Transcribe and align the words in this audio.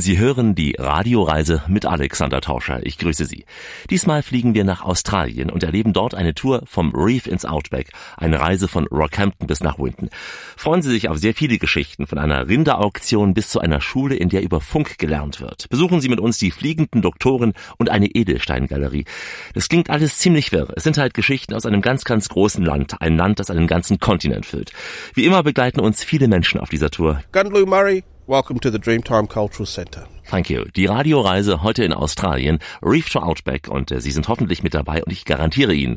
Sie 0.00 0.16
hören 0.16 0.54
die 0.54 0.76
Radioreise 0.78 1.64
mit 1.66 1.84
Alexander 1.84 2.40
Tauscher. 2.40 2.86
Ich 2.86 2.98
grüße 2.98 3.24
Sie. 3.24 3.44
Diesmal 3.90 4.22
fliegen 4.22 4.54
wir 4.54 4.62
nach 4.62 4.82
Australien 4.82 5.50
und 5.50 5.64
erleben 5.64 5.92
dort 5.92 6.14
eine 6.14 6.34
Tour 6.34 6.62
vom 6.66 6.94
Reef 6.94 7.26
ins 7.26 7.44
Outback, 7.44 7.90
eine 8.16 8.38
Reise 8.38 8.68
von 8.68 8.86
Rockhampton 8.86 9.48
bis 9.48 9.60
nach 9.60 9.78
Winton. 9.80 10.08
Freuen 10.56 10.82
Sie 10.82 10.90
sich 10.90 11.08
auf 11.08 11.18
sehr 11.18 11.34
viele 11.34 11.58
Geschichten, 11.58 12.06
von 12.06 12.18
einer 12.18 12.48
Rinderauktion 12.48 13.34
bis 13.34 13.48
zu 13.48 13.58
einer 13.58 13.80
Schule, 13.80 14.14
in 14.14 14.28
der 14.28 14.42
über 14.42 14.60
Funk 14.60 14.98
gelernt 14.98 15.40
wird. 15.40 15.68
Besuchen 15.68 16.00
Sie 16.00 16.08
mit 16.08 16.20
uns 16.20 16.38
die 16.38 16.52
fliegenden 16.52 17.02
Doktoren 17.02 17.54
und 17.76 17.90
eine 17.90 18.06
Edelsteingalerie. 18.06 19.04
Das 19.54 19.68
klingt 19.68 19.90
alles 19.90 20.18
ziemlich 20.18 20.52
wirr. 20.52 20.68
Es 20.76 20.84
sind 20.84 20.96
halt 20.96 21.12
Geschichten 21.12 21.54
aus 21.54 21.66
einem 21.66 21.80
ganz, 21.80 22.04
ganz 22.04 22.28
großen 22.28 22.64
Land, 22.64 23.02
ein 23.02 23.16
Land, 23.16 23.40
das 23.40 23.50
einen 23.50 23.66
ganzen 23.66 23.98
Kontinent 23.98 24.46
füllt. 24.46 24.70
Wie 25.14 25.24
immer 25.24 25.42
begleiten 25.42 25.80
uns 25.80 26.04
viele 26.04 26.28
Menschen 26.28 26.60
auf 26.60 26.68
dieser 26.68 26.90
Tour. 26.90 27.20
Gundlou 27.32 27.66
Murray, 27.66 28.04
Welcome 28.28 28.60
to 28.60 28.70
the 28.70 28.78
Dreamtime 28.78 29.26
Cultural 29.26 29.64
Centre. 29.64 30.06
Thank 30.30 30.50
you. 30.50 30.66
Die 30.76 30.84
Radioreise 30.84 31.62
heute 31.62 31.82
in 31.82 31.94
Australien, 31.94 32.58
Reef 32.82 33.08
to 33.08 33.20
Outback 33.20 33.68
und 33.68 33.90
äh, 33.90 34.02
Sie 34.02 34.10
sind 34.10 34.28
hoffentlich 34.28 34.62
mit 34.62 34.74
dabei 34.74 35.02
und 35.02 35.10
ich 35.10 35.24
garantiere 35.24 35.72
Ihnen, 35.72 35.96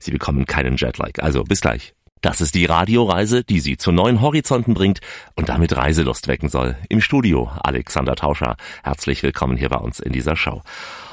Sie 0.00 0.10
bekommen 0.10 0.44
keinen 0.44 0.76
Jetlag. 0.76 1.20
Also 1.20 1.44
bis 1.44 1.60
gleich. 1.60 1.94
Das 2.20 2.40
ist 2.40 2.56
die 2.56 2.64
Radioreise, 2.64 3.44
die 3.44 3.60
Sie 3.60 3.76
zu 3.76 3.92
neuen 3.92 4.20
Horizonten 4.20 4.74
bringt 4.74 4.98
und 5.36 5.50
damit 5.50 5.76
Reiselust 5.76 6.26
wecken 6.26 6.48
soll. 6.48 6.76
Im 6.88 7.00
Studio 7.00 7.48
Alexander 7.62 8.16
Tauscher. 8.16 8.56
Herzlich 8.82 9.22
willkommen 9.22 9.56
hier 9.56 9.68
bei 9.68 9.78
uns 9.78 10.00
in 10.00 10.10
dieser 10.10 10.34
Show. 10.34 10.62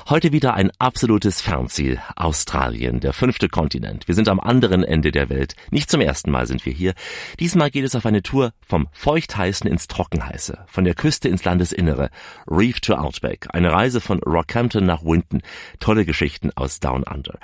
Heute 0.08 0.32
wieder 0.32 0.54
ein 0.54 0.70
absolutes 0.77 1.41
Fernziel. 1.41 2.00
Australien, 2.16 3.00
der 3.00 3.12
fünfte 3.12 3.50
Kontinent. 3.50 4.08
Wir 4.08 4.13
sind 4.13 4.30
am 4.30 4.40
anderen 4.40 4.84
Ende 4.84 5.12
der 5.12 5.30
Welt. 5.30 5.55
Nicht 5.72 5.90
zum 5.90 6.00
ersten 6.00 6.30
Mal 6.30 6.46
sind 6.46 6.63
wir 6.63 6.73
hier. 6.73 6.94
Diesmal 7.40 7.72
geht 7.72 7.86
es 7.86 7.96
auf 7.96 8.05
eine 8.05 8.22
Tour 8.22 8.54
vom 8.62 8.88
Feuchtheißen 8.91 9.68
ins 9.68 9.88
Trockenheiße, 9.88 10.60
von 10.68 10.84
der 10.84 10.94
Küste 10.94 11.27
ins 11.27 11.44
Landesinnere. 11.44 12.12
Reef 12.46 12.82
to 12.82 12.94
Outback. 12.94 13.48
Eine 13.52 13.72
Reise 13.72 13.99
von 13.99 14.20
Rockhampton 14.20 14.86
nach 14.86 15.04
Winton. 15.04 15.41
Tolle 15.80 16.05
Geschichten 16.05 16.52
aus 16.54 16.80
Down 16.80 17.02
Under. 17.02 17.40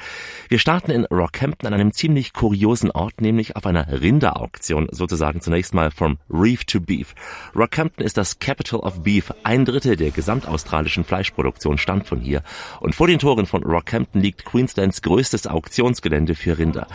Wir 0.47 0.59
starten 0.59 0.91
in 0.91 1.05
Rockhampton 1.05 1.65
an 1.65 1.73
einem 1.73 1.93
ziemlich 1.93 2.31
kuriosen 2.31 2.91
Ort, 2.91 3.21
nämlich 3.21 3.55
auf 3.55 3.65
einer 3.65 3.87
Rinderauktion, 3.91 4.87
sozusagen 4.91 5.41
zunächst 5.41 5.73
mal 5.73 5.89
from 5.89 6.19
Reef 6.29 6.65
to 6.65 6.79
Beef. 6.79 7.15
Rockhampton 7.55 8.05
ist 8.05 8.17
das 8.17 8.37
Capital 8.37 8.81
of 8.81 9.01
Beef. 9.01 9.33
Ein 9.43 9.65
Drittel 9.65 9.95
der 9.95 10.11
gesamtaustralischen 10.11 11.03
Fleischproduktion 11.03 11.79
stammt 11.79 12.05
von 12.05 12.19
hier. 12.19 12.43
Und 12.79 12.95
vor 12.95 13.07
den 13.07 13.19
Toren 13.19 13.45
von 13.45 13.63
Rockhampton 13.63 14.21
liegt 14.21 14.45
Queenslands 14.45 15.01
größtes 15.01 15.47
Auktionsgelände 15.47 16.35
für 16.35 16.57
Rinder. 16.57 16.87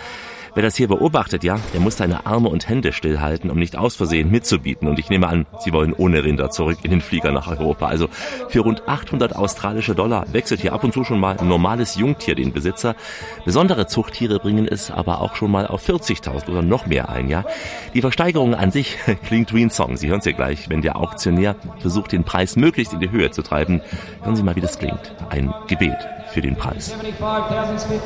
Wer 0.56 0.62
das 0.62 0.74
hier 0.74 0.88
beobachtet, 0.88 1.44
ja, 1.44 1.60
der 1.74 1.80
muss 1.80 1.98
seine 1.98 2.24
Arme 2.24 2.48
und 2.48 2.66
Hände 2.66 2.94
stillhalten, 2.94 3.50
um 3.50 3.58
nicht 3.58 3.76
aus 3.76 3.94
Versehen 3.94 4.30
mitzubieten. 4.30 4.88
Und 4.88 4.98
ich 4.98 5.10
nehme 5.10 5.28
an, 5.28 5.44
Sie 5.58 5.70
wollen 5.70 5.92
ohne 5.92 6.24
Rinder 6.24 6.50
zurück 6.50 6.78
in 6.82 6.90
den 6.90 7.02
Flieger 7.02 7.30
nach 7.30 7.46
Europa. 7.46 7.88
Also 7.88 8.08
für 8.48 8.60
rund 8.60 8.88
800 8.88 9.36
australische 9.36 9.94
Dollar 9.94 10.24
wechselt 10.32 10.62
hier 10.62 10.72
ab 10.72 10.82
und 10.82 10.94
zu 10.94 11.04
schon 11.04 11.20
mal 11.20 11.36
ein 11.36 11.46
normales 11.46 11.96
Jungtier 11.96 12.34
den 12.34 12.54
Besitzer. 12.54 12.96
Besondere 13.44 13.86
Zuchttiere 13.86 14.38
bringen 14.38 14.66
es 14.66 14.90
aber 14.90 15.20
auch 15.20 15.36
schon 15.36 15.50
mal 15.50 15.66
auf 15.66 15.86
40.000 15.86 16.48
oder 16.48 16.62
noch 16.62 16.86
mehr 16.86 17.10
ein, 17.10 17.28
ja. 17.28 17.44
Die 17.92 18.00
Versteigerung 18.00 18.54
an 18.54 18.70
sich 18.70 18.96
klingt 19.26 19.52
wie 19.52 19.62
ein 19.62 19.68
Song. 19.70 19.98
Sie 19.98 20.08
hören 20.08 20.20
es 20.20 20.24
ja 20.24 20.32
gleich, 20.32 20.70
wenn 20.70 20.80
der 20.80 20.96
Auktionär 20.96 21.56
versucht, 21.80 22.12
den 22.12 22.24
Preis 22.24 22.56
möglichst 22.56 22.94
in 22.94 23.00
die 23.00 23.10
Höhe 23.10 23.30
zu 23.30 23.42
treiben. 23.42 23.82
Hören 24.22 24.36
Sie 24.36 24.42
mal, 24.42 24.56
wie 24.56 24.62
das 24.62 24.78
klingt. 24.78 25.14
Ein 25.28 25.52
Gebet 25.66 26.15
für 26.36 26.42
den 26.42 26.54
Preis. 26.54 26.92
1125 26.92 28.04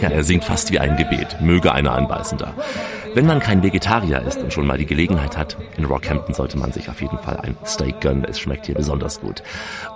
Ja, 0.00 0.08
er 0.08 0.24
singt 0.24 0.44
fast 0.44 0.72
wie 0.72 0.78
ein 0.78 0.96
Gebet. 0.96 1.36
Möge 1.42 1.70
einer 1.70 1.92
anbeißen 1.92 2.38
da. 2.38 2.54
Wenn 3.14 3.26
man 3.26 3.40
kein 3.40 3.62
Vegetarier 3.62 4.22
ist 4.22 4.38
und 4.38 4.54
schon 4.54 4.66
mal 4.66 4.78
die 4.78 4.86
Gelegenheit 4.86 5.36
hat, 5.36 5.58
in 5.76 5.84
Rockhampton 5.84 6.34
sollte 6.34 6.56
man 6.56 6.72
sich 6.72 6.88
auf 6.88 7.02
jeden 7.02 7.18
Fall 7.18 7.36
ein 7.42 7.58
Steak 7.66 8.00
gönnen. 8.00 8.24
Es 8.24 8.40
schmeckt 8.40 8.64
hier 8.64 8.74
besonders 8.74 9.20
gut. 9.20 9.42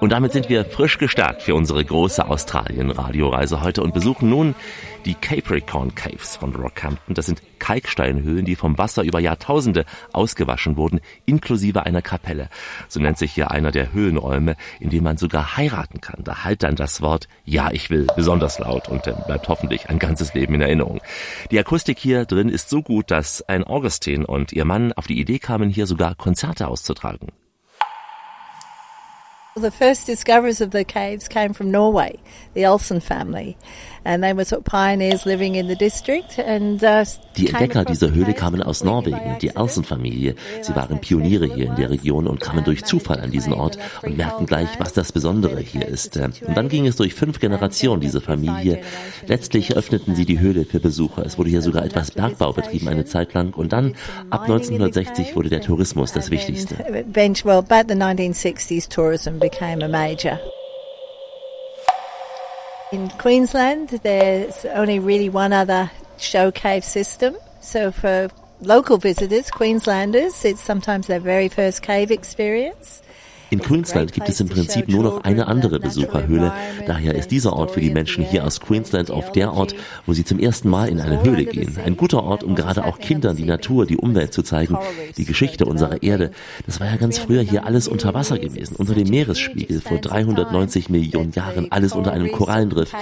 Und 0.01 0.13
damit 0.13 0.33
sind 0.33 0.51
wir 0.51 0.66
frisch 0.71 0.99
gestärkt 0.99 1.43
für 1.43 1.55
unsere 1.55 1.85
große 1.85 2.29
Australien-Radioreise 2.29 3.63
heute 3.63 3.83
und 3.83 3.95
besuchen 3.95 4.29
nun 4.29 4.55
die 5.05 5.15
Capricorn 5.15 5.95
Caves 5.95 6.37
von 6.37 6.55
Rockhampton. 6.55 7.15
Das 7.15 7.27
sind 7.27 7.43
Kalksteinhöhlen, 7.59 8.45
die 8.45 8.57
vom 8.57 8.77
Wasser 8.77 9.03
über 9.05 9.21
Jahrtausende 9.21 9.85
ausgewaschen 10.13 10.77
wurden, 10.77 11.01
inklusive 11.25 11.87
einer 11.87 12.03
Kapelle. 12.03 12.49
So 12.89 13.01
nennt 13.01 13.17
sich 13.17 13.33
hier 13.33 13.51
einer 13.51 13.71
der 13.71 13.93
Höhlenräume, 13.93 14.57
in 14.81 14.91
dem 14.91 15.05
man 15.05 15.17
sogar 15.17 15.57
heiraten 15.57 16.01
kann. 16.01 16.25
Da 16.25 16.45
halt 16.45 16.63
dann 16.63 16.77
das 16.77 17.01
Wort 17.01 17.29
Ja, 17.45 17.71
ich 17.71 17.89
will 17.89 18.07
besonders 18.17 18.59
laut 18.59 18.89
und 18.89 19.03
bleibt 19.03 19.49
hoffentlich 19.49 19.89
ein 19.89 19.99
ganzes 19.99 20.35
Leben 20.35 20.55
in 20.55 20.61
Erinnerung. 20.61 21.01
Die 21.51 21.59
Akustik 21.59 21.99
hier 21.99 22.25
drin 22.25 22.49
ist 22.49 22.69
so 22.69 22.83
gut, 22.83 23.11
dass 23.11 23.43
ein 23.49 23.65
Augustin 23.65 24.25
und 24.25 24.53
ihr 24.53 24.65
Mann 24.65 24.93
auf 24.93 25.07
die 25.07 25.21
Idee 25.21 25.39
kamen, 25.39 25.71
hier 25.71 25.87
sogar 25.87 26.17
Konzerte 26.17 26.67
auszutragen. 26.67 27.29
The 29.57 29.71
first 29.71 30.05
discoverers 30.05 30.61
of 30.61 30.71
the 30.71 30.85
caves 30.85 31.29
came 31.29 31.55
from 31.55 31.71
Norway, 31.71 32.19
the 32.53 32.67
Olsen 32.67 33.01
family. 33.01 33.57
And 34.07 34.23
they 34.23 34.33
were 34.33 34.45
sort 34.45 34.61
of 34.61 34.65
pioneers 34.65 35.25
living 35.25 35.57
in 35.57 35.67
the 35.67 35.75
district 35.75 36.39
and, 36.39 36.81
uh, 36.85 37.05
die 37.37 37.49
Entdecker 37.49 37.85
dieser 37.85 38.13
Höhle 38.13 38.35
kamen 38.35 38.63
aus 38.63 38.85
Norwegen, 38.85 39.37
die 39.43 39.57
Olsen-Familie. 39.57 40.37
Sie 40.63 40.77
waren 40.77 41.01
Pioniere 41.01 41.53
hier 41.53 41.67
in 41.67 41.75
der 41.75 41.91
Region 41.91 42.29
und 42.29 42.41
kamen 42.41 42.63
durch 42.63 42.85
Zufall 42.85 43.19
an 43.21 43.33
diesen 43.33 43.53
Ort 43.53 43.79
und 44.03 44.17
merkten 44.17 44.47
gleich, 44.47 44.69
was 44.79 44.93
das 44.93 45.11
Besondere 45.11 45.59
hier 45.59 45.87
ist. 45.87 46.17
Und 46.17 46.57
dann 46.57 46.69
ging 46.69 46.87
es 46.87 46.95
durch 46.97 47.15
fünf 47.15 47.41
Generationen, 47.41 48.01
diese 48.01 48.21
Familie. 48.21 48.81
Letztlich 49.27 49.77
öffneten 49.77 50.15
sie 50.15 50.25
die 50.25 50.39
Höhle 50.39 50.65
für 50.65 50.79
Besucher. 50.79 51.27
Es 51.27 51.37
wurde 51.37 51.51
hier 51.51 51.63
sogar 51.63 51.85
etwas 51.85 52.13
Bergbau 52.13 52.53
betrieben 52.53 52.89
eine 52.89 53.05
Zeit 53.05 53.35
lang. 53.35 53.55
Und 53.55 53.73
dann, 53.73 53.97
ab 54.31 54.43
1960, 54.43 55.35
wurde 55.35 55.49
der 55.49 55.63
Tourismus 55.63 56.13
das 56.13 56.31
Wichtigste. 56.31 56.77
In 62.93 63.09
Queensland, 63.11 63.89
there's 64.05 64.65
only 64.65 65.01
really 65.01 65.29
one 65.29 65.53
other 65.53 65.91
show 66.19 66.53
cave 66.53 66.85
system. 66.85 67.37
So 67.61 67.91
for 67.91 68.29
local 68.61 68.97
visitors, 68.97 69.51
Queenslanders, 69.51 70.45
it's 70.45 70.61
sometimes 70.61 71.09
their 71.09 71.19
very 71.19 71.49
first 71.49 71.83
cave 71.83 72.13
experience. 72.13 73.03
In 73.51 73.61
Queensland 73.61 74.13
gibt 74.13 74.29
es 74.29 74.41
im 74.41 74.49
Prinzip 74.49 74.89
nur 74.89 75.05
noch 75.05 75.23
eine 75.23 75.47
andere 75.47 75.79
Besucherhöhle. 75.79 76.53
Daher 76.87 77.15
ist 77.15 77.31
dieser 77.31 77.53
Ort 77.53 77.71
für 77.71 77.81
die 77.81 77.91
Menschen 77.91 78.25
hier 78.25 78.45
aus 78.45 78.61
Queensland 78.61 79.11
auch 79.11 79.31
der 79.31 79.53
Ort, 79.53 79.75
wo 80.05 80.15
sie 80.15 80.25
zum 80.25 80.41
ersten 80.41 80.69
Mal 80.69 80.89
in 80.89 81.01
eine 81.01 81.23
Höhle 81.23 81.45
gehen. 81.45 81.77
Ein 81.85 81.97
guter 81.97 82.25
Ort, 82.25 82.43
um 82.43 82.57
gerade 82.57 82.85
auch 82.85 82.99
Kindern 82.99 83.37
die 83.37 83.45
Natur, 83.45 83.87
die 83.87 83.97
Umwelt 83.97 84.33
zu 84.33 84.43
zeigen, 84.43 84.77
die 85.17 85.25
Geschichte 85.25 85.65
unserer 85.65 86.03
Erde. 86.03 86.33
Das 86.67 86.81
war 86.81 86.89
ja 86.89 86.97
ganz 86.97 87.19
früher 87.19 87.43
hier 87.43 87.67
alles 87.67 87.87
unter 87.87 88.15
Wasser 88.15 88.39
gewesen, 88.39 88.75
unter 88.77 88.95
dem 88.95 89.09
Meeresspiegel, 89.09 89.81
vor 89.81 89.99
390 89.99 90.89
Millionen 90.89 91.33
Jahren, 91.33 91.71
alles 91.71 91.93
unter 91.93 92.13
einem 92.13 92.33
Korallenriff. 92.33 92.93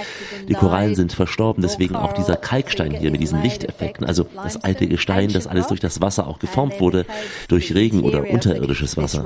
Die 0.47 0.53
Korallen 0.53 0.95
sind 0.95 1.13
verstorben, 1.13 1.63
deswegen 1.63 1.95
auch 1.95 2.13
dieser 2.13 2.35
Kalkstein 2.35 2.91
hier 2.91 3.09
mit 3.09 3.21
diesen 3.21 3.41
Lichteffekten, 3.41 4.05
also 4.05 4.27
das 4.35 4.63
alte 4.63 4.87
Gestein, 4.87 5.33
das 5.33 5.47
alles 5.47 5.67
durch 5.67 5.79
das 5.79 6.01
Wasser 6.01 6.27
auch 6.27 6.37
geformt 6.37 6.79
wurde, 6.79 7.05
durch 7.47 7.73
Regen 7.73 8.03
oder 8.03 8.29
unterirdisches 8.29 8.95
Wasser 8.95 9.23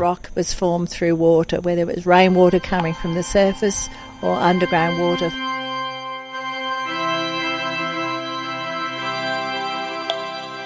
through 1.09 1.15
water, 1.15 1.59
whether 1.61 1.89
it 1.89 1.95
was 1.95 2.05
rainwater 2.05 2.59
coming 2.59 2.93
from 2.93 3.15
the 3.15 3.23
surface 3.23 3.89
or 4.21 4.35
underground 4.35 4.99
water. 4.99 5.29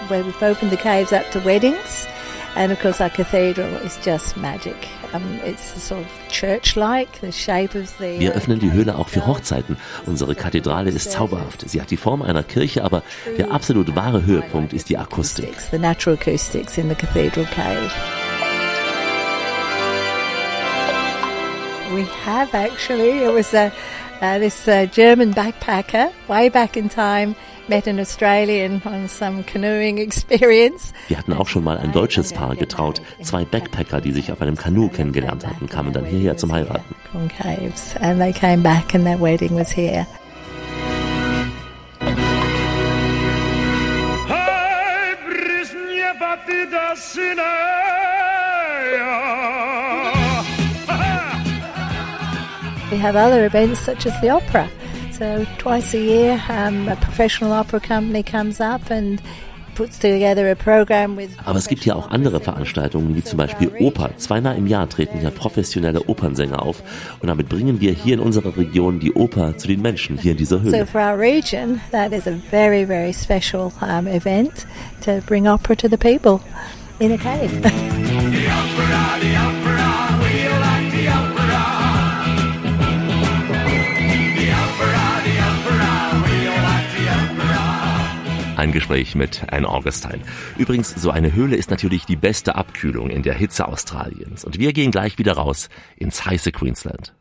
Where 0.09 0.23
we've 0.23 0.43
opened 0.43 0.71
the 0.71 0.77
caves 0.77 1.13
up 1.13 1.29
to 1.31 1.39
weddings, 1.39 2.05
and 2.55 2.73
of 2.73 2.79
course 2.79 2.99
our 2.99 3.09
cathedral 3.09 3.73
is 3.85 3.97
just 4.03 4.35
magic. 4.35 4.75
Um, 5.13 5.39
Wir 8.19 8.33
öffnen 8.33 8.59
die 8.59 8.71
Höhle 8.71 8.95
auch 8.95 9.07
für 9.07 9.27
Hochzeiten. 9.27 9.77
Unsere 10.07 10.33
Kathedrale 10.33 10.89
ist 10.89 11.11
zauberhaft. 11.11 11.69
Sie 11.69 11.79
hat 11.79 11.91
die 11.91 11.97
Form 11.97 12.23
einer 12.23 12.41
Kirche, 12.43 12.83
aber 12.83 13.03
der 13.37 13.51
absolut 13.51 13.95
wahre 13.95 14.25
Höhepunkt 14.25 14.73
ist 14.73 14.89
die 14.89 14.97
Akustik. 14.97 15.53
The 15.71 15.77
natural 15.77 16.17
acoustics 16.17 16.77
in 16.79 16.89
the 16.89 16.95
cathedral 16.95 17.45
cave. 17.45 17.91
We 21.93 22.03
have 22.25 22.53
actually. 22.53 23.23
It 23.23 23.33
was 23.33 23.53
a, 23.53 23.71
uh, 24.21 24.39
this 24.39 24.67
uh, 24.67 24.85
German 24.87 25.33
backpacker 25.33 26.11
way 26.27 26.49
back 26.49 26.75
in 26.75 26.89
time 26.89 27.35
met 27.67 27.87
an 27.87 27.99
Australian 27.99 28.81
on 28.85 29.07
some 29.07 29.43
canoeing 29.43 29.97
experience. 29.99 30.93
Wir 31.07 31.17
hatten 31.17 31.33
auch 31.33 31.47
schon 31.47 31.63
mal 31.63 31.77
ein 31.77 31.91
deutsches 31.91 32.33
Paar 32.33 32.55
getraut. 32.55 33.01
Zwei 33.21 33.45
Backpacker, 33.45 34.01
die 34.01 34.11
sich 34.11 34.31
auf 34.31 34.41
einem 34.41 34.55
Kanu 34.55 34.89
kennengelernt 34.89 35.45
hatten, 35.45 35.69
kamen 35.69 35.93
dann 35.93 36.05
hierher 36.05 36.35
zum 36.35 36.51
Heiraten. 36.51 36.95
Concaves, 37.11 37.95
and 38.01 38.19
they 38.19 38.33
came 38.33 38.63
back 38.63 38.93
and 38.93 39.05
their 39.05 39.19
wedding 39.19 39.55
was 39.55 39.71
here. 39.71 40.05
Hey, 44.27 45.13
We 52.93 52.99
have 52.99 53.15
other 53.15 53.43
events 53.43 53.79
such 53.79 54.05
as 54.05 54.13
the 54.21 54.29
opera. 54.29 54.69
So 55.11 55.47
twice 55.57 55.95
a 55.95 55.99
year, 55.99 56.39
um, 56.47 56.87
a 56.87 56.95
professional 56.95 57.51
opera 57.51 57.79
company 57.79 58.21
comes 58.21 58.61
up 58.61 58.91
and 58.91 59.19
aber 59.75 61.57
es 61.57 61.67
gibt 61.67 61.83
ja 61.83 61.95
auch 61.95 62.11
andere 62.11 62.39
Veranstaltungen, 62.39 63.15
wie 63.15 63.23
zum 63.23 63.37
Beispiel 63.37 63.71
Oper. 63.79 64.11
Zweimal 64.17 64.55
im 64.55 64.67
Jahr 64.67 64.87
treten 64.87 65.19
ja 65.23 65.31
professionelle 65.31 66.03
Opernsänger 66.03 66.61
auf 66.61 66.83
und 67.21 67.27
damit 67.27 67.49
bringen 67.49 67.81
wir 67.81 67.91
hier 67.91 68.13
in 68.13 68.19
unserer 68.19 68.55
Region 68.55 68.99
die 68.99 69.13
Oper 69.13 69.57
zu 69.57 69.67
den 69.67 69.81
Menschen 69.81 70.19
hier 70.19 70.33
in 70.33 70.37
dieser 70.37 70.61
Höhle. 70.61 70.77
So 70.77 70.85
for 70.85 71.01
our 71.01 71.17
region, 71.17 71.81
that 71.89 72.11
is 72.11 72.27
a 72.27 72.35
very, 72.51 72.85
very 72.85 73.11
special 73.11 73.71
um, 73.81 74.05
event 74.05 74.67
to 75.03 75.21
bring 75.25 75.47
opera 75.47 75.75
to 75.75 75.87
the 75.89 75.97
people 75.97 76.39
in 76.99 77.11
a 77.11 77.17
cave. 77.17 77.49
Ein 88.63 88.71
Gespräch 88.71 89.13
mit 89.13 89.43
Anne 89.51 89.67
Augustine. 89.67 90.21
Übrigens, 90.57 90.95
so 90.95 91.11
eine 91.11 91.33
Höhle 91.33 91.57
ist 91.57 91.69
natürlich 91.69 92.05
die 92.05 92.15
beste 92.15 92.55
Abkühlung 92.55 93.09
in 93.09 93.21
der 93.21 93.33
Hitze 93.33 93.67
Australiens. 93.67 94.45
Und 94.45 94.57
wir 94.57 94.71
gehen 94.71 94.89
gleich 94.89 95.17
wieder 95.17 95.33
raus 95.33 95.67
ins 95.97 96.25
heiße 96.25 96.53
Queensland. 96.53 97.13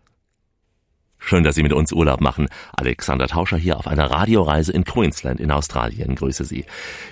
Schön, 1.25 1.45
dass 1.45 1.55
Sie 1.55 1.63
mit 1.63 1.73
uns 1.73 1.93
Urlaub 1.93 2.21
machen. 2.21 2.49
Alexander 2.77 3.29
Tauscher 3.29 3.57
hier 3.57 3.79
auf 3.79 3.87
einer 3.87 4.11
Radioreise 4.11 4.73
in 4.73 4.83
Queensland 4.83 5.39
in 5.39 5.53
Australien. 5.53 6.17
Grüße 6.17 6.45
Sie. 6.45 6.65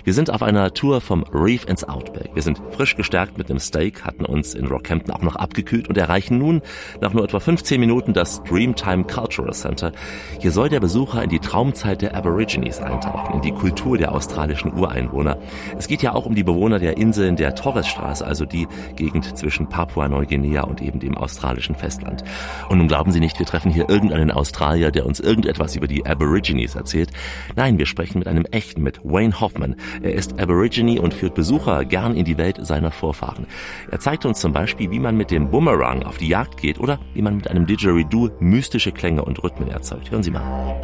Wir 0.03 0.13
sind 0.13 0.29
auf 0.29 0.43
einer 0.43 0.73
Tour 0.73 0.99
vom 0.99 1.23
Reef 1.23 1.65
ins 1.65 1.85
Outback. 1.85 2.29
Wir 2.33 2.43
sind 2.43 2.61
frisch 2.71 2.97
gestärkt 2.97 3.37
mit 3.37 3.49
einem 3.49 3.59
Steak, 3.59 4.03
hatten 4.03 4.25
uns 4.25 4.53
in 4.53 4.67
Rockhampton 4.67 5.13
auch 5.13 5.21
noch 5.21 5.37
abgekühlt 5.37 5.87
und 5.87 5.97
erreichen 5.97 6.37
nun 6.37 6.61
nach 6.99 7.13
nur 7.13 7.23
etwa 7.23 7.39
15 7.39 7.79
Minuten 7.79 8.11
das 8.11 8.43
Dreamtime 8.43 9.05
Cultural 9.05 9.53
Center. 9.53 9.93
Hier 10.39 10.51
soll 10.51 10.67
der 10.67 10.81
Besucher 10.81 11.23
in 11.23 11.29
die 11.29 11.39
Traumzeit 11.39 12.01
der 12.01 12.13
Aborigines 12.13 12.79
eintauchen, 12.81 13.35
in 13.35 13.41
die 13.41 13.53
Kultur 13.53 13.97
der 13.97 14.11
australischen 14.11 14.73
Ureinwohner. 14.73 15.37
Es 15.77 15.87
geht 15.87 16.01
ja 16.01 16.13
auch 16.13 16.25
um 16.25 16.35
die 16.35 16.43
Bewohner 16.43 16.79
der 16.79 16.97
Inseln 16.97 17.37
der 17.37 17.55
Torresstraße, 17.55 18.27
also 18.27 18.45
die 18.45 18.67
Gegend 18.97 19.37
zwischen 19.37 19.69
Papua-Neuguinea 19.69 20.63
und 20.63 20.81
eben 20.81 20.99
dem 20.99 21.17
australischen 21.17 21.75
Festland. 21.75 22.25
Und 22.67 22.77
nun 22.77 22.89
glauben 22.89 23.13
Sie 23.13 23.21
nicht, 23.21 23.39
wir 23.39 23.45
treffen 23.45 23.71
hier 23.71 23.89
irgendeinen 24.01 24.31
Australier, 24.31 24.91
der 24.91 25.05
uns 25.05 25.19
irgendetwas 25.19 25.75
über 25.75 25.87
die 25.87 26.05
Aborigines 26.05 26.75
erzählt. 26.75 27.11
Nein, 27.55 27.77
wir 27.77 27.85
sprechen 27.85 28.19
mit 28.19 28.27
einem 28.27 28.45
echten, 28.45 28.81
mit 28.81 28.99
Wayne 29.03 29.39
Hoffman. 29.39 29.75
Er 30.01 30.13
ist 30.13 30.39
Aborigine 30.39 31.01
und 31.01 31.13
führt 31.13 31.35
Besucher 31.35 31.85
gern 31.85 32.15
in 32.15 32.25
die 32.25 32.37
Welt 32.37 32.57
seiner 32.65 32.91
Vorfahren. 32.91 33.45
Er 33.89 33.99
zeigt 33.99 34.25
uns 34.25 34.39
zum 34.39 34.53
Beispiel, 34.53 34.89
wie 34.91 34.99
man 34.99 35.17
mit 35.17 35.31
dem 35.31 35.49
Boomerang 35.51 36.03
auf 36.03 36.17
die 36.17 36.27
Jagd 36.27 36.57
geht 36.61 36.79
oder 36.79 36.99
wie 37.13 37.21
man 37.21 37.35
mit 37.37 37.49
einem 37.49 37.65
Didgeridoo 37.65 38.29
mystische 38.39 38.91
Klänge 38.91 39.23
und 39.23 39.43
Rhythmen 39.43 39.69
erzeugt. 39.69 40.09
Hören 40.09 40.23
Sie 40.23 40.31
mal. 40.31 40.81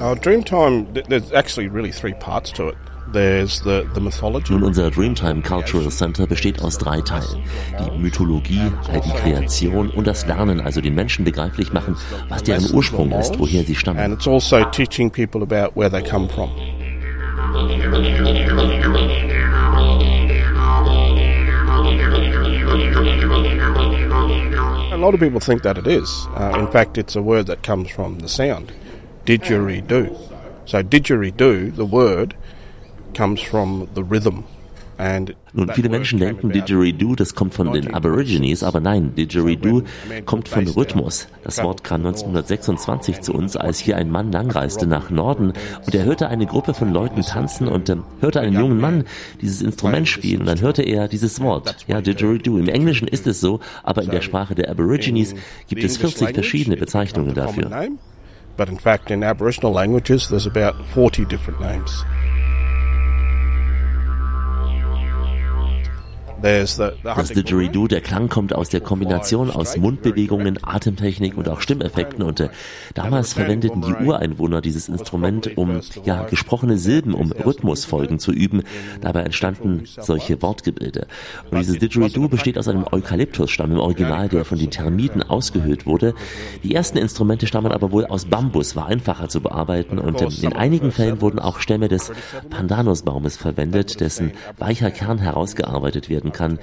Our 0.00 0.16
Dreamtime, 0.16 0.86
there's 1.08 1.30
actually 1.30 1.68
really 1.68 1.92
three 1.92 2.14
parts 2.14 2.50
to 2.52 2.70
it. 2.70 2.76
Nun, 3.12 4.62
unser 4.62 4.90
Dreamtime 4.90 5.42
Cultural 5.42 5.90
Center 5.90 6.26
besteht 6.26 6.62
aus 6.62 6.78
drei 6.78 7.00
Teilen. 7.02 7.42
Die 7.78 7.98
Mythologie, 7.98 8.70
all 8.90 9.00
die 9.00 9.10
Kreation 9.10 9.90
und 9.90 10.06
das 10.06 10.26
Lernen, 10.26 10.60
also 10.60 10.80
den 10.80 10.94
Menschen 10.94 11.24
begreiflich 11.24 11.72
machen, 11.72 11.96
was 12.28 12.42
deren 12.42 12.70
Ursprung 12.72 13.12
ist, 13.12 13.38
woher 13.38 13.64
sie 13.64 13.74
stammen. 13.74 14.00
And 14.00 14.14
it's 14.14 14.26
also 14.26 14.64
teaching 14.70 15.10
people 15.10 15.42
about 15.42 15.76
where 15.76 15.90
they 15.90 16.02
come 16.02 16.28
from. 16.28 16.50
A 24.92 24.96
lot 24.96 25.14
of 25.14 25.20
people 25.20 25.40
think 25.40 25.62
that 25.62 25.76
it 25.76 25.86
is. 25.86 26.28
Uh, 26.36 26.58
in 26.58 26.68
fact, 26.68 26.96
it's 26.96 27.16
a 27.16 27.22
word 27.22 27.46
that 27.46 27.62
comes 27.62 27.90
from 27.90 28.20
the 28.20 28.28
sound, 28.28 28.72
didgeridoo. 29.26 30.16
So 30.64 30.82
didgeridoo, 30.82 31.74
the 31.74 31.84
word, 31.84 32.36
comes 33.14 33.40
from 33.40 33.88
the 33.94 34.02
rhythm. 34.02 34.44
Nun, 35.52 35.68
viele 35.74 35.88
Menschen 35.88 36.20
denken, 36.20 36.50
Didgeridoo, 36.50 37.16
das 37.16 37.34
kommt 37.34 37.54
von 37.54 37.72
den 37.72 37.92
Aborigines, 37.92 38.62
aber 38.62 38.78
nein, 38.78 39.14
Didgeridoo 39.16 39.82
kommt 40.26 40.48
von 40.48 40.68
Rhythmus. 40.68 41.26
Das 41.42 41.62
Wort 41.62 41.82
kam 41.82 42.06
1926 42.06 43.20
zu 43.20 43.34
uns, 43.34 43.56
als 43.56 43.78
hier 43.80 43.96
ein 43.96 44.10
Mann 44.10 44.30
langreiste 44.30 44.86
nach 44.86 45.10
Norden 45.10 45.54
und 45.84 45.94
er 45.94 46.04
hörte 46.04 46.28
eine 46.28 46.46
Gruppe 46.46 46.72
von 46.72 46.92
Leuten 46.92 47.22
tanzen 47.22 47.66
und 47.66 47.88
äh, 47.88 47.96
hörte 48.20 48.40
einen 48.40 48.54
jungen 48.54 48.80
Mann 48.80 49.04
dieses 49.40 49.60
Instrument 49.62 50.06
spielen 50.06 50.42
und 50.42 50.46
dann 50.46 50.60
hörte 50.60 50.82
er 50.82 51.08
dieses 51.08 51.40
Wort, 51.40 51.76
ja, 51.88 52.00
Didgeridoo. 52.00 52.58
Im 52.58 52.68
Englischen 52.68 53.08
ist 53.08 53.26
es 53.26 53.40
so, 53.40 53.58
aber 53.82 54.02
in 54.02 54.10
der 54.10 54.22
Sprache 54.22 54.54
der 54.54 54.70
Aborigines 54.70 55.34
gibt 55.68 55.82
es 55.82 55.96
40 55.96 56.32
verschiedene 56.32 56.76
Bezeichnungen 56.76 57.34
dafür. 57.34 57.88
But 58.56 58.68
in 58.68 58.78
fact, 58.78 59.10
in 59.10 59.24
Aboriginal 59.24 59.72
languages, 59.72 60.28
there's 60.28 60.46
about 60.46 60.74
40 60.92 61.26
different 61.26 61.58
names. 61.58 62.04
Das 66.42 67.28
Didgeridoo, 67.28 67.86
der 67.86 68.00
Klang 68.00 68.28
kommt 68.28 68.52
aus 68.52 68.68
der 68.68 68.80
Kombination 68.80 69.50
aus 69.50 69.76
Mundbewegungen, 69.76 70.58
Atemtechnik 70.62 71.36
und 71.36 71.48
auch 71.48 71.60
Stimmeffekten 71.60 72.22
und 72.22 72.40
äh, 72.40 72.48
damals 72.94 73.32
verwendeten 73.32 73.82
die 73.82 74.04
Ureinwohner 74.04 74.60
dieses 74.60 74.88
Instrument, 74.88 75.56
um 75.56 75.80
ja 76.04 76.24
gesprochene 76.24 76.78
Silben, 76.78 77.14
um 77.14 77.30
Rhythmusfolgen 77.30 78.18
zu 78.18 78.32
üben. 78.32 78.62
Dabei 79.00 79.22
entstanden 79.22 79.84
solche 79.84 80.42
Wortgebilde. 80.42 81.06
Und 81.50 81.58
dieses 81.58 81.78
Didgeridoo 81.78 82.28
besteht 82.28 82.58
aus 82.58 82.66
einem 82.66 82.86
Eukalyptusstamm 82.90 83.72
im 83.72 83.78
Original, 83.78 84.28
der 84.28 84.44
von 84.44 84.58
den 84.58 84.70
Termiten 84.70 85.22
ausgehöhlt 85.22 85.86
wurde. 85.86 86.14
Die 86.64 86.74
ersten 86.74 86.98
Instrumente 86.98 87.46
stammen 87.46 87.70
aber 87.70 87.92
wohl 87.92 88.06
aus 88.06 88.24
Bambus, 88.24 88.74
war 88.74 88.86
einfacher 88.86 89.28
zu 89.28 89.40
bearbeiten 89.40 89.98
und 89.98 90.20
äh, 90.20 90.26
in 90.44 90.54
einigen 90.54 90.90
Fällen 90.90 91.20
wurden 91.20 91.38
auch 91.38 91.60
Stämme 91.60 91.86
des 91.86 92.10
Pandanusbaumes 92.50 93.36
verwendet, 93.36 94.00
dessen 94.00 94.32
weicher 94.58 94.90
Kern 94.90 95.18
herausgearbeitet 95.18 96.08
werden 96.08 96.31
kann. 96.32 96.58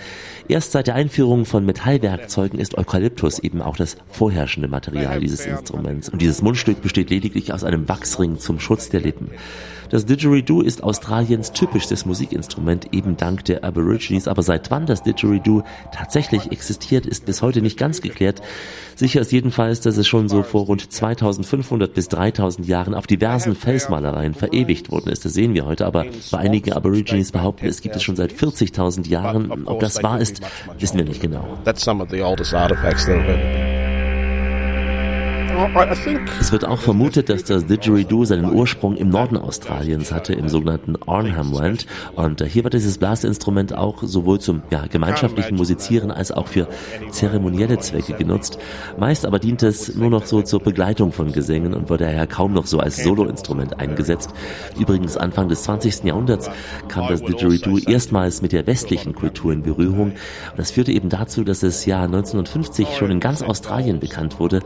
Erst 0.48 0.72
seit 0.72 0.88
der 0.88 0.96
Einführung 0.96 1.46
von 1.46 1.66
Metallwerkzeugen 1.66 2.60
ist 2.60 2.78
Eukalyptus 2.78 3.40
eben 3.40 3.62
auch 3.62 3.78
das 3.78 3.98
vorherrschende 4.10 4.68
Material 4.68 5.20
dieses 5.20 5.46
Instruments. 5.46 6.10
Und 6.10 6.22
dieses 6.22 6.42
Mundstück 6.42 6.82
besteht 6.82 7.10
lediglich 7.10 7.54
aus 7.54 7.64
einem 7.64 7.88
Wachsring 7.88 8.40
zum 8.40 8.60
Schutz 8.60 8.90
der 8.90 9.02
Lippen. 9.02 9.32
Das 9.90 10.06
Didgeridoo 10.06 10.62
ist 10.62 10.84
Australiens 10.84 11.52
typischstes 11.52 12.06
Musikinstrument, 12.06 12.94
eben 12.94 13.18
dank 13.18 13.46
der 13.46 13.64
Aborigines. 13.64 14.28
Aber 14.28 14.44
seit 14.44 14.70
wann 14.70 14.86
das 14.86 15.02
Didgeridoo 15.02 15.64
tatsächlich 15.92 16.52
existiert, 16.52 17.08
ist 17.08 17.26
bis 17.26 17.42
heute 17.42 17.62
nicht 17.62 17.78
ganz 17.78 18.02
geklärt. 18.02 18.42
Sicher 18.96 19.22
ist 19.22 19.32
jedenfalls, 19.32 19.82
dass 19.82 19.98
es 19.98 20.08
schon 20.08 20.30
so 20.30 20.44
vor 20.44 20.66
rund 20.66 20.92
2500 20.92 21.94
bis 21.94 22.08
3000 22.10 22.68
Jahren 22.68 22.94
auf 22.94 23.08
diversen 23.08 23.56
Felsmalereien 23.56 24.36
verewigt 24.36 24.92
worden 24.92 25.10
ist. 25.10 25.26
Das 25.26 25.34
sehen 25.34 25.56
wir 25.56 25.66
heute. 25.66 25.88
Aber 25.88 26.06
bei 26.32 26.38
einigen 26.38 26.74
Aborigines 26.74 27.32
behaupten, 27.32 27.66
es 27.66 27.82
gibt 27.82 27.96
es 27.96 28.04
schon 28.04 28.16
seit 28.16 28.32
40.000 28.32 29.08
Jahren. 29.08 29.66
Ob 29.66 29.80
das 29.80 30.04
wahr 30.04 30.20
ist, 30.20 30.42
wissen 30.78 30.98
wir 30.98 31.06
nicht 31.06 31.22
genau. 31.22 31.58
That's 31.66 31.84
some 31.84 32.04
of 32.04 32.12
the 32.12 32.22
oldest 32.22 32.54
artifacts 32.54 33.06
that 33.06 33.16
have 33.16 33.28
ever 33.28 33.38
been. 33.38 33.79
Es 36.40 36.54
wird 36.54 36.64
auch 36.64 36.80
vermutet, 36.80 37.30
dass 37.30 37.44
das 37.44 37.66
Didgeridoo 37.66 38.24
seinen 38.24 38.54
Ursprung 38.54 38.96
im 38.96 39.10
Norden 39.10 39.36
Australiens 39.36 40.12
hatte, 40.12 40.34
im 40.34 40.48
sogenannten 40.48 40.96
Arnhem 41.06 41.52
Land. 41.52 41.86
Und 42.16 42.40
äh, 42.40 42.46
hier 42.48 42.64
wird 42.64 42.74
dieses 42.74 42.98
Blasinstrument 42.98 43.76
auch 43.76 44.02
sowohl 44.04 44.40
zum 44.40 44.62
ja, 44.70 44.86
gemeinschaftlichen 44.88 45.58
Musizieren 45.58 46.12
als 46.12 46.32
auch 46.32 46.48
für 46.48 46.70
zeremonielle 47.12 47.78
Zwecke 47.80 48.14
genutzt. 48.14 48.58
Meist 48.98 49.26
aber 49.26 49.40
dient 49.40 49.62
es 49.62 49.96
nur 49.96 50.10
noch 50.10 50.26
so 50.26 50.42
zur 50.42 50.62
Begleitung 50.62 51.12
von 51.12 51.34
Gesängen 51.34 51.74
und 51.74 51.90
wurde 51.90 52.06
daher 52.06 52.26
kaum 52.26 52.54
noch 52.54 52.66
so 52.66 52.80
als 52.80 53.04
Soloinstrument 53.04 53.80
eingesetzt. 53.80 54.30
Übrigens 54.80 55.18
Anfang 55.18 55.50
des 55.50 55.64
20. 55.64 56.06
Jahrhunderts 56.06 56.50
kam 56.88 57.10
das 57.10 57.22
Didgeridoo 57.22 57.80
erstmals 57.80 58.42
mit 58.42 58.54
der 58.54 58.66
westlichen 58.66 59.14
Kultur 59.14 59.52
in 59.52 59.64
Berührung. 59.64 60.12
Und 60.12 60.58
das 60.58 60.72
führte 60.72 60.94
eben 60.94 61.10
dazu, 61.10 61.44
dass 61.44 61.64
es 61.64 61.86
ja 61.86 62.04
1950 62.04 62.96
schon 62.96 63.12
in 63.12 63.20
ganz 63.20 63.42
Australien 63.42 64.00
bekannt 64.00 64.40
wurde. 64.40 64.62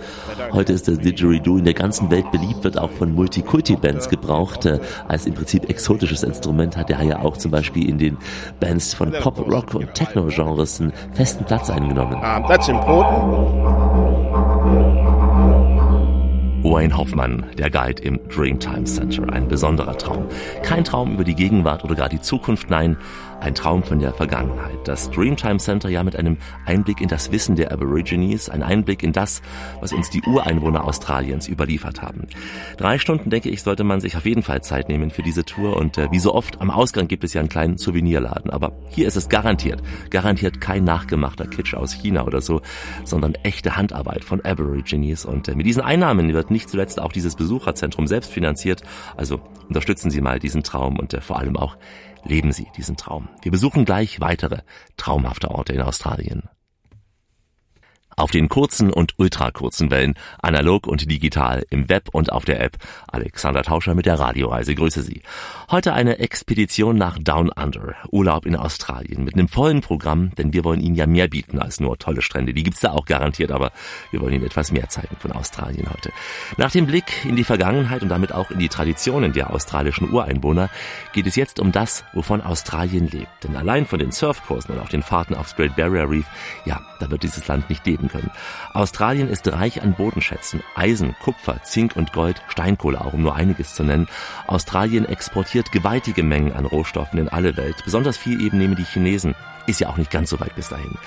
Heute 0.52 0.74
ist 0.74 0.83
ist 0.88 0.98
das 0.98 1.04
Didgeridoo 1.04 1.58
in 1.58 1.64
der 1.64 1.74
ganzen 1.74 2.12
Welt 2.12 2.30
beliebt, 2.32 2.64
wird 2.64 2.78
auch 2.78 2.92
von 2.92 3.14
Multikulti-Bands 3.14 4.10
gebraucht. 4.10 4.66
Äh, 4.66 4.80
als 5.08 5.26
im 5.26 5.34
Prinzip 5.34 5.70
exotisches 5.70 6.24
Instrument 6.24 6.76
hat 6.76 6.90
er 6.90 7.02
ja 7.04 7.20
auch 7.20 7.38
zum 7.38 7.52
Beispiel 7.52 7.88
in 7.88 7.98
den 7.98 8.18
Bands 8.60 8.94
von 8.94 9.12
Pop, 9.12 9.40
Rock 9.40 9.74
und 9.76 9.94
Techno-Genres 9.94 10.82
einen 10.82 10.94
festen 11.14 11.46
Platz 11.46 11.70
eingenommen. 11.70 12.16
Um, 12.16 12.48
that's 12.48 12.68
important. 12.68 13.64
Wayne 16.64 16.98
Hoffmann, 16.98 17.46
der 17.58 17.70
Guide 17.70 18.02
im 18.02 18.20
Dreamtime 18.30 18.86
Center. 18.86 19.32
Ein 19.32 19.48
besonderer 19.48 19.98
Traum. 19.98 20.26
Kein 20.64 20.84
Traum 20.84 21.14
über 21.14 21.24
die 21.24 21.36
Gegenwart 21.36 21.84
oder 21.84 21.96
gar 21.96 22.10
die 22.10 22.22
Zukunft, 22.22 22.70
nein, 22.70 22.98
Ein 23.44 23.56
Traum 23.56 23.84
von 23.84 24.00
der 24.00 24.14
Vergangenheit. 24.14 24.88
Das 24.88 25.12
Dreamtime 25.12 25.58
Center 25.58 25.90
ja 25.90 26.02
mit 26.02 26.16
einem 26.16 26.38
Einblick 26.66 27.02
in 27.02 27.10
das 27.10 27.30
Wissen 27.34 27.58
der 27.58 27.74
Aborigines, 27.74 28.48
ein 28.48 28.64
Einblick 28.64 29.04
in 29.04 29.12
das, 29.12 29.42
was 29.82 29.92
uns 29.92 30.10
die 30.10 30.22
Ureinwohner 30.22 30.86
Australiens 30.86 31.50
überliefert 31.50 32.02
haben. 32.02 32.30
Drei 32.78 32.98
Stunden, 32.98 33.30
denke 33.30 33.50
ich, 33.50 33.62
sollte 33.62 33.84
man 33.84 34.00
sich 34.00 34.16
auf 34.16 34.24
jeden 34.26 34.44
Fall 34.44 34.64
Zeit 34.64 34.88
nehmen 34.88 35.12
für 35.12 35.24
diese 35.24 35.44
Tour 35.44 35.76
und 35.76 35.98
äh, 35.98 36.10
wie 36.10 36.20
so 36.20 36.34
oft 36.34 36.62
am 36.62 36.72
Ausgang 36.72 37.10
gibt 37.10 37.26
es 37.26 37.34
ja 37.34 37.42
einen 37.42 37.50
kleinen 37.50 37.78
Souvenirladen. 37.78 38.50
Aber 38.50 38.72
hier 38.88 39.10
ist 39.10 39.18
es 39.18 39.28
garantiert, 39.28 39.82
garantiert 40.10 40.62
kein 40.62 40.86
nachgemachter 40.86 41.46
Kitsch 41.46 41.74
aus 41.74 41.92
China 41.92 42.26
oder 42.26 42.40
so, 42.40 42.62
sondern 43.04 43.36
echte 43.44 43.76
Handarbeit 43.76 44.24
von 44.24 44.40
Aborigines 44.40 45.26
und 45.26 45.50
äh, 45.50 45.56
mit 45.56 45.66
diesen 45.66 45.82
Einnahmen 45.82 46.32
wird 46.32 46.50
nicht 46.50 46.70
zuletzt 46.70 47.02
auch 47.02 47.12
dieses 47.12 47.36
Besucherzentrum 47.36 48.08
selbst 48.08 48.32
finanziert. 48.32 48.84
Also 49.18 49.42
unterstützen 49.68 50.12
Sie 50.12 50.22
mal 50.22 50.40
diesen 50.40 50.64
Traum 50.64 50.98
und 50.98 51.14
äh, 51.14 51.20
vor 51.20 51.40
allem 51.40 51.58
auch 51.58 51.76
leben 52.24 52.52
Sie 52.52 52.68
diesen 52.78 52.98
Traum. 52.98 53.30
Wir 53.42 53.52
besuchen 53.52 53.86
gleich 53.86 54.20
weitere 54.20 54.60
traumhafte 54.98 55.52
Orte 55.52 55.74
in 55.74 55.82
Australien. 55.82 56.50
Auf 58.16 58.32
den 58.32 58.48
kurzen 58.48 58.92
und 58.92 59.18
ultrakurzen 59.18 59.90
Wellen, 59.90 60.14
analog 60.42 60.86
und 60.86 61.10
digital, 61.10 61.66
im 61.70 61.90
Web 61.90 62.10
und 62.12 62.32
auf 62.32 62.46
der 62.46 62.62
App. 62.62 62.78
Alexander 63.08 63.64
Tauscher 63.64 63.96
mit 63.96 64.06
der 64.06 64.20
Radioreise. 64.20 64.76
Grüße 64.76 65.02
Sie. 65.02 65.24
Heute 65.74 65.94
eine 65.94 66.20
Expedition 66.20 67.00
nach 67.00 67.18
Down 67.18 67.50
Under. 67.50 67.96
Urlaub 68.12 68.46
in 68.46 68.56
Australien 68.56 69.24
mit 69.24 69.34
einem 69.34 69.48
vollen 69.48 69.82
Programm, 69.82 70.30
denn 70.36 70.54
wir 70.54 70.64
wollen 70.64 70.80
Ihnen 70.80 70.94
ja 70.94 71.08
mehr 71.08 71.28
bieten 71.28 71.58
als 71.58 71.80
nur 71.80 71.98
tolle 71.98 72.22
Strände. 72.22 72.54
Die 72.54 72.62
gibt's 72.62 72.82
da 72.82 72.92
auch 72.92 73.06
garantiert, 73.06 73.52
aber 73.52 73.72
wir 74.12 74.22
wollen 74.22 74.36
Ihnen 74.36 74.46
etwas 74.46 74.72
mehr 74.72 74.88
zeigen 74.90 75.16
von 75.18 75.32
Australien 75.32 75.90
heute. 75.92 76.12
Nach 76.58 76.70
dem 76.70 76.86
Blick 76.86 77.26
in 77.26 77.36
die 77.36 77.44
Vergangenheit 77.44 78.04
und 78.04 78.10
damit 78.10 78.34
auch 78.34 78.52
in 78.52 78.60
die 78.60 78.70
Traditionen 78.70 79.34
der 79.34 79.50
australischen 79.50 80.12
Ureinwohner 80.12 80.70
geht 81.12 81.26
es 81.26 81.36
jetzt 81.36 81.60
um 81.60 81.72
das, 81.72 82.04
wovon 82.14 82.42
Australien 82.42 83.08
lebt. 83.08 83.44
Denn 83.44 83.56
allein 83.56 83.88
von 83.88 83.98
den 83.98 84.12
Surfkursen 84.12 84.76
und 84.76 84.80
auch 84.80 84.90
den 84.90 85.02
Fahrten 85.02 85.34
aufs 85.34 85.56
Great 85.56 85.76
Barrier 85.76 86.08
Reef, 86.08 86.28
ja, 86.66 86.82
da 87.00 87.10
wird 87.10 87.24
dieses 87.24 87.48
Land 87.48 87.72
nicht 87.72 87.84
leben 87.88 88.10
können. 88.10 88.30
Australien 88.76 89.28
ist 89.28 89.52
reich 89.52 89.82
an 89.82 89.96
Bodenschätzen, 89.96 90.62
Eisen, 90.76 91.16
Kupfer, 91.24 91.64
Zink 91.64 91.96
und 91.96 92.14
Gold, 92.14 92.44
Steinkohle 92.48 93.02
auch, 93.02 93.14
um 93.14 93.24
nur 93.24 93.34
einiges 93.34 93.74
zu 93.74 93.84
nennen. 93.84 94.08
Australien 94.46 95.06
exportiert 95.06 95.63
gewaltige 95.72 96.24
Mengen 96.24 96.54
an 96.54 96.66
Rohstoffen 96.66 97.20
in 97.20 97.30
alle 97.30 97.56
Welt. 97.58 97.78
Besonders 97.86 98.18
viel 98.18 98.42
eben 98.42 98.58
nehmen 98.58 98.76
die 98.76 98.84
Chinesen. 98.84 99.36
Ist 99.66 99.80
ja 99.80 99.88
auch 99.88 99.98
nicht 99.98 100.12
ganz 100.12 100.30
so 100.30 100.40
weit 100.42 100.56
bis 100.56 100.70
dahin. 100.70 100.98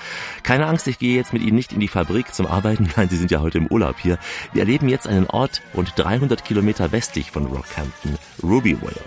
Keine 0.41 0.65
Angst, 0.65 0.87
ich 0.87 0.97
gehe 0.97 1.15
jetzt 1.15 1.31
mit 1.31 1.43
Ihnen 1.43 1.55
nicht 1.55 1.73
in 1.73 1.79
die 1.79 1.87
Fabrik 1.87 2.33
zum 2.33 2.47
Arbeiten. 2.47 2.89
Nein, 2.97 3.07
Sie 3.09 3.17
sind 3.17 3.29
ja 3.29 3.41
heute 3.41 3.59
im 3.59 3.67
Urlaub 3.67 3.97
hier. 3.99 4.17
Wir 4.51 4.63
erleben 4.63 4.89
jetzt 4.89 5.07
einen 5.07 5.27
Ort 5.27 5.61
rund 5.75 5.93
300 5.95 6.43
Kilometer 6.43 6.91
westlich 6.91 7.29
von 7.29 7.45
Rockhampton, 7.45 8.17
Rubyville. 8.41 9.01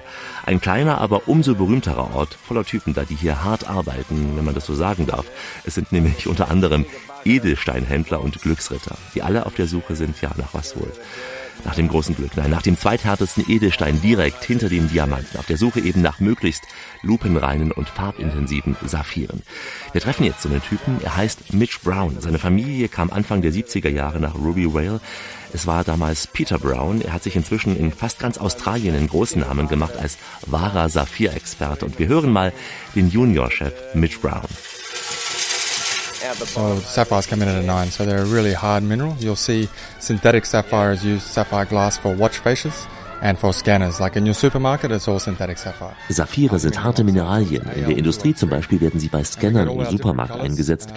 Ein 0.46 0.60
kleiner, 0.60 1.00
aber 1.00 1.28
umso 1.28 1.54
berühmterer 1.54 2.14
Ort 2.14 2.34
voller 2.34 2.64
Typen 2.64 2.94
da, 2.94 3.04
die 3.04 3.16
hier 3.16 3.42
hart 3.42 3.68
arbeiten, 3.68 4.36
wenn 4.36 4.44
man 4.44 4.54
das 4.54 4.66
so 4.66 4.74
sagen 4.74 5.06
darf. 5.06 5.26
Es 5.64 5.74
sind 5.74 5.90
nämlich 5.90 6.28
unter 6.28 6.50
anderem 6.50 6.86
Edelsteinhändler 7.24 8.20
und 8.20 8.40
Glücksritter, 8.40 8.96
die 9.14 9.22
alle 9.22 9.46
auf 9.46 9.54
der 9.54 9.66
Suche 9.66 9.96
sind, 9.96 10.20
ja, 10.20 10.30
nach 10.36 10.54
was 10.54 10.76
wohl. 10.76 10.92
Nach 11.64 11.74
dem 11.74 11.88
großen 11.88 12.16
Glück, 12.16 12.36
nein, 12.36 12.50
nach 12.50 12.62
dem 12.62 12.78
zweithärtesten 12.78 13.44
Edelstein 13.48 14.00
direkt 14.00 14.44
hinter 14.44 14.68
dem 14.68 14.88
Diamanten, 14.88 15.38
auf 15.38 15.46
der 15.46 15.56
Suche 15.56 15.80
eben 15.80 16.00
nach 16.00 16.20
möglichst 16.20 16.64
lupenreinen 17.02 17.70
und 17.72 17.88
farbintensiven 17.88 18.76
Saphiren. 18.86 19.42
Wir 19.92 20.00
treffen 20.00 20.24
jetzt 20.24 20.42
so 20.42 20.48
einen 20.48 20.62
Typen, 20.62 21.00
er 21.02 21.16
heißt 21.16 21.52
Mitch 21.52 21.80
Brown. 21.82 22.16
Seine 22.20 22.38
Familie 22.38 22.88
kam 22.88 23.10
Anfang 23.10 23.42
der 23.42 23.52
70er 23.52 23.90
Jahre 23.90 24.20
nach 24.20 24.34
Ruby 24.34 24.72
Vale. 24.72 25.00
Es 25.52 25.66
war 25.66 25.84
damals 25.84 26.26
Peter 26.26 26.58
Brown. 26.58 27.02
Er 27.02 27.12
hat 27.12 27.24
sich 27.24 27.36
inzwischen 27.36 27.76
in 27.76 27.92
fast 27.92 28.18
ganz 28.20 28.38
Australien 28.38 28.94
einen 28.94 29.08
großen 29.08 29.40
Namen 29.40 29.68
gemacht 29.68 29.96
als 29.96 30.16
wahrer 30.46 30.88
Saphir-Experte. 30.88 31.84
Und 31.84 31.98
wir 31.98 32.08
hören 32.08 32.32
mal 32.32 32.52
den 32.94 33.10
Juniorchef 33.10 33.72
Mitch 33.94 34.18
Brown. 34.20 34.48
So 36.20 36.78
sapphires 36.80 37.26
come 37.26 37.40
in 37.40 37.48
at 37.48 37.62
a 37.62 37.66
9, 37.66 37.90
so 37.90 38.04
they're 38.04 38.22
a 38.22 38.26
really 38.26 38.52
hard 38.52 38.82
mineral. 38.82 39.16
You'll 39.18 39.36
see 39.36 39.68
synthetic 40.00 40.44
sapphires 40.44 41.02
use 41.02 41.22
sapphire 41.22 41.64
glass 41.64 41.96
for 41.96 42.14
watch 42.14 42.36
faces. 42.36 42.86
And 43.22 43.38
for 43.38 43.52
scanners, 43.52 44.00
like 44.00 44.16
in 44.16 44.24
your 44.24 44.34
supermarket, 44.34 44.90
it's 44.92 45.06
all 45.06 45.18
synthetic 45.18 45.58
sapphire. 45.58 45.94
Saphire 46.08 46.58
sind 46.58 46.82
harte 46.82 47.04
Mineralien. 47.04 47.62
In 47.74 47.86
der 47.86 47.98
Industrie 47.98 48.34
zum 48.34 48.48
Beispiel 48.48 48.80
werden 48.80 48.98
sie 48.98 49.08
bei 49.08 49.22
Scannern 49.24 49.68
im 49.68 49.84
Supermarkt 49.86 50.32
eingesetzt. 50.32 50.90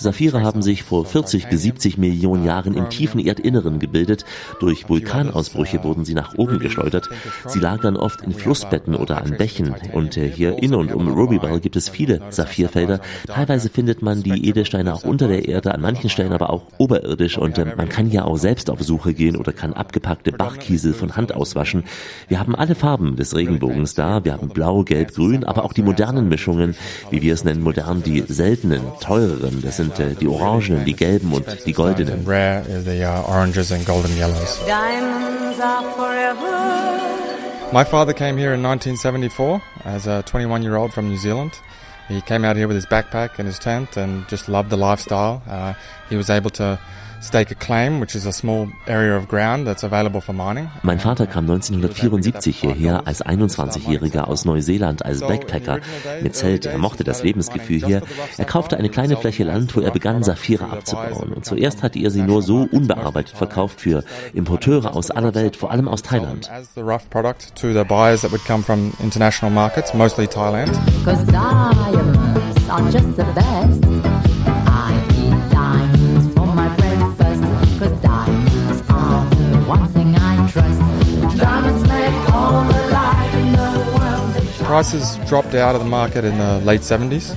Saphire 0.00 0.42
haben 0.42 0.62
sich 0.62 0.82
vor 0.82 1.04
40 1.04 1.48
bis 1.48 1.60
70 1.60 1.98
Millionen 1.98 2.46
Jahren 2.46 2.72
im 2.72 2.88
tiefen 2.88 3.20
Erdinneren 3.20 3.78
gebildet. 3.78 4.24
Durch 4.58 4.88
Vulkanausbrüche 4.88 5.84
wurden 5.84 6.06
sie 6.06 6.14
nach 6.14 6.38
oben 6.38 6.58
geschleudert. 6.58 7.10
Sie 7.46 7.58
lagern 7.58 7.98
oft 7.98 8.22
in 8.22 8.32
Flussbetten 8.32 8.94
oder 8.94 9.18
an 9.22 9.36
Bächen. 9.36 9.74
Und 9.92 10.16
äh, 10.16 10.26
hier 10.26 10.62
in 10.62 10.74
und 10.74 10.94
um 10.94 11.08
Rubyville 11.08 11.60
gibt 11.60 11.76
es 11.76 11.90
viele 11.90 12.22
Saphirfelder. 12.30 13.00
Teilweise 13.26 13.68
findet 13.68 14.00
man 14.00 14.22
die 14.22 14.48
Edelsteine 14.48 14.94
auch 14.94 15.04
unter 15.04 15.28
der 15.28 15.46
Erde, 15.46 15.74
an 15.74 15.82
manchen 15.82 16.08
Stellen 16.08 16.32
aber 16.32 16.48
auch 16.48 16.62
oberirdisch. 16.78 17.36
Und 17.36 17.58
äh, 17.58 17.74
man 17.76 17.90
kann 17.90 18.10
ja 18.10 18.24
auch 18.24 18.38
selbst 18.38 18.70
auf 18.70 18.80
Suche 18.80 19.12
gehen 19.12 19.36
oder 19.36 19.52
kann 19.52 19.74
abgepackte 19.74 20.32
Bachkiesel 20.32 20.94
von 20.94 21.16
Hand 21.16 21.34
auswaschen. 21.34 21.84
Wir 22.26 22.40
haben 22.40 22.54
alle 22.54 22.74
Farben 22.74 23.16
des 23.16 23.36
Regenbogens 23.36 23.92
da. 23.92 24.24
Wir 24.24 24.32
haben 24.32 24.48
blau, 24.48 24.82
gelb, 24.82 25.14
grün, 25.14 25.44
aber 25.44 25.62
auch 25.62 25.74
die 25.74 25.82
modernen 25.82 26.30
Mischungen, 26.30 26.74
wie 27.10 27.20
wir 27.20 27.34
es 27.34 27.44
nennen, 27.44 27.62
modern, 27.62 28.02
die 28.02 28.24
seltenen, 28.26 28.80
teureren. 29.02 29.60
Das 29.60 29.76
sind 29.76 29.89
äh, 29.98 30.14
die 30.14 30.28
orangenen, 30.28 30.84
die 30.84 30.94
gelben 30.94 31.32
und 31.32 31.46
die 31.66 31.72
goldenen. 31.72 32.26
Rare 32.26 32.62
are 32.70 32.80
the 32.82 33.02
uh, 33.02 33.22
oranges 33.26 33.72
and 33.72 33.84
golden 33.86 34.16
yellows. 34.16 34.58
Diamonds 34.66 35.58
are 35.60 35.82
forever. 35.94 37.00
My 37.72 37.84
father 37.84 38.12
came 38.12 38.36
here 38.36 38.52
in 38.52 38.62
1974 38.62 39.62
as 39.84 40.06
a 40.06 40.22
21 40.22 40.62
year 40.62 40.76
old 40.76 40.92
from 40.92 41.08
New 41.08 41.16
Zealand. 41.16 41.52
He 42.08 42.20
came 42.20 42.44
out 42.44 42.56
here 42.56 42.66
with 42.66 42.74
his 42.74 42.86
backpack 42.86 43.38
and 43.38 43.46
his 43.46 43.60
tent 43.60 43.96
and 43.96 44.26
just 44.28 44.48
loved 44.48 44.70
the 44.70 44.76
lifestyle. 44.76 45.42
Uh, 45.48 45.74
he 46.08 46.16
was 46.16 46.28
able 46.28 46.50
to 46.50 46.80
stake 47.20 47.50
a 47.50 47.54
claim, 47.54 48.00
which 48.00 48.14
is 48.14 48.26
a 48.26 48.32
small 48.32 48.68
area 48.86 49.16
of 49.16 49.28
ground 49.28 49.66
that's 49.66 49.84
available 49.84 50.20
for 50.20 50.32
mining. 50.32 50.68
Mein 50.82 50.98
Vater 50.98 51.26
kam 51.26 51.44
1974 51.44 52.60
hierher 52.60 53.06
als 53.06 53.24
21-Jähriger 53.24 54.28
aus 54.28 54.44
Neuseeland 54.44 55.04
als 55.04 55.20
Backpacker 55.20 55.80
mit 56.22 56.34
Zelt. 56.34 56.66
Er 56.66 56.78
mochte 56.78 57.04
das 57.04 57.22
Lebensgefühl 57.22 57.84
hier. 57.84 58.02
Er 58.38 58.44
kaufte 58.44 58.76
eine 58.76 58.88
kleine 58.88 59.16
Fläche 59.16 59.44
Land, 59.44 59.76
wo 59.76 59.80
er 59.80 59.90
begann, 59.90 60.22
Saphire 60.22 60.70
abzubauen. 60.70 61.32
Und 61.32 61.44
zuerst 61.44 61.82
hatte 61.82 61.98
er 61.98 62.10
sie 62.10 62.22
nur 62.22 62.42
so 62.42 62.68
unbearbeitet 62.70 63.36
verkauft 63.36 63.80
für 63.80 64.02
Importeure 64.32 64.94
aus 64.96 65.10
aller 65.10 65.34
Welt, 65.34 65.56
vor 65.56 65.70
allem 65.70 65.88
aus 65.88 66.02
Thailand. 66.02 66.50
As 66.50 66.74
the 66.74 66.80
rough 66.80 67.08
product 67.10 67.54
to 67.56 67.72
the 67.72 67.84
buyers 67.84 68.22
that 68.22 68.32
would 68.32 68.44
come 68.44 68.62
from 68.62 68.92
international 69.02 69.50
markets, 69.52 69.94
mostly 69.94 70.26
Thailand. 70.26 70.72
Cause 71.04 71.24
diamonds 71.26 72.68
are 72.70 72.90
just 72.90 73.16
the 73.16 73.24
best. 73.34 73.99
Prices 84.70 85.18
dropped 85.26 85.56
out 85.56 85.74
of 85.74 85.82
the 85.82 85.88
market 85.88 86.24
in 86.24 86.38
the 86.38 86.60
late 86.64 86.82
70s. 86.82 87.36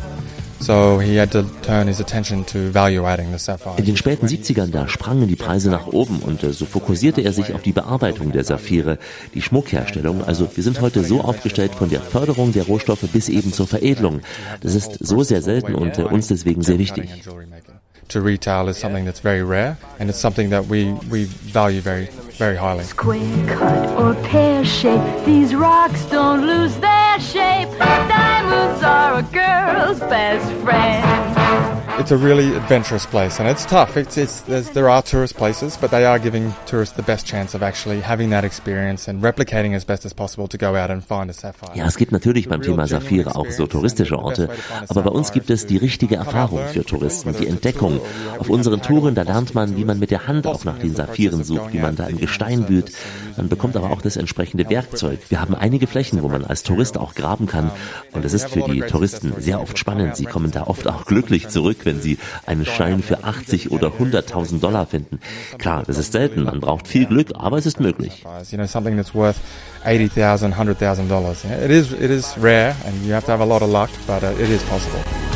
So 0.60 1.00
he 1.00 1.16
had 1.16 1.32
to 1.32 1.44
turn 1.64 1.88
his 1.88 2.00
attention 2.00 2.44
to 2.46 2.70
value 2.70 3.08
adding 3.08 3.32
the 3.32 3.40
sapphire. 3.40 3.76
In 3.80 3.86
den 3.86 3.98
späten 3.98 4.28
70ern, 4.28 4.70
da 4.70 4.88
sprangen 4.88 5.28
die 5.28 5.36
Preise 5.36 5.72
nach 5.72 5.88
oben 5.88 6.20
und 6.20 6.44
äh, 6.44 6.54
so 6.54 6.68
fokussierte 6.68 7.22
er 7.22 7.34
sich 7.34 7.56
auf 7.56 7.64
die 7.64 7.72
Bearbeitung 7.72 8.32
der 8.34 8.44
Saphire, 8.44 9.00
die 9.34 9.42
Schmuckherstellung. 9.42 10.24
Also 10.24 10.48
wir 10.54 10.64
sind 10.64 10.80
heute 10.80 11.04
so 11.04 11.22
aufgestellt 11.22 11.74
von 11.74 11.90
der 11.90 12.02
Förderung 12.02 12.54
der 12.54 12.66
Rohstoffe 12.66 13.08
bis 13.12 13.30
eben 13.30 13.52
zur 13.52 13.66
Veredelung. 13.66 14.22
Das 14.62 14.76
ist 14.76 15.00
so 15.00 15.24
sehr 15.24 15.42
selten 15.42 15.74
und 15.74 15.98
äh, 15.98 16.04
uns 16.04 16.28
deswegen 16.28 16.62
sehr 16.62 16.78
wichtig. 16.78 17.10
To 18.10 18.20
retail 18.20 18.70
is 18.70 18.80
something 18.80 19.06
that's 19.06 19.22
very 19.22 19.42
rare 19.42 19.76
and 19.98 20.08
it's 20.08 20.22
something 20.22 20.52
that 20.52 20.70
we, 20.70 20.96
we 21.10 21.26
value 21.52 21.82
very, 21.82 22.10
very 22.38 22.56
highly. 22.56 22.84
Square 22.84 23.48
cut 23.48 24.00
or 24.00 24.14
pear 24.24 24.64
shape, 24.66 25.26
these 25.26 25.54
rocks 25.56 26.06
don't 26.06 26.46
lose 26.46 26.76
their 26.78 27.20
shape. 27.20 27.70
Diamonds 27.80 28.84
are 28.84 29.20
a 29.20 29.24
girl's 29.24 30.00
best 30.00 30.52
friend. 30.64 31.24
It's 32.00 32.10
a 32.10 32.18
really 32.18 32.56
adventurous 32.56 33.06
place 33.06 33.40
and 33.40 33.48
it's 33.48 33.66
tough. 33.66 33.98
It's, 33.98 34.18
it's, 34.18 34.42
there's, 34.42 34.72
there 34.72 34.90
are 34.90 35.04
tourist 35.04 35.38
places, 35.38 35.78
but 35.80 35.92
they 35.92 36.06
are 36.06 36.18
giving 36.18 36.52
tourists 36.66 36.96
the 36.96 37.04
best 37.04 37.28
chance 37.28 37.54
of 37.54 37.62
actually 37.62 38.02
having 38.02 38.32
that 38.32 38.44
experience 38.44 39.08
and 39.08 39.22
replicating 39.22 39.76
as 39.76 39.86
best 39.86 40.04
as 40.04 40.12
possible 40.12 40.48
to 40.48 40.58
go 40.58 40.76
out 40.76 40.90
and 40.90 41.04
find 41.04 41.30
a 41.30 41.34
sapphire. 41.34 41.76
Ja, 41.76 41.86
es 41.86 41.98
gibt 41.98 42.12
natürlich 42.12 42.50
beim 42.50 42.64
Thema 42.64 42.88
Saphire 42.88 43.36
auch 43.36 43.52
so 43.52 43.68
touristische 43.68 44.18
Orte, 44.18 44.50
aber 44.90 45.04
bei 45.04 45.12
uns 45.12 45.32
gibt 45.32 45.52
es 45.52 45.68
die 45.68 45.78
richtige 45.78 46.16
Erfahrung 46.16 46.62
für 46.74 46.84
Touristen, 46.84 47.36
die 47.40 47.46
Entdeckung. 47.46 48.02
Auf 48.40 48.50
unseren 48.50 48.82
Touren, 48.82 49.14
da 49.14 49.22
lernt 49.22 49.54
man, 49.54 49.78
wie 49.78 49.86
man 49.86 50.00
mit 50.00 50.10
der 50.10 50.26
Hand 50.28 50.48
auch 50.48 50.66
nach 50.66 50.80
den 50.80 50.96
Saphiren 50.96 51.44
sucht, 51.44 51.74
wie 51.74 51.80
man 51.80 51.96
da 51.96 52.08
im 52.08 52.18
Gestein 52.24 52.70
wühlt. 52.70 52.94
Man 53.36 53.50
bekommt 53.50 53.76
aber 53.76 53.92
auch 53.92 54.02
das 54.02 54.16
entsprechende 54.16 54.70
Werkzeug. 54.70 55.20
Wir 55.28 55.42
haben 55.42 55.56
einige 55.56 55.88
Flächen, 55.88 56.24
wo 56.24 56.30
man 56.30 56.46
als 56.46 56.64
Tourist 56.64 56.98
auch 56.98 57.16
graben 57.16 57.48
kann 57.48 57.70
und 58.14 58.24
es 58.24 58.32
ist 58.32 58.50
für 58.50 58.62
die 58.62 58.80
Touristen 58.80 59.34
sehr 59.40 59.60
oft 59.60 59.78
spannend. 59.78 60.16
Sie 60.16 60.24
kommen 60.24 60.52
da 60.52 60.64
oft 60.68 60.88
auch 60.88 61.06
glücklich 61.06 61.50
zurück, 61.50 61.80
wenn 61.84 62.00
Sie 62.00 62.18
einen 62.46 62.66
Schein 62.66 63.04
für 63.04 63.26
80 63.26 63.72
oder 63.72 63.90
100.000 63.90 64.62
Dollar 64.62 64.86
finden. 64.86 65.20
Klar, 65.58 65.84
das 65.86 65.98
ist 65.98 66.14
selten, 66.14 66.44
man 66.44 66.62
braucht 66.62 66.88
viel 66.88 67.06
Glück, 67.06 67.32
aber 67.36 67.58
es 67.58 67.66
ist 67.66 67.82
möglich. 67.82 68.24
You 68.52 68.58
know, 68.58 68.66
something 68.66 68.96
that's 68.96 69.14
worth 69.14 69.36
$80,000, 69.84 70.54
$100,000. 70.54 71.66
It 71.66 71.72
is, 71.72 71.92
it 71.92 72.10
is 72.10 72.38
rare 72.40 72.74
and 72.86 73.06
you 73.06 73.14
have 73.14 73.26
to 73.26 73.32
have 73.34 73.42
a 73.42 73.46
lot 73.46 73.62
of 73.62 73.70
luck, 73.70 73.90
but 74.08 74.24
uh, 74.24 74.32
it 74.42 74.50
is 74.50 74.64
possible. 74.64 75.33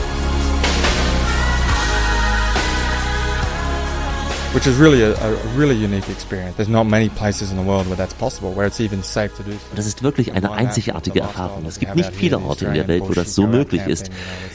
Which 4.57 4.65
is 4.65 4.79
really 4.79 5.03
a, 5.03 5.13
a, 5.13 5.35
really 5.55 5.75
unique 5.75 6.09
experience. 6.09 6.55
There's 6.55 6.67
not 6.67 6.85
many 6.85 7.09
places 7.09 7.51
in 7.51 7.57
the 7.57 7.63
world 7.63 7.85
where 7.85 7.95
that's 7.95 8.15
possible, 8.15 8.53
where 8.53 8.65
it's 8.65 8.81
even 8.81 9.03
safe 9.03 9.35
to 9.37 9.43
do. 9.43 9.51
Das 9.75 9.85
ist 9.85 10.01
wirklich 10.01 10.33
eine 10.33 10.51
einzigartige 10.51 11.19
Erfahrung. 11.19 11.63
Es 11.67 11.77
gibt 11.77 11.95
nicht 11.95 12.11
viele 12.11 12.39
Orte 12.39 12.65
in 12.65 12.73
der 12.73 12.87
Welt, 12.87 13.03
wo 13.03 13.13
das 13.13 13.35
so 13.35 13.45
möglich 13.45 13.85
ist, 13.85 14.09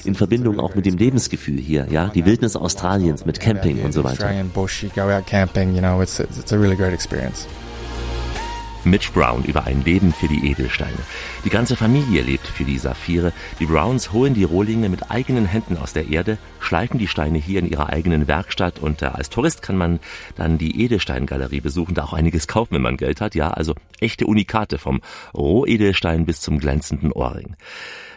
in 0.05 0.17
Verbindung 0.17 0.59
auch 0.59 0.75
mit 0.75 0.87
dem 0.87 0.97
Lebensgefühl 0.97 1.61
hier, 1.61 1.87
ja, 1.89 2.09
die 2.09 2.25
Wildnis 2.25 2.57
Australiens 2.57 3.25
mit 3.27 3.39
Camping 3.39 3.85
und 3.85 3.93
so 3.93 4.03
weiter. 4.03 4.25
Australian 4.25 4.49
bush, 4.49 4.83
you 4.83 4.91
go 4.93 5.03
out 5.03 5.25
camping, 5.25 5.73
you 5.73 5.81
know, 5.81 6.03
it's 6.03 6.19
it's 6.19 6.53
a 6.53 6.59
really 6.59 6.75
great 6.75 6.93
experience. 6.93 7.47
Mitch 8.85 9.13
Brown 9.13 9.45
über 9.45 9.65
ein 9.65 9.85
Leben 9.85 10.13
für 10.13 10.29
die 10.29 10.51
Edelsteine. 10.51 10.99
Die 11.45 11.51
ganze 11.51 11.77
Familie 11.77 12.23
lebt 12.23 12.47
für 12.47 12.65
die 12.65 12.79
Saphire. 12.79 13.33
Die 13.61 13.67
Browns 13.67 14.13
holen 14.13 14.35
die 14.35 14.45
Rohlinge 14.45 14.89
mit 14.89 15.11
eigenen 15.11 15.47
Händen 15.47 15.77
aus 15.77 15.93
der 15.93 16.09
Erde, 16.09 16.39
schleifen 16.61 16.99
die 16.99 17.09
Steine 17.09 17.39
hier 17.39 17.61
in 17.61 17.71
ihrer 17.71 17.91
eigenen 17.91 18.27
Werkstatt 18.29 18.79
und 18.79 19.03
äh, 19.03 19.07
als 19.07 19.31
Tourist 19.31 19.63
kann 19.63 19.77
man 19.77 20.01
dann 20.37 20.59
die 20.59 20.83
Edelsteingalerie 20.83 21.61
besuchen, 21.61 21.95
da 21.95 22.05
auch 22.05 22.13
einiges 22.13 22.49
kaufen, 22.49 22.75
wenn 22.75 22.83
man 22.83 22.97
Geld 22.97 23.21
hat. 23.21 23.35
Ja, 23.35 23.51
also 23.51 23.75
echte 24.01 24.27
Unikate 24.27 24.79
vom 24.79 25.01
Rohedelstein 25.35 26.27
bis 26.27 26.41
zum 26.41 26.59
glänzenden 26.59 27.13
Ohrring. 27.13 27.57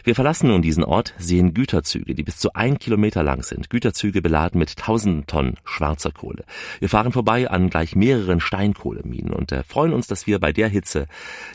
Wir 0.06 0.14
verlassen 0.14 0.50
nun 0.50 0.62
diesen 0.62 0.84
Ort, 0.84 1.16
sehen 1.18 1.56
Güterzüge, 1.56 2.14
die 2.14 2.22
bis 2.22 2.38
zu 2.38 2.54
ein 2.54 2.78
Kilometer 2.78 3.24
lang 3.24 3.42
sind. 3.42 3.72
Güterzüge 3.72 4.22
beladen 4.22 4.60
mit 4.60 4.78
tausenden 4.78 5.26
Tonnen 5.26 5.58
schwarzer 5.66 6.12
Kohle. 6.12 6.46
Wir 6.80 6.90
fahren 6.90 7.12
vorbei 7.12 7.50
an 7.50 7.72
gleich 7.72 7.96
mehreren 7.96 8.40
Steinkohleminen 8.40 9.34
und 9.34 9.52
äh, 9.52 9.64
freuen 9.64 9.94
uns, 9.94 10.06
dass 10.06 10.28
wir 10.28 10.40
bei 10.40 10.54
der 10.54 10.68
Hitze 10.68 11.08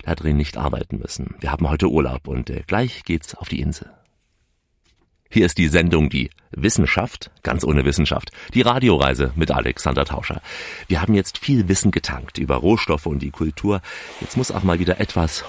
da 0.04 0.16
drin 0.16 0.36
nicht 0.36 0.56
arbeiten 0.56 0.98
müssen. 0.98 1.36
Wir 1.38 1.52
haben 1.52 1.70
heute 1.70 1.88
Urlaub 1.88 2.26
und 2.26 2.50
äh, 2.50 2.64
gleich 2.66 3.04
geht's 3.04 3.36
auf 3.36 3.48
die 3.48 3.60
Insel. 3.60 3.88
Hier 5.30 5.46
ist 5.46 5.58
die 5.58 5.68
Sendung 5.68 6.10
Die 6.10 6.28
Wissenschaft, 6.50 7.30
ganz 7.44 7.62
ohne 7.62 7.84
Wissenschaft, 7.84 8.32
die 8.52 8.62
Radioreise 8.62 9.30
mit 9.36 9.52
Alexander 9.52 10.04
Tauscher. 10.04 10.42
Wir 10.88 11.00
haben 11.00 11.14
jetzt 11.14 11.38
viel 11.38 11.68
Wissen 11.68 11.92
getankt 11.92 12.38
über 12.38 12.56
Rohstoffe 12.56 13.06
und 13.06 13.20
die 13.20 13.30
Kultur. 13.30 13.80
Jetzt 14.20 14.36
muss 14.36 14.50
auch 14.50 14.64
mal 14.64 14.80
wieder 14.80 14.98
etwas 14.98 15.44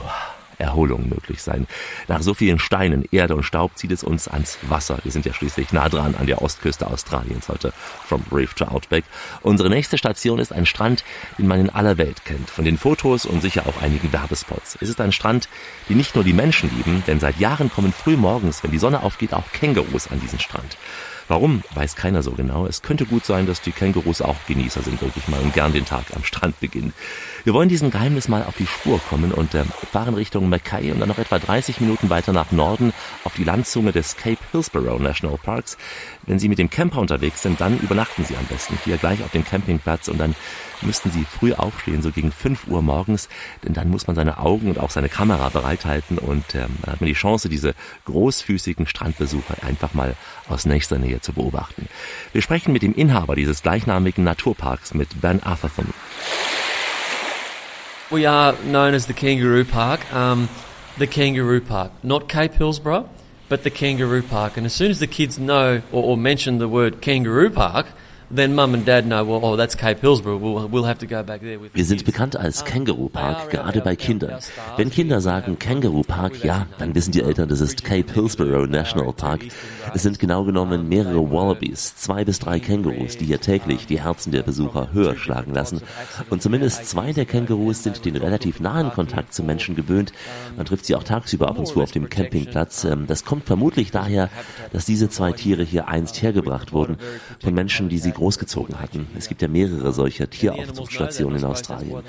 Erholung 0.62 1.10
möglich 1.10 1.42
sein. 1.42 1.68
Nach 2.08 2.22
so 2.22 2.34
vielen 2.34 2.60
Steinen, 2.60 3.06
Erde 3.12 3.36
und 3.36 3.44
Staub 3.44 3.78
zieht 3.78 3.92
es 3.92 4.04
uns 4.04 4.28
ans 4.28 4.58
Wasser. 4.64 5.00
Wir 5.04 5.12
sind 5.12 5.26
ja 5.26 5.34
schließlich 5.34 5.74
nah 5.74 5.90
dran 5.90 6.16
an 6.16 6.28
der 6.28 6.42
Ostküste 6.42 6.88
Australiens 6.88 7.50
heute, 7.50 7.74
from 8.08 8.24
Reef 8.32 8.54
to 8.54 8.66
Outback. 8.66 9.04
Unsere 9.42 9.70
nächste 9.70 9.98
Station 9.98 10.40
ist 10.40 10.54
ein 10.54 10.66
Strand, 10.66 11.04
den 11.38 11.48
man 11.48 11.60
in 11.60 11.70
aller 11.70 11.98
Welt 11.98 12.26
kennt, 12.26 12.50
von 12.50 12.66
den 12.66 12.78
Fotos 12.78 13.26
und 13.26 13.42
sicher 13.42 13.64
auch 13.68 13.82
einigen 13.82 14.14
Werbespots. 14.14 14.78
Es 14.82 14.90
ist 14.90 15.02
ein 15.02 15.12
Strand, 15.12 15.50
den 15.90 15.98
nicht 15.98 16.16
nur 16.16 16.24
die 16.24 16.34
Menschen 16.34 16.70
lieben, 16.78 17.04
denn 17.08 17.20
seit 17.20 17.40
Jahren 17.40 17.72
kommen 17.72 17.94
früh 17.94 18.16
morgens, 18.16 18.64
wenn 18.64 18.72
die 18.72 18.80
Sonne 18.80 19.04
aufgeht, 19.04 19.34
auch 19.34 19.52
Kängurus 19.52 20.10
an 20.10 20.20
diesen 20.20 20.40
Strand. 20.40 20.78
Warum, 21.32 21.64
weiß 21.76 21.96
keiner 21.96 22.24
so 22.24 22.32
genau. 22.32 22.66
Es 22.66 22.82
könnte 22.82 23.06
gut 23.06 23.24
sein, 23.24 23.46
dass 23.46 23.62
die 23.62 23.72
Kängurus 23.72 24.22
auch 24.22 24.36
Genießer 24.50 24.82
sind, 24.82 25.02
wirklich 25.02 25.30
mal 25.30 25.40
und 25.40 25.54
gern 25.54 25.72
den 25.72 25.86
Tag 25.86 26.04
am 26.14 26.26
Strand 26.26 26.60
beginnen. 26.60 26.92
Wir 27.46 27.54
wollen 27.54 27.70
diesem 27.70 27.90
Geheimnis 27.90 28.28
mal 28.28 28.44
auf 28.44 28.58
die 28.58 28.68
Spur 28.68 29.00
kommen 29.08 29.32
und 29.32 29.56
äh, 29.56 29.64
fahren 29.94 30.16
Richtung 30.16 30.50
Mackay 30.50 30.92
und 30.92 31.00
dann 31.00 31.08
noch 31.08 31.20
etwa 31.20 31.40
30 31.40 31.80
Minuten 31.80 32.10
weiter 32.10 32.34
nach 32.34 32.52
Norden 32.52 32.92
auf 33.24 33.34
die 33.36 33.46
Landzunge 33.46 33.94
des 33.94 34.18
Cape 34.18 34.40
Hillsborough 34.52 35.00
National 35.00 35.38
Parks. 35.38 35.78
Wenn 36.24 36.38
Sie 36.38 36.50
mit 36.50 36.60
dem 36.60 36.70
Camper 36.70 37.00
unterwegs 37.00 37.42
sind, 37.44 37.62
dann 37.62 37.80
übernachten 37.80 38.26
Sie 38.26 38.36
am 38.36 38.44
besten 38.48 38.78
hier 38.84 38.98
gleich 38.98 39.24
auf 39.24 39.32
dem 39.32 39.46
Campingplatz 39.46 40.10
und 40.10 40.18
dann 40.18 40.36
müssten 40.82 41.12
Sie 41.12 41.26
früh 41.26 41.54
aufstehen, 41.54 42.02
so 42.02 42.12
gegen 42.12 42.32
5 42.32 42.68
Uhr 42.68 42.82
morgens, 42.82 43.30
denn 43.64 43.74
dann 43.74 43.90
muss 43.90 44.08
man 44.08 44.16
seine 44.16 44.40
Augen 44.40 44.70
und 44.70 44.80
auch 44.80 44.90
seine 44.90 45.10
Kamera 45.10 45.50
bereithalten 45.50 46.18
und 46.18 46.56
ähm, 46.56 46.78
dann 46.82 46.94
hat 46.94 47.02
man 47.02 47.08
die 47.08 47.14
Chance, 47.14 47.50
diese 47.50 47.74
großfüßigen 48.06 48.88
Strandbesucher 48.88 49.64
einfach 49.64 49.94
mal 49.94 50.16
aus 50.50 50.66
nächster 50.66 50.98
Nähe 50.98 51.22
zu 51.22 51.34
beobachten. 51.34 51.88
Wir 52.34 52.42
sprechen 52.42 52.74
mit 52.74 52.82
dem 52.82 52.94
Inhaber 52.94 53.36
dieses 53.36 53.62
gleichnamigen 53.62 54.24
Naturparks, 54.24 54.94
mit 54.94 55.22
Ben 55.22 55.42
Atherton. 55.44 55.94
We 58.10 58.30
are 58.30 58.54
known 58.64 58.94
as 58.94 59.08
the 59.08 59.14
Kangaroo 59.14 59.64
Park, 59.64 60.02
um, 60.14 60.50
the 60.98 61.08
Kangaroo 61.08 61.62
Park, 61.62 61.92
not 62.04 62.28
Cape 62.28 62.54
Hillsborough, 62.56 63.08
but 63.48 63.64
the 63.64 63.70
Kangaroo 63.70 64.22
Park. 64.22 64.58
And 64.58 64.66
as 64.66 64.74
soon 64.74 64.92
as 64.92 65.00
the 65.00 65.08
kids 65.08 65.38
know 65.38 65.82
or, 65.92 66.04
or 66.04 66.18
mention 66.18 66.58
the 66.58 66.68
word 66.68 67.02
Kangaroo 67.02 67.50
Park, 67.50 67.88
then 68.34 68.56
mum 68.56 68.74
and 68.74 68.86
dad 68.86 69.06
know, 69.06 69.24
well, 69.24 69.40
oh, 69.44 69.56
that's 69.56 69.76
Cape 69.76 70.00
Hillsborough. 70.00 70.38
We'll, 70.38 70.68
we'll 70.68 70.84
have 70.84 71.00
to 71.00 71.08
go 71.08 71.24
back 71.24 71.42
there 71.42 71.60
with 71.60 71.74
Wir 71.74 71.86
sind 71.86 72.06
bekannt 72.06 72.36
als 72.36 72.64
Kangaroo 72.66 73.10
Park, 73.10 73.50
gerade 73.50 73.82
bei 73.82 73.96
Kindern. 73.96 74.40
Wenn 74.78 74.90
Kinder 74.90 75.22
sagen 75.22 75.60
Kangaroo 75.60 76.04
Park, 76.04 76.44
ja, 76.44 76.68
dann 76.80 76.96
wissen 76.96 77.12
die 77.12 77.22
Eltern, 77.22 77.50
das 77.50 77.62
ist 77.62 77.84
Cape 77.84 78.12
Hillsborough 78.14 78.68
National 78.68 79.14
Park. 79.14 79.42
Es 79.94 80.04
sind 80.04 80.20
genau 80.20 80.44
genommen 80.44 80.88
mehrere 80.88 81.32
Wallabies, 81.32 81.96
zwei 81.96 82.24
bis 82.24 82.40
drei 82.40 82.60
Kängurus, 82.60 83.18
die 83.18 83.26
hier 83.26 83.42
täglich 83.42 83.88
die 83.88 84.02
Herzen 84.02 84.32
der 84.32 84.44
Besucher 84.44 84.94
höher 84.94 85.16
schlagen 85.16 85.54
lassen. 85.54 85.82
Und 86.30 86.42
zumindest 86.42 86.86
zwei 86.86 87.14
der 87.14 87.26
Kängurus 87.26 87.84
sind 87.84 88.06
den 88.06 88.16
relativ 88.16 88.60
nahen 88.60 88.92
Kontakt 88.92 89.34
zu 89.34 89.44
Menschen 89.44 89.76
gewöhnt. 89.76 90.14
Man 90.56 90.66
trifft 90.66 90.86
sie 90.86 90.96
auch 90.96 91.04
tagsüber 91.04 91.50
ab 91.50 91.58
und 91.58 91.68
zu 91.68 91.82
auf 91.82 91.92
dem 91.92 92.10
Campingplatz. 92.10 92.86
Ähm, 92.86 93.08
das 93.08 93.26
kommt 93.26 93.46
vermutlich 93.46 93.92
daher, 93.92 94.30
dass 94.72 94.86
diese 94.86 95.10
zwei 95.10 95.32
Tiere 95.32 95.64
hier 95.64 95.88
einst 95.88 96.22
hergebracht 96.22 96.74
wurden 96.74 96.98
von 97.42 97.54
Menschen, 97.54 97.90
die 97.90 98.00
sie 98.00 98.12
großgezogen 98.22 98.80
hatten. 98.80 99.08
Es 99.18 99.28
gibt 99.28 99.42
ja 99.42 99.48
mehrere 99.48 99.92
solcher 99.94 100.30
Tieraufzuchtstationen 100.30 101.40
in 101.40 101.46
Australien. 101.46 102.04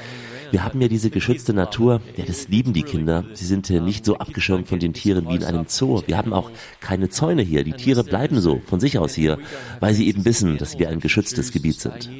Wir 0.51 0.63
haben 0.63 0.79
ja 0.83 0.89
diese 0.89 1.09
geschützte 1.09 1.55
Natur, 1.55 2.03
ja, 2.19 2.27
das 2.27 2.49
lieben 2.49 2.75
die 2.75 2.83
Kinder. 2.83 3.25
Sie 3.33 3.47
sind 3.47 3.69
hier 3.69 3.81
nicht 3.81 4.05
so 4.05 4.19
abgeschirmt 4.19 4.69
von 4.69 4.79
den 4.79 4.93
Tieren 4.93 5.27
wie 5.31 5.37
in 5.37 5.45
einem 5.45 5.65
Zoo. 5.69 6.03
Wir 6.07 6.19
haben 6.19 6.35
auch 6.35 6.51
keine 6.81 7.09
Zäune 7.09 7.41
hier. 7.41 7.65
Die 7.65 7.73
Tiere 7.73 8.05
bleiben 8.05 8.43
so 8.43 8.61
von 8.67 8.79
sich 8.79 8.99
aus 8.99 9.15
hier, 9.15 9.39
weil 9.81 9.95
sie 9.95 10.07
eben 10.07 10.27
wissen, 10.27 10.59
dass 10.59 10.79
wir 10.79 10.91
ein 10.91 11.01
geschütztes 11.01 11.51
Gebiet 11.51 11.81
sind. 11.81 12.11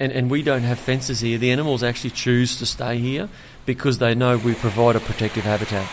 And, 0.00 0.16
and 0.16 0.30
we 0.30 0.38
don't 0.38 0.66
have 0.66 0.76
fences 0.76 1.20
here. 1.20 1.38
The 1.38 1.52
animals 1.52 1.82
actually 1.82 2.14
choose 2.14 2.58
to 2.58 2.64
stay 2.64 2.98
here 2.98 3.28
because 3.66 3.98
they 3.98 4.14
know 4.14 4.38
we 4.42 4.54
provide 4.54 4.96
a 4.96 5.00
protective 5.00 5.44
habitat. 5.44 5.84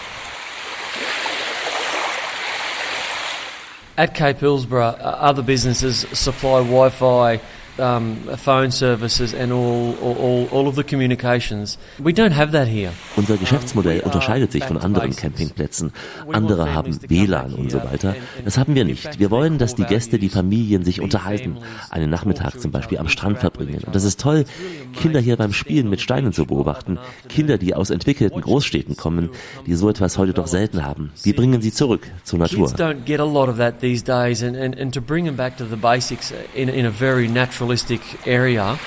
At 4.02 4.16
Cape 4.16 4.40
Hillsborough, 4.40 4.98
uh, 5.00 5.18
other 5.20 5.44
businesses 5.44 6.08
supply 6.18 6.62
Wi-Fi, 6.62 7.40
um, 7.78 8.18
phone 8.38 8.72
services 8.72 9.34
and 9.34 9.52
all, 9.52 9.96
all, 10.02 10.48
all 10.52 10.68
of 10.68 10.76
the 10.76 10.84
communications. 10.84 11.78
We 12.00 12.14
don't 12.14 12.36
have 12.36 12.52
that 12.52 12.68
here. 12.68 12.92
Unser 13.16 13.38
Geschäftsmodell 13.38 14.02
unterscheidet 14.02 14.52
sich 14.52 14.64
von 14.64 14.78
anderen 14.78 15.16
Campingplätzen. 15.16 15.92
Andere 16.32 16.74
haben 16.74 16.98
WLAN 17.08 17.54
und 17.54 17.72
so 17.72 17.80
weiter. 17.84 18.16
Das 18.44 18.58
haben 18.58 18.76
wir 18.76 18.86
nicht. 18.86 19.20
Wir 19.20 19.32
wollen, 19.32 19.58
dass 19.58 19.76
die 19.76 19.84
Gäste, 19.84 20.20
die 20.20 20.30
Familien 20.30 20.84
sich 20.84 21.02
unterhalten, 21.02 21.58
einen 21.90 22.10
Nachmittag 22.10 22.60
zum 22.60 22.72
Beispiel 22.72 22.98
am 22.98 23.08
Strand 23.08 23.40
verbringen. 23.40 23.82
Und 23.86 23.96
das 23.96 24.04
ist 24.04 24.20
toll, 24.20 24.46
Kinder 24.94 25.20
hier 25.20 25.38
beim 25.38 25.54
Spielen 25.54 25.90
mit 25.90 26.02
Steinen 26.02 26.34
zu 26.34 26.46
beobachten. 26.46 26.98
Kinder, 27.30 27.58
die 27.58 27.74
aus 27.74 27.90
entwickelten 27.90 28.42
Großstädten 28.42 28.98
kommen, 28.98 29.30
die 29.66 29.76
so 29.76 29.90
etwas 29.90 30.18
heute 30.18 30.34
doch 30.34 30.48
selten 30.48 30.86
haben. 30.86 31.12
Wir 31.24 31.36
bringen 31.36 31.62
sie 31.62 31.72
zurück 31.72 32.08
zur 32.24 32.40
Natur. 32.40 32.68
Kids 32.68 32.80
don't 32.80 33.04
get 33.06 33.20
a 33.20 33.26
lot 33.26 33.50
of 33.50 33.58
that 33.58 33.80
these 33.80 34.04
days 34.04 34.44
and, 34.44 34.56
and, 34.56 34.78
and 34.80 34.94
to 34.94 35.02
bring 35.02 35.26
them 35.26 35.36
back 35.36 35.58
to 35.58 35.66
the 35.66 35.76
basics 35.76 36.34
in, 36.56 36.70
in 36.70 36.86
a 36.86 36.92
very 36.92 37.28
naturalistic 37.62 38.28
area. 38.28 38.78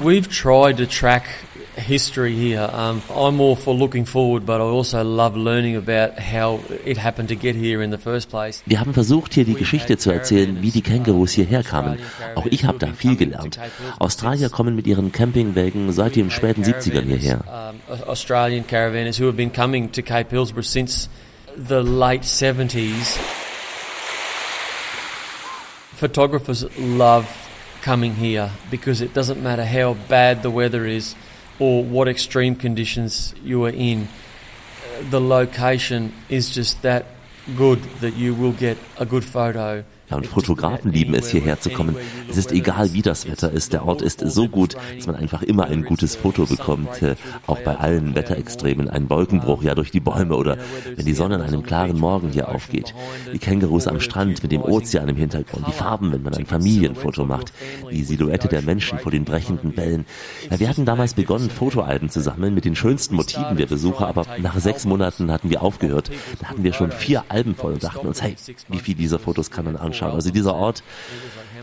We've 0.00 0.28
tried 0.28 0.76
to 0.76 0.86
track 0.86 1.24
history 1.76 2.34
here. 2.36 2.70
Um, 2.72 3.02
I'm 3.10 3.40
all 3.40 3.56
for 3.56 3.74
looking 3.74 4.04
forward, 4.04 4.46
but 4.46 4.60
I 4.60 4.64
also 4.64 5.02
love 5.02 5.36
learning 5.36 5.74
about 5.74 6.18
how 6.20 6.60
it 6.84 6.96
happened 6.96 7.30
to 7.30 7.36
get 7.36 7.56
here 7.56 7.82
in 7.82 7.90
the 7.90 7.98
first 7.98 8.30
place. 8.30 8.62
Wir 8.66 8.78
haben 8.78 8.94
versucht, 8.94 9.34
hier 9.34 9.44
die 9.44 9.54
Geschichte 9.54 9.98
zu 9.98 10.12
erzählen, 10.12 10.62
wie 10.62 10.70
die 10.70 10.82
Kängurus 10.82 11.32
hierher 11.32 11.64
kamen. 11.64 11.98
Auch 12.36 12.46
ich 12.46 12.64
habe 12.64 12.78
da 12.78 12.92
viel 12.92 13.16
gelernt. 13.16 13.58
Australier 13.98 14.50
kommen 14.50 14.76
mit 14.76 14.86
ihren 14.86 15.10
Campingwägen 15.10 15.90
seit 15.92 16.14
den 16.14 16.30
späten 16.30 16.62
70ern 16.62 17.02
hierher. 17.02 17.74
Australian 18.06 18.64
caravanners 18.64 19.18
who 19.18 19.26
have 19.26 19.36
been 19.36 19.52
coming 19.52 19.90
to 19.90 20.02
Cape 20.02 20.30
Hillsborough 20.30 20.62
since 20.62 21.08
the 21.56 21.82
late 21.82 22.22
70s. 22.22 23.18
Photographers 25.98 26.62
love 26.78 27.26
coming 27.82 28.14
here 28.14 28.52
because 28.70 29.00
it 29.00 29.12
doesn't 29.14 29.42
matter 29.42 29.64
how 29.64 29.94
bad 29.94 30.44
the 30.44 30.50
weather 30.50 30.86
is 30.86 31.16
or 31.58 31.82
what 31.82 32.06
extreme 32.06 32.54
conditions 32.54 33.34
you 33.42 33.64
are 33.64 33.70
in. 33.70 34.06
Uh, 34.06 35.10
the 35.10 35.20
location 35.20 36.14
is 36.28 36.50
just 36.50 36.82
that 36.82 37.04
good 37.56 37.82
that 38.00 38.14
you 38.14 38.32
will 38.32 38.52
get 38.52 38.78
a 38.96 39.04
good 39.04 39.24
photo 39.24 39.82
Ja, 40.10 40.16
und 40.16 40.26
Fotografen 40.26 40.90
lieben 40.92 41.14
es, 41.14 41.30
hierher 41.30 41.60
zu 41.60 41.70
kommen. 41.70 41.96
Es 42.30 42.38
ist 42.38 42.52
egal, 42.52 42.94
wie 42.94 43.02
das 43.02 43.28
Wetter 43.28 43.52
ist. 43.52 43.72
Der 43.74 43.84
Ort 43.84 44.00
ist 44.00 44.20
so 44.20 44.48
gut, 44.48 44.76
dass 44.96 45.06
man 45.06 45.16
einfach 45.16 45.42
immer 45.42 45.66
ein 45.66 45.84
gutes 45.84 46.16
Foto 46.16 46.46
bekommt. 46.46 47.02
Äh, 47.02 47.16
auch 47.46 47.58
bei 47.60 47.76
allen 47.76 48.14
Wetterextremen. 48.14 48.88
Ein 48.88 49.10
Wolkenbruch 49.10 49.62
ja 49.62 49.74
durch 49.74 49.90
die 49.90 50.00
Bäume 50.00 50.36
oder 50.36 50.56
wenn 50.96 51.04
die 51.04 51.12
Sonne 51.12 51.34
an 51.34 51.42
einem 51.42 51.62
klaren 51.62 51.98
Morgen 51.98 52.30
hier 52.30 52.48
aufgeht. 52.48 52.94
Die 53.32 53.38
Kängurus 53.38 53.86
am 53.86 54.00
Strand 54.00 54.42
mit 54.42 54.50
dem 54.50 54.62
Ozean 54.62 55.08
im 55.08 55.16
Hintergrund. 55.16 55.66
Die 55.66 55.72
Farben, 55.72 56.10
wenn 56.12 56.22
man 56.22 56.34
ein 56.34 56.46
Familienfoto 56.46 57.26
macht. 57.26 57.52
Die 57.90 58.02
Silhouette 58.02 58.48
der 58.48 58.62
Menschen 58.62 58.98
vor 58.98 59.12
den 59.12 59.24
brechenden 59.24 59.76
Wellen. 59.76 60.06
Ja, 60.50 60.58
wir 60.58 60.68
hatten 60.70 60.86
damals 60.86 61.14
begonnen, 61.14 61.50
Fotoalben 61.50 62.08
zu 62.08 62.20
sammeln 62.20 62.54
mit 62.54 62.64
den 62.64 62.76
schönsten 62.76 63.14
Motiven 63.14 63.58
der 63.58 63.66
Besucher, 63.66 64.06
aber 64.06 64.24
nach 64.38 64.58
sechs 64.58 64.86
Monaten 64.86 65.30
hatten 65.30 65.50
wir 65.50 65.62
aufgehört. 65.62 66.10
Da 66.40 66.48
hatten 66.48 66.62
wir 66.62 66.72
schon 66.72 66.92
vier 66.92 67.24
Alben 67.28 67.54
voll 67.54 67.74
und 67.74 67.84
dachten 67.84 68.06
uns, 68.06 68.22
hey, 68.22 68.36
wie 68.68 68.78
viel 68.78 68.94
dieser 68.94 69.18
Fotos 69.18 69.50
kann 69.50 69.66
man 69.66 69.76
anschauen? 69.76 69.97
Also 70.06 70.30
dieser 70.30 70.54
Ort, 70.54 70.82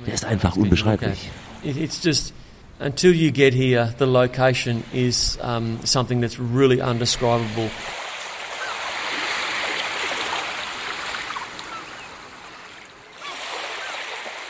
der 0.05 0.13
ist 0.13 0.25
einfach 0.25 0.55
unbeschreiblich. 0.55 1.29
It's 1.63 2.03
just 2.03 2.33
until 2.79 3.13
you 3.13 3.31
get 3.31 3.53
here, 3.53 3.93
the 3.97 4.05
location 4.05 4.83
is 4.93 5.37
um, 5.41 5.79
something 5.83 6.21
that's 6.21 6.39
really 6.39 6.81
undescribable. 6.81 7.69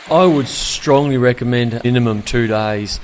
I 0.08 0.24
would 0.24 0.46
strongly 0.46 1.16
recommend 1.16 1.82
minimum 1.82 2.22
two 2.22 2.46
days. 2.46 3.00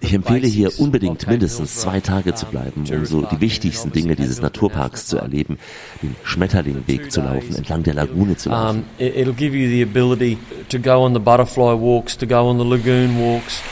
Ich 0.00 0.12
empfehle 0.12 0.46
hier 0.46 0.78
unbedingt 0.78 1.26
mindestens 1.26 1.76
zwei 1.76 2.00
Tage 2.00 2.34
zu 2.34 2.46
bleiben, 2.46 2.84
um 2.88 3.06
so 3.06 3.22
die 3.22 3.40
wichtigsten 3.40 3.90
Dinge 3.90 4.14
dieses 4.14 4.40
Naturparks 4.40 5.06
zu 5.06 5.18
erleben, 5.18 5.58
den 6.02 6.14
Schmetterlingweg 6.22 7.10
zu 7.10 7.22
laufen, 7.22 7.56
entlang 7.56 7.82
der 7.82 7.94
Lagune 7.94 8.36
zu 8.36 8.50
laufen. 8.50 8.84
It'll 8.98 9.32
give 9.32 9.56
you 9.56 9.68
the 9.68 9.82
ability 9.82 10.38
to 10.68 10.78
go 10.78 11.04
on 11.04 11.12
the 11.12 11.18
butterfly 11.18 11.74
walks, 11.74 12.16
to 12.18 12.26
go 12.26 12.48
on 12.48 12.58
the 12.58 12.64
lagoon 12.64 13.18
walks. 13.18 13.62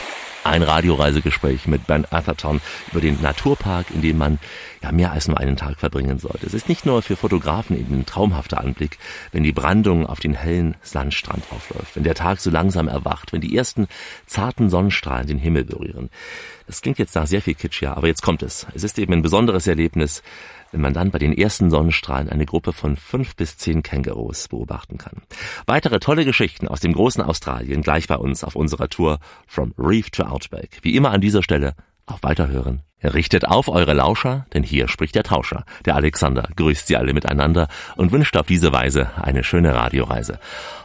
Ein 0.45 0.63
Radioreisegespräch 0.63 1.67
mit 1.67 1.87
Ben 1.87 2.07
Atherton 2.11 2.61
über 2.93 3.01
den 3.01 3.21
Naturpark, 3.23 3.87
in 3.95 4.03
dem 4.03 4.19
man 4.19 4.39
ja 4.83 4.93
mehr 4.93 5.11
als 5.11 5.27
nur 5.27 5.39
einen 5.39 5.57
Tag 5.57 5.79
verbringen 5.79 6.19
sollte. 6.19 6.47
Es 6.47 6.53
ist 6.53 6.69
nicht 6.69 6.85
nur 6.85 7.01
für 7.01 7.17
Fotografen 7.17 7.79
eben 7.81 8.01
ein 8.01 8.07
traumhafter 8.07 8.61
Anblick, 8.61 8.99
wenn 9.33 9.43
die 9.43 9.53
Brandung 9.53 10.05
auf 10.05 10.21
den 10.21 10.35
hellen 10.35 10.77
Sandstrand 10.83 11.45
aufläuft, 11.51 11.97
wenn 11.97 12.05
der 12.05 12.15
Tag 12.15 12.41
so 12.41 12.51
langsam 12.51 12.89
erwacht, 12.89 13.33
wenn 13.33 13.41
die 13.41 13.57
ersten 13.57 13.89
zarten 14.27 14.69
Sonnenstrahlen 14.69 15.27
den 15.27 15.39
Himmel 15.39 15.65
berühren. 15.65 16.11
Das 16.67 16.83
klingt 16.83 16.99
jetzt 16.99 17.15
nach 17.15 17.27
sehr 17.27 17.41
viel 17.41 17.55
Kitsch, 17.55 17.81
ja, 17.81 17.97
aber 17.97 18.09
jetzt 18.09 18.23
kommt 18.23 18.43
es. 18.43 18.67
Es 18.75 18.85
ist 18.85 18.99
eben 18.99 19.15
ein 19.15 19.23
besonderes 19.23 19.67
Erlebnis, 19.67 20.23
wenn 20.75 20.81
man 20.81 20.93
dann 20.93 21.13
bei 21.13 21.21
den 21.21 21.33
ersten 21.33 21.71
Sonnenstrahlen 21.71 22.29
eine 22.29 22.47
Gruppe 22.47 22.73
von 22.73 22.97
fünf 22.97 23.37
bis 23.37 23.57
zehn 23.57 23.85
Kängurus 23.85 24.49
beobachten 24.49 24.99
kann. 24.99 25.23
Weitere 25.67 26.01
tolle 26.01 26.25
Geschichten 26.25 26.67
aus 26.67 26.81
dem 26.81 26.93
großen 26.93 27.23
Australien 27.23 27.81
gleich 27.81 28.09
bei 28.09 28.17
uns 28.17 28.43
auf 28.43 28.57
unserer 28.57 28.89
Tour 28.89 29.21
From 29.47 29.73
Reef 29.79 30.11
to 30.11 30.25
Outback. 30.25 30.81
Wie 30.83 30.97
immer 30.97 31.13
an 31.13 31.21
dieser 31.21 31.45
Stelle 31.45 31.75
auf 32.07 32.25
Weiterhören 32.25 32.83
Richtet 33.05 33.47
auf 33.47 33.69
eure 33.69 33.93
Lauscher, 33.93 34.47
denn 34.55 34.63
hier 34.63 34.89
spricht 34.89 35.15
der 35.15 35.25
Tauscher. 35.25 35.67
Der 35.85 35.95
Alexander 35.95 36.49
grüßt 36.57 36.87
sie 36.87 36.97
alle 36.97 37.13
miteinander 37.13 37.69
und 37.97 38.13
wünscht 38.13 38.35
auf 38.39 38.47
diese 38.47 38.73
Weise 38.73 39.11
eine 39.21 39.45
schöne 39.45 39.75
Radioreise. 39.75 40.39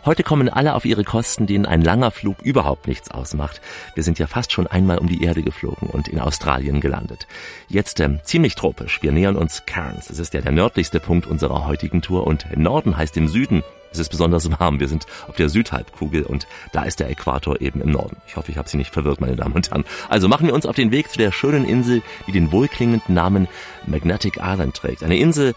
Heute 0.03 0.23
kommen 0.23 0.49
alle 0.49 0.75
auf 0.75 0.83
ihre 0.83 1.05
Kosten, 1.05 1.47
denen 1.47 1.65
ein 1.65 1.81
langer 1.81 2.11
Flug 2.11 2.41
überhaupt 2.41 2.87
nichts 2.87 3.09
ausmacht. 3.09 3.61
Wir 3.95 4.03
sind 4.03 4.19
ja 4.19 4.27
fast 4.27 4.51
schon 4.51 4.67
einmal 4.67 4.97
um 4.97 5.07
die 5.07 5.23
Erde 5.23 5.43
geflogen 5.43 5.87
und 5.87 6.09
in 6.09 6.19
Australien 6.19 6.81
gelandet. 6.81 7.25
Jetzt 7.69 8.01
ähm, 8.01 8.19
ziemlich 8.23 8.55
tropisch. 8.55 9.01
Wir 9.01 9.13
nähern 9.13 9.37
uns 9.37 9.65
Cairns. 9.65 10.09
Es 10.09 10.19
ist 10.19 10.33
ja 10.33 10.41
der 10.41 10.51
nördlichste 10.51 10.99
Punkt 10.99 11.25
unserer 11.25 11.65
heutigen 11.65 12.01
Tour 12.01 12.27
und 12.27 12.45
Norden 12.57 12.97
heißt 12.97 13.15
im 13.15 13.29
Süden 13.29 13.63
es 13.91 13.97
ist 13.97 14.09
besonders 14.09 14.49
warm. 14.59 14.79
Wir 14.79 14.87
sind 14.87 15.05
auf 15.27 15.35
der 15.35 15.49
Südhalbkugel 15.49 16.23
und 16.23 16.47
da 16.71 16.83
ist 16.83 16.99
der 16.99 17.09
Äquator 17.09 17.59
eben 17.59 17.81
im 17.81 17.91
Norden. 17.91 18.17
Ich 18.27 18.35
hoffe, 18.35 18.51
ich 18.51 18.57
habe 18.57 18.69
Sie 18.69 18.77
nicht 18.77 18.93
verwirrt, 18.93 19.19
meine 19.19 19.35
Damen 19.35 19.55
und 19.55 19.71
Herren. 19.71 19.83
Also 20.09 20.27
machen 20.27 20.47
wir 20.47 20.53
uns 20.53 20.65
auf 20.65 20.75
den 20.75 20.91
Weg 20.91 21.09
zu 21.09 21.17
der 21.17 21.31
schönen 21.31 21.65
Insel, 21.65 22.01
die 22.27 22.31
den 22.31 22.51
wohlklingenden 22.51 23.15
Namen 23.15 23.47
Magnetic 23.85 24.37
Island 24.41 24.75
trägt. 24.75 25.03
Eine 25.03 25.17
Insel, 25.17 25.53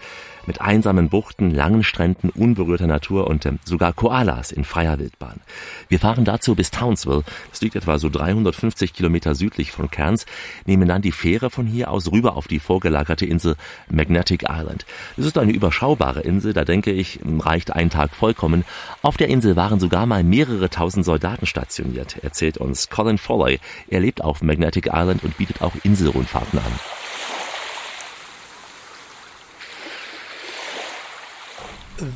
mit 0.47 0.61
einsamen 0.61 1.09
Buchten, 1.09 1.51
langen 1.51 1.83
Stränden, 1.85 2.31
unberührter 2.31 2.87
Natur 2.87 3.27
und 3.27 3.47
äh, 3.47 3.53
sogar 3.65 3.93
Koalas 3.93 4.53
in 4.53 4.65
freier 4.65 4.99
Wildbahn. 4.99 5.41
Wir 5.89 5.99
fahren 5.99 6.25
dazu 6.25 6.55
bis 6.55 6.71
Townsville, 6.71 7.25
das 7.51 7.61
liegt 7.61 7.77
etwa 7.77 7.99
so 7.99 8.09
350 8.09 8.93
Kilometer 8.93 9.35
südlich 9.35 9.73
von 9.73 9.91
Cairns, 9.91 10.27
nehmen 10.67 10.89
dann 10.89 11.03
die 11.03 11.13
Fähre 11.13 11.51
von 11.51 11.67
hier 11.67 11.91
aus 11.91 12.11
rüber 12.11 12.37
auf 12.37 12.49
die 12.49 12.61
vorgelagerte 12.61 13.27
Insel 13.27 13.57
Magnetic 13.91 14.45
Island. 14.49 14.87
Es 15.17 15.27
ist 15.27 15.39
eine 15.39 15.53
überschaubare 15.53 16.21
Insel, 16.21 16.53
da 16.53 16.65
denke 16.65 16.93
ich, 16.93 17.21
reicht 17.25 17.73
ein 17.73 17.91
Tag 17.91 18.15
vollkommen. 18.15 18.65
Auf 19.03 19.17
der 19.17 19.29
Insel 19.29 19.57
waren 19.57 19.81
sogar 19.81 20.07
mal 20.07 20.25
mehrere 20.25 20.71
tausend 20.71 21.05
Soldaten 21.05 21.47
stationiert, 21.47 22.19
erzählt 22.23 22.59
uns 22.59 22.89
Colin 22.89 23.19
Foley. 23.19 23.61
Er 23.89 24.01
lebt 24.01 24.23
auf 24.23 24.43
Magnetic 24.43 24.87
Island 24.87 25.23
und 25.25 25.37
bietet 25.37 25.63
auch 25.63 25.75
Inselrundfahrten 25.83 26.59
an. 26.59 27.12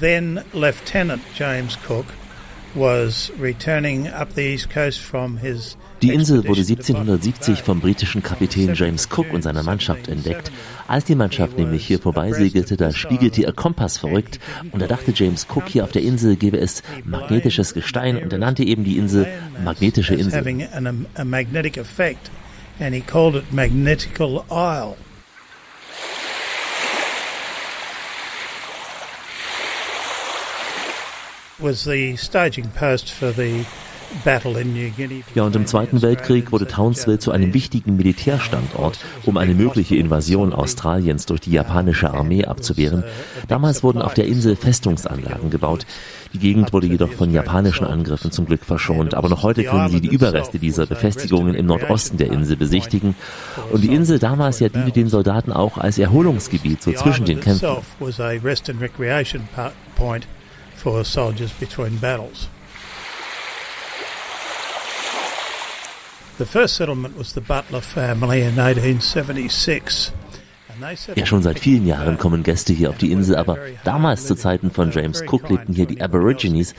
Then 0.01 0.44
Lieutenant 0.53 1.22
James 1.35 1.77
Cook 1.87 2.07
was 2.75 3.31
returning 3.38 4.09
up 4.09 4.35
the 4.35 4.42
east 4.42 4.70
coast 4.70 5.01
from 5.01 5.38
his 5.38 5.77
die 6.03 6.12
Insel 6.12 6.46
wurde 6.46 6.61
1770 6.61 7.62
vom 7.62 7.81
britischen 7.81 8.22
Kapitän 8.22 8.75
James 8.75 9.09
Cook 9.11 9.33
und 9.33 9.40
seiner 9.40 9.62
Mannschaft 9.62 10.09
entdeckt. 10.09 10.53
Als 10.87 11.07
die 11.07 11.14
Mannschaft 11.14 11.57
nämlich 11.57 11.87
hier 11.87 11.99
vorbeisegelte, 11.99 12.77
da 12.77 12.92
spiegelte 12.92 13.40
ihr 13.40 13.53
Kompass 13.53 13.96
verrückt 13.96 14.38
und 14.72 14.83
da 14.83 14.87
dachte 14.87 15.12
James 15.14 15.46
Cook, 15.49 15.68
hier 15.68 15.85
auf 15.85 15.92
der 15.92 16.03
Insel 16.03 16.37
gebe 16.37 16.59
es 16.59 16.83
magnetisches 17.05 17.72
Gestein 17.72 18.22
und 18.22 18.31
er 18.31 18.38
nannte 18.38 18.62
eben 18.62 18.85
die 18.85 18.99
Insel 18.99 19.27
magnetische 19.64 20.14
Insel. 20.14 20.44
Was 31.59 31.85
the 31.85 32.16
staging 32.16 32.69
post 32.71 33.11
for 33.11 33.33
the 33.33 33.64
ja, 35.35 35.45
und 35.45 35.57
im 35.57 35.66
Zweiten 35.66 36.01
Weltkrieg 36.01 36.53
wurde 36.53 36.66
Townsville 36.66 37.19
zu 37.19 37.33
einem 37.33 37.53
wichtigen 37.53 37.97
Militärstandort, 37.97 38.99
um 39.25 39.37
eine 39.37 39.55
mögliche 39.55 39.97
Invasion 39.97 40.53
Australiens 40.53 41.27
durch 41.27 41.40
die 41.40 41.51
japanische 41.51 42.12
Armee 42.12 42.45
abzuwehren. 42.45 43.05
Damals 43.49 43.83
wurden 43.83 44.01
auf 44.01 44.14
der 44.14 44.27
Insel 44.27 44.57
Festungsanlagen 44.57 45.51
gebaut. 45.51 45.87
Die 46.33 46.38
Gegend 46.38 46.73
wurde 46.73 46.87
jedoch 46.87 47.12
von 47.12 47.33
japanischen 47.33 47.85
Angriffen 47.85 48.31
zum 48.31 48.47
Glück 48.47 48.64
verschont, 48.64 49.14
aber 49.14 49.29
noch 49.29 49.42
heute 49.42 49.64
können 49.64 49.88
Sie 49.88 50.01
die 50.01 50.09
Überreste 50.09 50.59
dieser 50.59 50.87
Befestigungen 50.87 51.55
im 51.55 51.66
Nordosten 51.66 52.16
der 52.16 52.33
Insel 52.33 52.57
besichtigen. 52.57 53.14
Und 53.73 53.83
die 53.83 53.92
Insel 53.92 54.19
damals 54.19 54.61
ja 54.61 54.69
diente 54.69 54.92
den 54.92 55.09
Soldaten 55.09 55.53
auch 55.53 55.79
als 55.79 55.99
Erholungsgebiet 55.99 56.83
so 56.83 56.92
zwischen 56.92 57.27
den 57.27 57.40
Kämpfen 57.40 57.77
for 60.77 61.05
soldiers 61.05 61.53
between 61.53 61.97
battles. 61.99 62.49
The 66.39 66.47
first 66.47 66.77
settlement 66.77 67.17
was 67.17 67.33
the 67.33 67.41
Butler 67.41 67.81
family 67.81 68.43
in 68.43 68.59
1876. 68.59 70.12
Ja, 71.15 71.25
schon 71.25 71.43
seit 71.43 71.59
vielen 71.59 71.87
Jahren 71.87 72.19
kommen 72.19 72.43
Gäste 72.43 72.75
hier 72.75 72.91
auf 72.91 72.99
die 72.99 73.11
Insel, 73.11 73.37
aber 73.37 73.57
damals 73.85 74.27
zu 74.27 74.35
Zeiten 74.35 74.71
von 74.71 74.91
James 74.91 75.23
Cook 75.27 75.49
lebten 75.49 75.73
hier 75.73 75.87
die 75.87 76.03
Aborigines. 76.03 76.75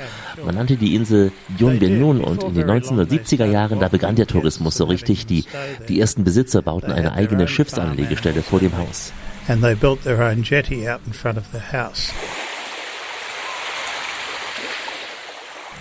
Man 0.46 0.54
nannte 0.54 0.76
die 0.76 0.94
Insel 0.94 1.32
Yunbenun 1.58 2.22
und 2.22 2.44
in 2.44 2.54
den 2.54 2.70
1970er 2.70 3.46
Jahren, 3.46 3.80
da 3.80 3.88
begann 3.88 4.16
der 4.16 4.28
Tourismus 4.28 4.76
so 4.78 4.86
richtig. 4.86 5.26
Die, 5.26 5.46
die 5.90 6.00
ersten 6.00 6.24
Besitzer 6.24 6.62
bauten 6.62 6.92
eine 6.92 7.14
eigene 7.14 7.48
Schiffsanlegestelle 7.48 8.44
vor 8.44 8.60
dem 8.60 8.78
Haus. 8.78 9.12
And 9.48 9.64
they 9.64 9.74
built 9.74 10.04
their 10.04 10.20
own 10.20 10.44
jetty 10.44 10.88
out 10.88 11.00
in 11.08 11.14
front 11.14 11.38
of 11.38 11.46
the 11.52 11.60
house. 11.76 12.12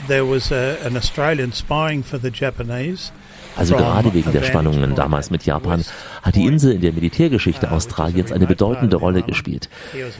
There 0.06 0.24
was 0.24 0.50
a, 0.50 0.78
an 0.82 0.96
Australian 0.96 1.52
spying 1.52 2.02
for 2.02 2.18
the 2.18 2.30
Japanese. 2.30 3.10
Also 3.56 3.74
gerade 3.74 4.12
wegen 4.12 4.32
der 4.32 4.42
Spannungen 4.42 4.94
damals 4.94 5.30
mit 5.30 5.46
Japan 5.46 5.82
hat 6.22 6.34
die 6.34 6.44
Insel 6.44 6.72
in 6.72 6.82
der 6.82 6.92
Militärgeschichte 6.92 7.70
Australiens 7.70 8.30
eine 8.30 8.46
bedeutende 8.46 8.96
Rolle 8.96 9.22
gespielt. 9.22 9.70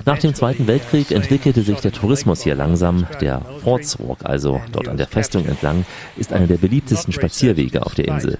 Nach 0.07 0.19
dem 0.19 0.35
Zweiten 0.35 0.67
Weltkrieg 0.67 1.11
entwickelte 1.11 1.63
sich 1.63 1.81
der 1.81 1.93
Tourismus 1.93 2.43
hier 2.43 2.55
langsam. 2.55 3.07
Der 3.21 3.43
Forts 3.63 3.99
Walk, 3.99 4.19
also 4.25 4.61
dort 4.73 4.89
an 4.89 4.97
der 4.97 5.07
Festung 5.07 5.45
entlang, 5.47 5.85
ist 6.17 6.33
einer 6.33 6.47
der 6.47 6.57
beliebtesten 6.57 7.13
Spazierwege 7.13 7.85
auf 7.85 7.95
der 7.95 8.09
Insel. 8.09 8.39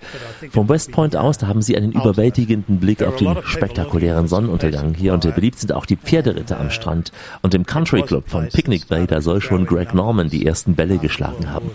Vom 0.51 0.69
West 0.69 0.93
Point 0.93 1.15
aus, 1.15 1.43
haben 1.43 1.61
Sie 1.61 1.77
einen 1.77 1.93
überwältigenden 1.93 2.79
Blick 2.79 3.03
auf 3.03 3.17
den 3.17 3.37
spektakulären 3.45 4.29
Sonnenuntergang 4.29 4.95
hier 4.95 5.13
und 5.13 5.35
beliebt 5.35 5.59
sind 5.59 5.73
auch 5.73 5.85
die 5.85 5.97
Pferderitte 5.97 6.57
am 6.57 6.71
Strand. 6.71 7.13
Und 7.43 7.53
im 7.55 7.67
Country 7.67 8.03
Club 8.03 8.29
von 8.29 8.49
Picnic 8.49 8.89
Bay, 8.89 9.07
da 9.07 9.21
soll 9.21 9.43
schon 9.43 9.67
Greg 9.67 9.93
Norman 9.93 10.31
die 10.31 10.47
ersten 10.47 10.75
Bälle 10.75 10.99
geschlagen 10.99 11.51
haben. 11.51 11.73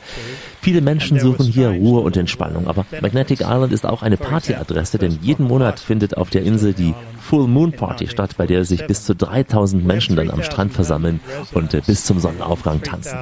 Viele 0.62 0.82
Menschen 0.82 1.20
suchen 1.20 1.48
hier 1.48 1.70
Ruhe 1.70 2.02
und 2.02 2.16
Entspannung, 2.16 2.68
aber 2.68 2.86
Magnetic 3.02 3.42
Island 3.42 3.74
ist 3.74 3.86
auch 3.86 4.04
eine 4.04 4.18
Partyadresse, 4.18 5.00
denn 5.00 5.18
jeden 5.22 5.48
Monat 5.48 5.80
findet 5.80 6.18
auf 6.18 6.30
der 6.30 6.44
Insel 6.44 6.74
die 6.74 6.94
Full 7.20 7.48
Moon 7.48 7.72
Party 7.72 8.08
statt, 8.08 8.36
bei 8.38 8.46
der 8.46 8.64
sich 8.64 8.86
bis 8.86 9.04
zu 9.04 9.16
3000 9.16 9.84
Menschen 9.84 10.16
dann 10.16 10.30
am 10.30 10.44
Strand 10.44 10.74
versammeln 10.74 11.20
und 11.54 11.74
äh, 11.74 11.82
bis 11.86 12.06
zum 12.06 12.20
Sonnenaufgang 12.20 12.84
tanzen. 12.84 13.18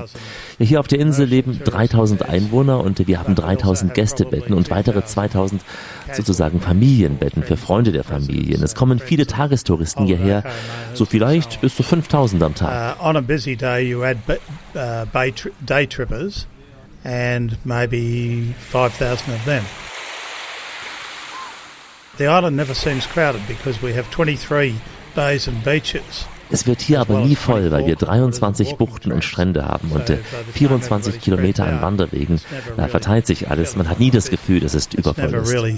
Hier 0.59 0.81
auf 0.81 0.87
der 0.87 0.99
Insel 0.99 1.27
leben 1.27 1.59
3000 1.63 2.27
Einwohner 2.27 2.83
und 2.83 3.07
wir 3.07 3.19
haben 3.19 3.35
3000 3.35 3.93
Gästebetten 3.93 4.53
und 4.53 4.69
weitere 4.69 5.05
2000 5.05 5.61
sozusagen 6.11 6.59
Familienbetten 6.59 7.43
für 7.43 7.55
Freunde 7.55 7.93
der 7.93 8.03
Familien. 8.03 8.61
Es 8.63 8.75
kommen 8.75 8.99
viele 8.99 9.27
Tagestouristen 9.27 10.05
hierher, 10.05 10.43
so 10.93 11.05
vielleicht 11.05 11.61
bis 11.61 11.75
zu 11.75 11.83
5000 11.83 12.43
am 12.43 12.55
Tag. 12.55 12.97
Uh, 12.99 13.07
on 13.07 13.15
a 13.15 13.21
busy 13.21 13.55
day, 13.55 13.87
you 13.87 14.03
had 14.03 14.17
uh, 14.75 15.05
day 15.65 15.87
trippers 15.87 16.47
and 17.03 17.57
maybe 17.65 18.53
5,000 18.59 19.33
of 19.33 19.45
them. 19.45 19.63
The 22.17 22.27
island 22.27 22.57
never 22.57 22.73
seems 22.73 23.07
crowded 23.07 23.41
because 23.47 23.81
we 23.81 23.93
have 23.93 24.09
23 24.11 24.75
bays 25.15 25.47
and 25.47 25.63
beaches. 25.63 26.27
Es 26.51 26.65
wird 26.65 26.81
hier 26.81 26.99
aber 26.99 27.19
nie 27.19 27.35
voll, 27.35 27.71
weil 27.71 27.85
wir 27.85 27.95
23 27.95 28.75
Buchten 28.75 29.11
und 29.11 29.23
Strände 29.23 29.65
haben 29.65 29.91
und 29.91 30.09
äh, 30.09 30.17
24 30.53 31.21
Kilometer 31.21 31.65
an 31.65 31.81
Wanderwegen. 31.81 32.41
Da 32.75 32.87
verteilt 32.87 33.27
sich 33.27 33.49
alles. 33.49 33.75
Man 33.75 33.87
hat 33.87 33.99
nie 33.99 34.09
das 34.09 34.29
Gefühl, 34.29 34.59
dass 34.59 34.73
es 34.73 34.87
übervoll 34.93 35.33
ist. 35.33 35.77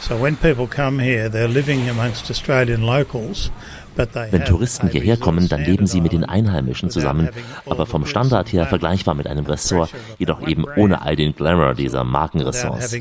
So 0.00 0.16
when 0.16 0.36
people 0.36 0.66
come 0.66 0.98
here, 0.98 1.28
they're 1.28 1.46
living 1.46 1.90
amongst 1.90 2.30
Australian 2.30 2.80
locals 2.80 3.50
wenn 3.98 4.44
Touristen 4.44 4.88
hierher 4.88 5.16
kommen, 5.16 5.48
dann 5.48 5.64
leben 5.64 5.86
sie 5.86 6.00
mit 6.00 6.12
den 6.12 6.24
Einheimischen 6.24 6.90
zusammen, 6.90 7.28
aber 7.66 7.86
vom 7.86 8.06
Standard 8.06 8.52
her 8.52 8.66
vergleichbar 8.66 9.14
mit 9.14 9.26
einem 9.26 9.44
Ressort, 9.44 9.90
jedoch 10.18 10.46
eben 10.46 10.64
ohne 10.76 11.02
all 11.02 11.16
den 11.16 11.34
Glamour 11.34 11.74
dieser 11.74 12.04
Markenressorts. 12.04 12.96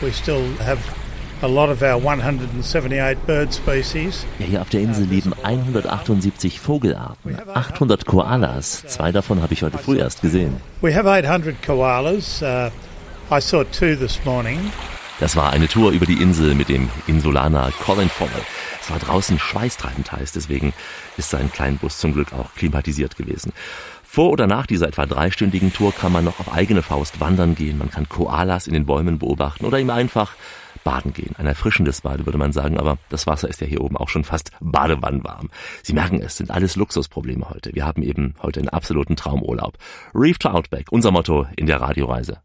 We 0.00 0.12
still 0.12 0.52
have 0.58 0.80
a 1.44 1.46
lot 1.46 1.68
of 1.68 1.82
our 1.82 1.98
178 2.02 3.26
bird 3.26 3.52
species. 3.52 4.24
Ja, 4.38 4.46
hier 4.46 4.62
auf 4.62 4.70
der 4.70 4.80
Insel 4.80 5.04
leben 5.04 5.34
178 5.42 6.58
Vogelarten, 6.58 7.36
800 7.52 8.06
Koalas. 8.06 8.82
Zwei 8.86 9.12
davon 9.12 9.42
habe 9.42 9.52
ich 9.52 9.62
heute 9.62 9.76
früh 9.76 9.98
erst 9.98 10.22
gesehen. 10.22 10.56
We 10.80 10.94
have 10.94 11.06
800 11.06 11.62
koalas. 11.62 12.40
Uh, 12.40 12.70
I 13.30 13.40
saw 13.40 13.62
two 13.64 13.94
this 13.94 14.24
morning. 14.24 14.58
Das 15.20 15.36
war 15.36 15.52
eine 15.52 15.68
Tour 15.68 15.92
über 15.92 16.06
die 16.06 16.20
Insel 16.20 16.54
mit 16.54 16.70
dem 16.70 16.88
Insulaner 17.06 17.70
Colin 17.84 18.08
Fowler. 18.08 18.30
Es 18.80 18.90
war 18.90 18.98
draußen 18.98 19.38
schweißtreibend 19.38 20.12
heiß, 20.12 20.32
deswegen 20.32 20.72
ist 21.18 21.28
sein 21.28 21.52
Kleinbus 21.52 21.98
zum 21.98 22.14
Glück 22.14 22.32
auch 22.32 22.54
klimatisiert 22.54 23.16
gewesen. 23.16 23.52
Vor 24.02 24.30
oder 24.30 24.46
nach 24.46 24.66
dieser 24.66 24.88
etwa 24.88 25.06
dreistündigen 25.06 25.72
Tour 25.74 25.92
kann 25.92 26.12
man 26.12 26.24
noch 26.24 26.40
auf 26.40 26.52
eigene 26.52 26.82
Faust 26.82 27.20
wandern 27.20 27.54
gehen, 27.54 27.76
man 27.78 27.90
kann 27.90 28.08
Koalas 28.08 28.66
in 28.66 28.72
den 28.72 28.86
Bäumen 28.86 29.18
beobachten 29.18 29.66
oder 29.66 29.78
ihm 29.78 29.90
einfach 29.90 30.34
baden 30.82 31.12
gehen. 31.12 31.34
Ein 31.36 31.46
erfrischendes 31.46 32.00
Bade 32.00 32.26
würde 32.26 32.38
man 32.38 32.52
sagen, 32.52 32.78
aber 32.78 32.98
das 33.08 33.26
Wasser 33.26 33.48
ist 33.48 33.60
ja 33.60 33.66
hier 33.66 33.80
oben 33.80 33.96
auch 33.96 34.08
schon 34.08 34.24
fast 34.24 34.50
badewannwarm. 34.60 35.50
Sie 35.82 35.92
merken, 35.92 36.20
es 36.20 36.36
sind 36.36 36.50
alles 36.50 36.76
Luxusprobleme 36.76 37.48
heute. 37.50 37.74
Wir 37.74 37.86
haben 37.86 38.02
eben 38.02 38.34
heute 38.42 38.60
einen 38.60 38.68
absoluten 38.68 39.16
Traumurlaub. 39.16 39.78
Reef 40.14 40.38
to 40.38 40.48
Outback, 40.48 40.86
unser 40.90 41.10
Motto 41.10 41.46
in 41.56 41.66
der 41.66 41.80
Radioreise. 41.80 42.38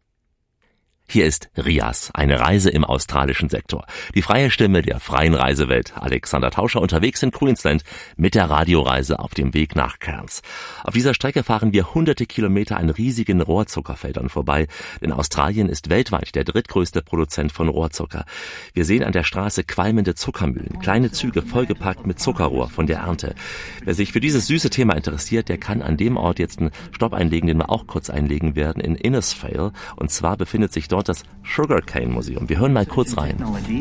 Hier 1.12 1.26
ist 1.26 1.50
Rias, 1.56 2.12
eine 2.14 2.38
Reise 2.38 2.70
im 2.70 2.84
australischen 2.84 3.48
Sektor. 3.48 3.84
Die 4.14 4.22
freie 4.22 4.48
Stimme 4.48 4.80
der 4.80 5.00
freien 5.00 5.34
Reisewelt. 5.34 5.92
Alexander 5.96 6.52
Tauscher 6.52 6.80
unterwegs 6.80 7.20
in 7.24 7.32
Queensland 7.32 7.82
mit 8.16 8.36
der 8.36 8.48
Radioreise 8.48 9.18
auf 9.18 9.34
dem 9.34 9.52
Weg 9.52 9.74
nach 9.74 9.98
Cairns. 9.98 10.40
Auf 10.84 10.94
dieser 10.94 11.12
Strecke 11.12 11.42
fahren 11.42 11.72
wir 11.72 11.94
hunderte 11.94 12.26
Kilometer 12.26 12.76
an 12.76 12.90
riesigen 12.90 13.40
Rohrzuckerfeldern 13.40 14.28
vorbei, 14.28 14.68
denn 15.00 15.10
Australien 15.10 15.68
ist 15.68 15.90
weltweit 15.90 16.36
der 16.36 16.44
drittgrößte 16.44 17.02
Produzent 17.02 17.50
von 17.50 17.68
Rohrzucker. 17.68 18.24
Wir 18.72 18.84
sehen 18.84 19.02
an 19.02 19.10
der 19.10 19.24
Straße 19.24 19.64
qualmende 19.64 20.14
Zuckermühlen, 20.14 20.78
kleine 20.78 21.10
Züge 21.10 21.42
vollgepackt 21.42 22.06
mit 22.06 22.20
Zuckerrohr 22.20 22.70
von 22.70 22.86
der 22.86 22.98
Ernte. 22.98 23.34
Wer 23.82 23.94
sich 23.94 24.12
für 24.12 24.20
dieses 24.20 24.46
süße 24.46 24.70
Thema 24.70 24.94
interessiert, 24.94 25.48
der 25.48 25.58
kann 25.58 25.82
an 25.82 25.96
dem 25.96 26.16
Ort 26.16 26.38
jetzt 26.38 26.60
einen 26.60 26.70
Stopp 26.92 27.14
einlegen, 27.14 27.48
den 27.48 27.58
wir 27.58 27.70
auch 27.70 27.88
kurz 27.88 28.10
einlegen 28.10 28.54
werden, 28.54 28.80
in 28.80 28.94
Innisfail. 28.94 29.72
Und 29.96 30.12
zwar 30.12 30.36
befindet 30.36 30.72
sich 30.72 30.86
dort 30.86 30.99
dort 31.00 31.08
das 31.08 31.24
Sugarcane 31.42 32.12
Museum. 32.12 32.48
Wir 32.48 32.58
hören 32.58 32.72
mal 32.72 32.86
kurz 32.86 33.16
rein. 33.16 33.36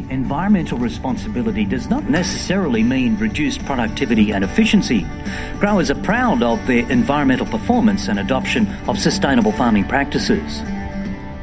Environmental 0.09 0.77
responsibility 0.79 1.65
does 1.65 1.89
not 1.89 2.09
necessarily 2.09 2.83
mean 2.83 3.17
reduced 3.19 3.63
productivity 3.65 4.31
and 4.33 4.43
efficiency. 4.43 5.05
Growers 5.59 5.91
are 5.91 6.01
proud 6.01 6.41
of 6.41 6.59
their 6.65 6.89
environmental 6.89 7.45
performance 7.45 8.09
and 8.09 8.19
adoption 8.19 8.67
of 8.87 8.97
sustainable 8.97 9.51
farming 9.51 9.85
practices. 9.85 10.61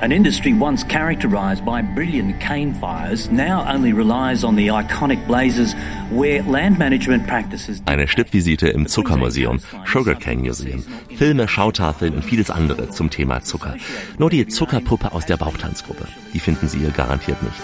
An 0.02 0.12
industry 0.12 0.52
once 0.52 0.84
characterised 0.84 1.64
by 1.64 1.80
brilliant 1.80 2.38
cane 2.38 2.74
fires 2.74 3.30
now 3.30 3.64
only 3.66 3.94
relies 3.94 4.44
on 4.44 4.54
the 4.54 4.68
iconic 4.68 5.26
blazes 5.26 5.74
where 6.10 6.42
land 6.42 6.78
management 6.78 7.26
practices. 7.26 7.80
Eine 7.86 8.06
Stippvisite 8.06 8.68
im 8.68 8.86
Zuckermuseum, 8.88 9.58
Sugarcane 9.86 10.42
Museum, 10.42 10.84
Filme, 11.16 11.48
Schautafeln 11.48 12.12
und 12.14 12.22
vieles 12.26 12.50
andere 12.50 12.90
zum 12.90 13.08
Thema 13.08 13.40
Zucker. 13.40 13.74
Nur 14.18 14.28
die 14.28 14.46
Zuckerpuppe 14.46 15.12
aus 15.12 15.24
der 15.24 15.38
Bauchtanzgruppe, 15.38 16.06
die 16.34 16.40
finden 16.40 16.68
Sie 16.68 16.80
hier 16.80 16.90
garantiert 16.90 17.42
nicht. 17.42 17.56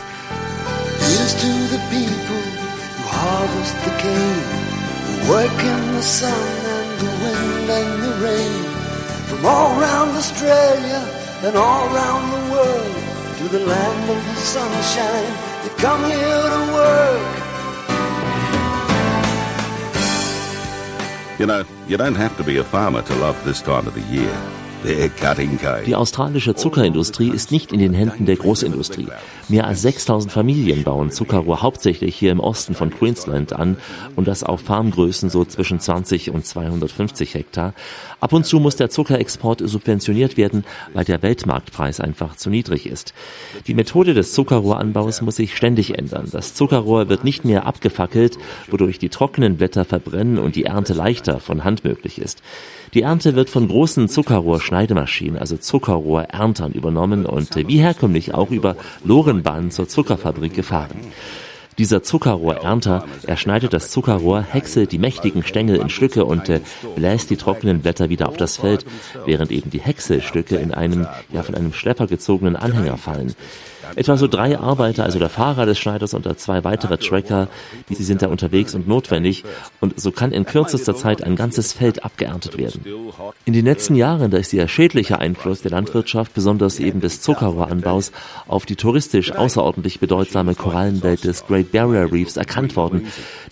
Here's 1.01 1.35
to 1.35 1.47
the 1.47 1.81
people 1.91 2.41
who 2.97 3.09
harvest 3.09 3.77
the 3.85 3.91
cane, 4.01 5.29
work 5.29 5.63
in 5.63 5.97
the 5.97 6.03
sun 6.03 6.33
and 6.33 6.99
the 6.99 7.07
wind 7.23 7.71
and 7.71 8.03
the 8.03 8.25
rain, 8.25 8.65
from 9.29 9.45
all 9.45 9.79
around 9.79 10.17
Australia. 10.17 11.22
And 11.45 11.57
all 11.57 11.85
around 11.93 12.31
the 12.31 12.55
world 12.55 12.95
to 13.39 13.49
the 13.49 13.67
land 13.67 14.11
of 14.11 14.25
the 14.29 14.37
sunshine. 14.37 15.33
They 15.63 15.71
come 15.83 16.05
here 16.05 16.43
to 16.57 16.63
work. 16.73 17.43
You 21.39 21.47
know, 21.47 21.65
you 21.89 21.97
don't 21.97 22.15
have 22.15 22.37
to 22.37 22.45
be 22.45 22.59
a 22.59 22.65
farmer 22.65 23.03
to 23.03 23.15
love 23.17 23.37
this 23.45 23.61
time 23.61 23.89
of 23.89 23.95
the 23.95 24.03
year. 24.15 24.33
Die 25.87 25.95
australische 25.95 26.57
Zuckerindustrie 26.57 27.31
ist 27.31 27.53
nicht 27.53 27.73
in 27.73 27.79
den 27.79 27.95
Händen 27.95 28.27
der 28.27 28.35
Großindustrie. 28.35 29.07
Mehr 29.53 29.67
als 29.67 29.83
6000 29.83 30.33
Familien 30.33 30.83
bauen 30.83 31.11
Zuckerrohr 31.11 31.61
hauptsächlich 31.61 32.17
hier 32.17 32.33
im 32.33 32.41
Osten 32.41 32.75
von 32.75 32.89
Queensland 32.89 33.53
an 33.53 33.77
und 34.17 34.27
das 34.27 34.45
auf 34.45 34.63
Farmgrößen 34.63 35.29
so 35.29 35.45
zwischen 35.45 35.79
20 35.79 36.31
und 36.31 36.47
250 36.47 37.35
Hektar. 37.35 37.75
Ab 38.19 38.33
und 38.33 38.47
zu 38.47 38.61
muss 38.61 38.77
der 38.77 38.89
Zuckerexport 38.89 39.61
subventioniert 39.63 40.39
werden, 40.39 40.65
weil 40.95 41.05
der 41.05 41.21
Weltmarktpreis 41.21 42.01
einfach 42.01 42.37
zu 42.37 42.49
niedrig 42.49 42.87
ist. 42.87 43.13
Die 43.67 43.75
Methode 43.75 44.15
des 44.15 44.33
Zuckerrohranbaus 44.33 45.21
muss 45.21 45.37
sich 45.37 45.55
ständig 45.55 45.99
ändern. 45.99 46.31
Das 46.33 46.55
Zuckerrohr 46.55 47.11
wird 47.11 47.23
nicht 47.23 47.45
mehr 47.45 47.67
abgefackelt, 47.67 48.39
wodurch 48.71 48.99
die 48.99 49.11
trockenen 49.11 49.59
Blätter 49.59 49.85
verbrennen 49.85 50.39
und 50.39 50.57
die 50.57 50.65
Ernte 50.65 50.95
leichter 50.95 51.41
von 51.41 51.63
Hand 51.63 51.85
möglich 51.85 52.19
ist. 52.19 52.43
Die 52.95 53.03
Ernte 53.03 53.35
wird 53.35 53.49
von 53.49 53.69
großen 53.69 54.09
Zuckerrohrschneidemaschinen, 54.09 55.39
also 55.39 55.57
Zuckerrohrerntern 55.57 56.73
übernommen 56.73 57.25
und 57.25 57.57
wie 57.57 57.79
herkömmlich 57.79 58.35
auch 58.35 58.51
über 58.51 58.77
Lorenbahnen 59.43 59.71
zur 59.71 59.89
Zuckerfabrik 59.89 60.55
gefahren. 60.55 61.13
Dieser 61.79 62.03
Zuckerrohrernter, 62.03 63.07
er 63.27 63.37
schneidet 63.37 63.73
das 63.73 63.91
Zuckerrohr, 63.91 64.43
häckselt 64.43 64.93
die 64.93 64.99
mächtigen 64.99 65.43
Stängel 65.43 65.77
in 65.77 65.89
Stücke 65.89 66.25
und 66.27 66.49
äh, 66.51 66.61
bläst 66.97 67.31
die 67.31 67.37
trockenen 67.37 67.81
Blätter 67.81 68.11
wieder 68.11 68.29
auf 68.29 68.37
das 68.37 68.59
Feld, 68.59 68.85
während 69.25 69.51
eben 69.51 69.71
die 69.71 69.81
Häckselstücke 69.81 70.57
in 70.57 70.75
einen, 70.75 71.07
ja, 71.33 71.43
von 71.43 71.55
einem 71.55 71.73
Schlepper 71.73 72.07
gezogenen 72.07 72.57
Anhänger 72.57 72.99
fallen. 72.99 73.35
Etwa 73.97 74.17
so 74.17 74.27
drei 74.27 74.59
Arbeiter, 74.59 75.05
also 75.05 75.19
der 75.19 75.29
Fahrer 75.29 75.67
des 75.67 75.79
Schneiders 75.79 76.15
und 76.15 76.27
zwei 76.39 76.65
weitere 76.65 76.99
Tracker, 76.99 77.49
die 77.89 77.95
sind 77.95 78.23
da 78.23 78.29
unterwegs 78.29 78.75
und 78.75 78.89
notwendig. 78.89 79.45
Und 79.81 80.01
so 80.01 80.11
kann 80.13 80.33
in 80.33 80.47
kürzester 80.47 80.95
Zeit 80.95 81.25
ein 81.25 81.37
ganzes 81.37 81.73
Feld 81.73 82.05
abgeerntet 82.05 82.59
werden. 82.59 82.85
In 83.45 83.53
den 83.53 83.65
letzten 83.65 83.95
Jahren, 83.95 84.31
da 84.31 84.39
ist 84.39 84.53
der 84.53 84.69
schädliche 84.69 85.19
Einfluss 85.19 85.63
der 85.63 85.71
Landwirtschaft, 85.71 86.35
besonders 86.35 86.79
eben 86.79 87.01
des 87.01 87.21
Zuckerrohranbaus, 87.21 88.13
auf 88.49 88.67
die 88.67 88.77
touristisch 88.77 89.33
außerordentlich 89.33 90.01
bedeutsame 90.01 90.55
Korallenwelt 90.55 91.25
des 91.25 91.47
Great 91.47 91.73
Barrier 91.73 92.13
Reefs 92.13 92.37
erkannt 92.37 92.77
worden. 92.77 93.07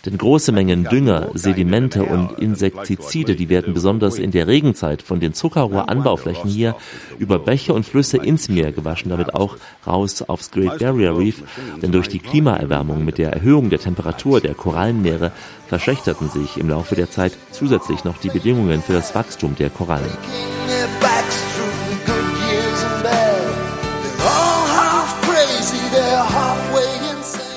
Denn 0.06 0.16
große 0.16 0.52
Mengen 0.52 0.84
Dünger, 0.84 1.30
Sedimente 1.34 2.04
und 2.04 2.38
Insektizide, 2.38 3.36
die 3.36 3.48
werden 3.48 3.74
besonders 3.74 4.18
in 4.18 4.30
der 4.30 4.46
Regenzeit 4.46 5.02
von 5.02 5.20
den 5.20 5.34
Zuckerrohranbauflächen 5.34 6.48
hier 6.48 6.74
über 7.18 7.38
Bäche 7.38 7.74
und 7.74 7.84
Flüsse 7.84 8.16
ins 8.16 8.48
Meer 8.48 8.72
gewaschen, 8.72 9.10
damit 9.10 9.34
auch 9.34 9.56
raus 9.86 10.19
aufs 10.28 10.50
Great 10.50 10.78
Barrier 10.78 11.16
Reef. 11.16 11.42
Denn 11.82 11.92
durch 11.92 12.08
die 12.08 12.18
Klimaerwärmung 12.18 13.04
mit 13.04 13.18
der 13.18 13.32
Erhöhung 13.32 13.70
der 13.70 13.78
Temperatur 13.78 14.40
der 14.40 14.54
Korallenmeere 14.54 15.32
verschlechterten 15.68 16.28
sich 16.28 16.56
im 16.56 16.68
Laufe 16.68 16.94
der 16.94 17.10
Zeit 17.10 17.32
zusätzlich 17.52 18.04
noch 18.04 18.18
die 18.18 18.30
Bedingungen 18.30 18.82
für 18.82 18.92
das 18.92 19.14
Wachstum 19.14 19.54
der 19.56 19.70
Korallen. 19.70 20.10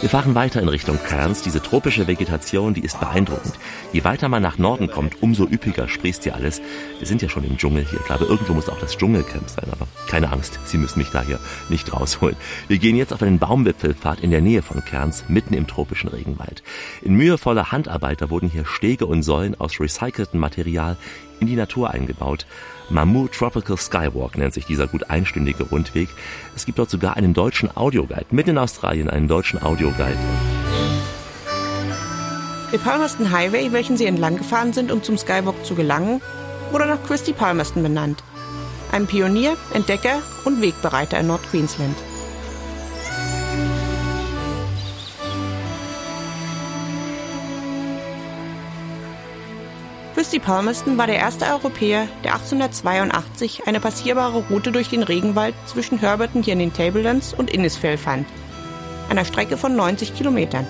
Fahren 0.09 0.35
weiter 0.35 0.61
in 0.61 0.67
Richtung 0.67 0.99
Cairns. 1.01 1.43
Diese 1.43 1.61
tropische 1.61 2.07
Vegetation, 2.07 2.73
die 2.73 2.83
ist 2.83 2.99
beeindruckend. 2.99 3.53
Je 3.93 4.03
weiter 4.03 4.27
man 4.27 4.41
nach 4.41 4.57
Norden 4.57 4.89
kommt, 4.89 5.21
umso 5.21 5.45
üppiger 5.45 5.87
sprießt 5.87 6.23
hier 6.23 6.35
alles. 6.35 6.61
Wir 6.99 7.07
sind 7.07 7.21
ja 7.21 7.29
schon 7.29 7.45
im 7.45 7.57
Dschungel 7.57 7.85
hier. 7.89 7.99
Ich 7.99 8.05
glaube, 8.05 8.25
irgendwo 8.25 8.53
muss 8.53 8.67
auch 8.67 8.79
das 8.79 8.97
Dschungelcamp 8.97 9.49
sein, 9.49 9.67
aber 9.71 9.87
keine 10.09 10.31
Angst, 10.31 10.59
Sie 10.65 10.77
müssen 10.77 10.99
mich 10.99 11.09
da 11.11 11.21
hier 11.21 11.39
nicht 11.69 11.93
rausholen. 11.93 12.35
Wir 12.67 12.79
gehen 12.79 12.97
jetzt 12.97 13.13
auf 13.13 13.21
einen 13.21 13.39
Baumwipfelpfad 13.39 14.19
in 14.19 14.31
der 14.31 14.41
Nähe 14.41 14.61
von 14.61 14.83
Cairns, 14.83 15.23
mitten 15.29 15.53
im 15.53 15.67
tropischen 15.67 16.09
Regenwald. 16.09 16.63
In 17.01 17.15
mühevoller 17.15 17.71
Handarbeit, 17.71 18.21
da 18.21 18.29
wurden 18.29 18.49
hier 18.49 18.65
Stege 18.65 19.05
und 19.05 19.23
Säulen 19.23 19.59
aus 19.59 19.79
recyceltem 19.79 20.39
Material 20.39 20.97
in 21.39 21.47
die 21.47 21.55
Natur 21.55 21.91
eingebaut. 21.91 22.45
Mamu 22.93 23.27
Tropical 23.27 23.75
Skywalk 23.75 24.37
nennt 24.37 24.53
sich 24.53 24.67
dieser 24.67 24.85
gut 24.85 25.09
einstündige 25.09 25.63
Rundweg. 25.63 26.09
Es 26.55 26.65
gibt 26.65 26.77
dort 26.77 26.91
sogar 26.91 27.17
einen 27.17 27.33
deutschen 27.33 27.75
Audioguide, 27.75 28.27
mitten 28.29 28.51
in 28.51 28.57
Australien 28.59 29.09
einen 29.09 29.27
deutschen 29.27 29.61
Audioguide. 29.63 30.19
Der 32.71 32.77
Palmerston 32.77 33.31
Highway, 33.31 33.71
welchen 33.71 33.97
sie 33.97 34.05
entlang 34.05 34.37
gefahren 34.37 34.73
sind, 34.73 34.91
um 34.91 35.01
zum 35.01 35.17
Skywalk 35.17 35.65
zu 35.65 35.73
gelangen, 35.73 36.21
wurde 36.71 36.85
nach 36.85 37.01
Christy 37.03 37.33
Palmerston 37.33 37.81
benannt, 37.81 38.23
einem 38.91 39.07
Pionier, 39.07 39.57
Entdecker 39.73 40.21
und 40.45 40.61
Wegbereiter 40.61 41.19
in 41.19 41.27
Nordqueensland. 41.27 41.95
Christy 50.23 50.39
Palmerston 50.39 50.97
war 50.97 51.05
der 51.05 51.17
erste 51.17 51.45
Europäer, 51.47 52.07
der 52.23 52.35
1882 52.35 53.67
eine 53.67 53.81
passierbare 53.81 54.45
Route 54.49 54.71
durch 54.71 54.87
den 54.87 55.03
Regenwald 55.03 55.53
zwischen 55.65 55.99
Herberton 55.99 56.43
hier 56.43 56.53
in 56.53 56.59
den 56.59 56.71
Tablelands 56.71 57.33
und 57.33 57.49
Innisfail 57.49 57.97
fand, 57.97 58.25
einer 59.09 59.25
Strecke 59.25 59.57
von 59.57 59.75
90 59.75 60.15
Kilometern. 60.15 60.65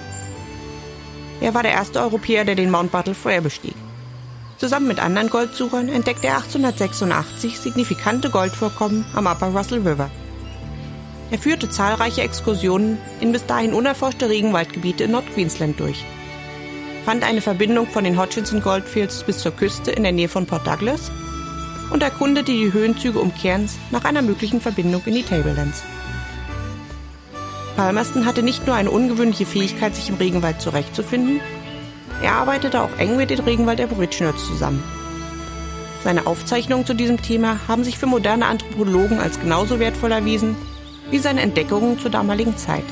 Er 1.39 1.53
war 1.53 1.61
der 1.61 1.73
erste 1.73 1.99
Europäer, 2.01 2.45
der 2.45 2.55
den 2.55 2.71
Mount 2.71 2.91
Battle 2.91 3.13
vorher 3.13 3.41
bestieg. 3.41 3.75
Zusammen 4.57 4.87
mit 4.87 4.99
anderen 4.99 5.29
Goldsuchern 5.29 5.87
entdeckte 5.87 6.25
er 6.25 6.37
1886 6.37 7.59
signifikante 7.59 8.31
Goldvorkommen 8.31 9.05
am 9.13 9.27
Upper 9.27 9.55
Russell 9.55 9.87
River. 9.87 10.09
Er 11.29 11.37
führte 11.37 11.69
zahlreiche 11.69 12.23
Exkursionen 12.23 12.97
in 13.19 13.31
bis 13.31 13.45
dahin 13.45 13.75
unerforschte 13.75 14.29
Regenwaldgebiete 14.29 15.03
in 15.03 15.11
Nordqueensland 15.11 15.79
durch 15.79 16.03
fand 17.05 17.23
eine 17.23 17.41
Verbindung 17.41 17.87
von 17.87 18.03
den 18.03 18.19
Hutchinson 18.19 18.61
Goldfields 18.61 19.23
bis 19.23 19.39
zur 19.39 19.51
Küste 19.51 19.91
in 19.91 20.03
der 20.03 20.11
Nähe 20.11 20.29
von 20.29 20.45
Port 20.45 20.65
Douglas 20.65 21.11
und 21.91 22.03
erkundete 22.03 22.51
die 22.51 22.71
Höhenzüge 22.71 23.19
um 23.19 23.33
Cairns 23.35 23.77
nach 23.91 24.05
einer 24.05 24.21
möglichen 24.21 24.61
Verbindung 24.61 25.01
in 25.05 25.15
die 25.15 25.23
Tablelands. 25.23 25.83
Palmerston 27.75 28.25
hatte 28.25 28.43
nicht 28.43 28.67
nur 28.67 28.75
eine 28.75 28.91
ungewöhnliche 28.91 29.45
Fähigkeit, 29.45 29.95
sich 29.95 30.09
im 30.09 30.15
Regenwald 30.15 30.61
zurechtzufinden, 30.61 31.41
er 32.21 32.35
arbeitete 32.35 32.81
auch 32.81 32.97
eng 32.99 33.17
mit 33.17 33.31
den 33.31 33.39
Regenwald 33.39 33.81
Aborigines 33.81 34.45
zusammen. 34.47 34.81
Seine 36.03 36.25
Aufzeichnungen 36.25 36.85
zu 36.85 36.93
diesem 36.93 37.21
Thema 37.21 37.59
haben 37.67 37.83
sich 37.83 37.97
für 37.97 38.05
moderne 38.05 38.45
Anthropologen 38.45 39.19
als 39.19 39.39
genauso 39.39 39.79
wertvoll 39.79 40.11
erwiesen 40.11 40.55
wie 41.11 41.19
seine 41.19 41.41
Entdeckungen 41.41 41.99
zur 41.99 42.11
damaligen 42.11 42.55
Zeit. 42.57 42.85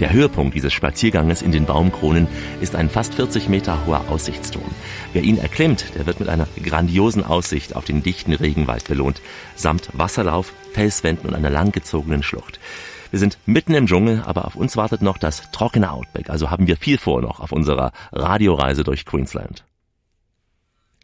Der 0.00 0.12
Höhepunkt 0.12 0.54
dieses 0.54 0.74
Spazierganges 0.74 1.40
in 1.40 1.52
den 1.52 1.64
Baumkronen 1.64 2.28
ist 2.60 2.76
ein 2.76 2.90
fast 2.90 3.14
40 3.14 3.48
Meter 3.48 3.86
hoher 3.86 4.04
Aussichtsturm. 4.10 4.70
Wer 5.14 5.22
ihn 5.22 5.38
erklimmt, 5.38 5.86
der 5.94 6.06
wird 6.06 6.20
mit 6.20 6.28
einer 6.28 6.46
grandiosen 6.62 7.24
Aussicht 7.24 7.74
auf 7.74 7.86
den 7.86 8.02
dichten 8.02 8.34
Regenwald 8.34 8.88
belohnt, 8.88 9.22
samt 9.54 9.88
Wasserlauf, 9.94 10.52
Felswänden 10.74 11.30
und 11.30 11.34
einer 11.34 11.48
langgezogenen 11.48 12.22
Schlucht. 12.22 12.60
Wir 13.10 13.18
sind 13.18 13.38
mitten 13.46 13.72
im 13.72 13.86
Dschungel, 13.86 14.22
aber 14.26 14.44
auf 14.44 14.56
uns 14.56 14.76
wartet 14.76 15.00
noch 15.00 15.16
das 15.16 15.50
trockene 15.50 15.90
Outback, 15.90 16.28
also 16.28 16.50
haben 16.50 16.66
wir 16.66 16.76
viel 16.76 16.98
vor 16.98 17.22
noch 17.22 17.40
auf 17.40 17.52
unserer 17.52 17.92
Radioreise 18.12 18.84
durch 18.84 19.06
Queensland. 19.06 19.65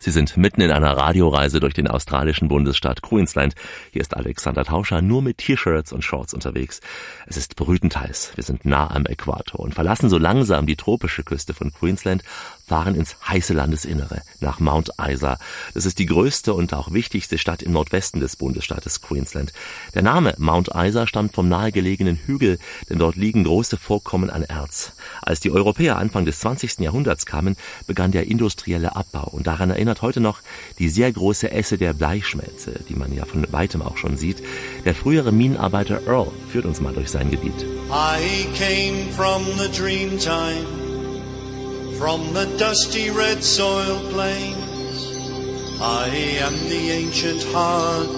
Sie 0.02 0.10
sind 0.10 0.36
mitten 0.36 0.60
in 0.62 0.72
einer 0.72 0.96
Radioreise 0.96 1.60
durch 1.60 1.74
den 1.74 1.86
australischen 1.86 2.48
Bundesstaat 2.48 3.02
Queensland. 3.02 3.54
Hier 3.92 4.02
ist 4.02 4.16
Alexander 4.16 4.64
Tauscher 4.64 5.00
nur 5.00 5.22
mit 5.22 5.38
T-Shirts 5.38 5.92
und 5.92 6.02
Shorts 6.02 6.34
unterwegs. 6.34 6.80
Es 7.28 7.36
ist 7.36 7.54
brütend 7.54 7.96
heiß. 7.96 8.32
Wir 8.34 8.42
sind 8.42 8.64
nah 8.64 8.90
am 8.90 9.06
Äquator 9.06 9.60
und 9.60 9.76
verlassen 9.76 10.10
so 10.10 10.18
langsam 10.18 10.66
die 10.66 10.74
tropische 10.74 11.22
Küste 11.22 11.54
von 11.54 11.72
Queensland, 11.72 12.24
fahren 12.72 12.94
ins 12.94 13.16
heiße 13.28 13.52
Landesinnere, 13.52 14.22
nach 14.40 14.58
Mount 14.58 14.92
Isa. 14.98 15.36
Das 15.74 15.84
ist 15.84 15.98
die 15.98 16.06
größte 16.06 16.54
und 16.54 16.72
auch 16.72 16.90
wichtigste 16.90 17.36
Stadt 17.36 17.62
im 17.62 17.72
Nordwesten 17.72 18.18
des 18.18 18.36
Bundesstaates 18.36 19.02
Queensland. 19.02 19.52
Der 19.92 20.00
Name 20.00 20.34
Mount 20.38 20.70
Isa 20.74 21.06
stammt 21.06 21.34
vom 21.34 21.50
nahegelegenen 21.50 22.16
Hügel, 22.16 22.58
denn 22.88 22.98
dort 22.98 23.16
liegen 23.16 23.44
große 23.44 23.76
Vorkommen 23.76 24.30
an 24.30 24.42
Erz. 24.42 24.92
Als 25.20 25.40
die 25.40 25.50
Europäer 25.50 25.98
Anfang 25.98 26.24
des 26.24 26.38
20. 26.38 26.78
Jahrhunderts 26.78 27.26
kamen, 27.26 27.56
begann 27.86 28.10
der 28.10 28.26
industrielle 28.26 28.96
Abbau 28.96 29.28
und 29.28 29.46
daran 29.46 29.68
erinnert 29.68 30.00
heute 30.00 30.20
noch 30.20 30.40
die 30.78 30.88
sehr 30.88 31.12
große 31.12 31.50
Esse 31.50 31.76
der 31.76 31.92
Bleischmelze, 31.92 32.80
die 32.88 32.94
man 32.94 33.12
ja 33.14 33.26
von 33.26 33.46
weitem 33.52 33.82
auch 33.82 33.98
schon 33.98 34.16
sieht. 34.16 34.42
Der 34.86 34.94
frühere 34.94 35.30
Minenarbeiter 35.30 36.06
Earl 36.06 36.32
führt 36.50 36.64
uns 36.64 36.80
mal 36.80 36.94
durch 36.94 37.10
sein 37.10 37.30
Gebiet. 37.30 37.66
I 37.90 38.46
came 38.56 39.12
from 39.14 39.44
the 39.58 39.68
dream 39.68 40.18
time, 40.18 40.64
from 42.02 42.32
the 42.34 42.46
dusty 42.58 43.10
red 43.10 43.44
soil 43.44 43.96
plains. 44.10 45.78
I 45.80 46.08
am 46.46 46.52
the 46.68 46.90
ancient 46.90 47.44
heart, 47.54 48.08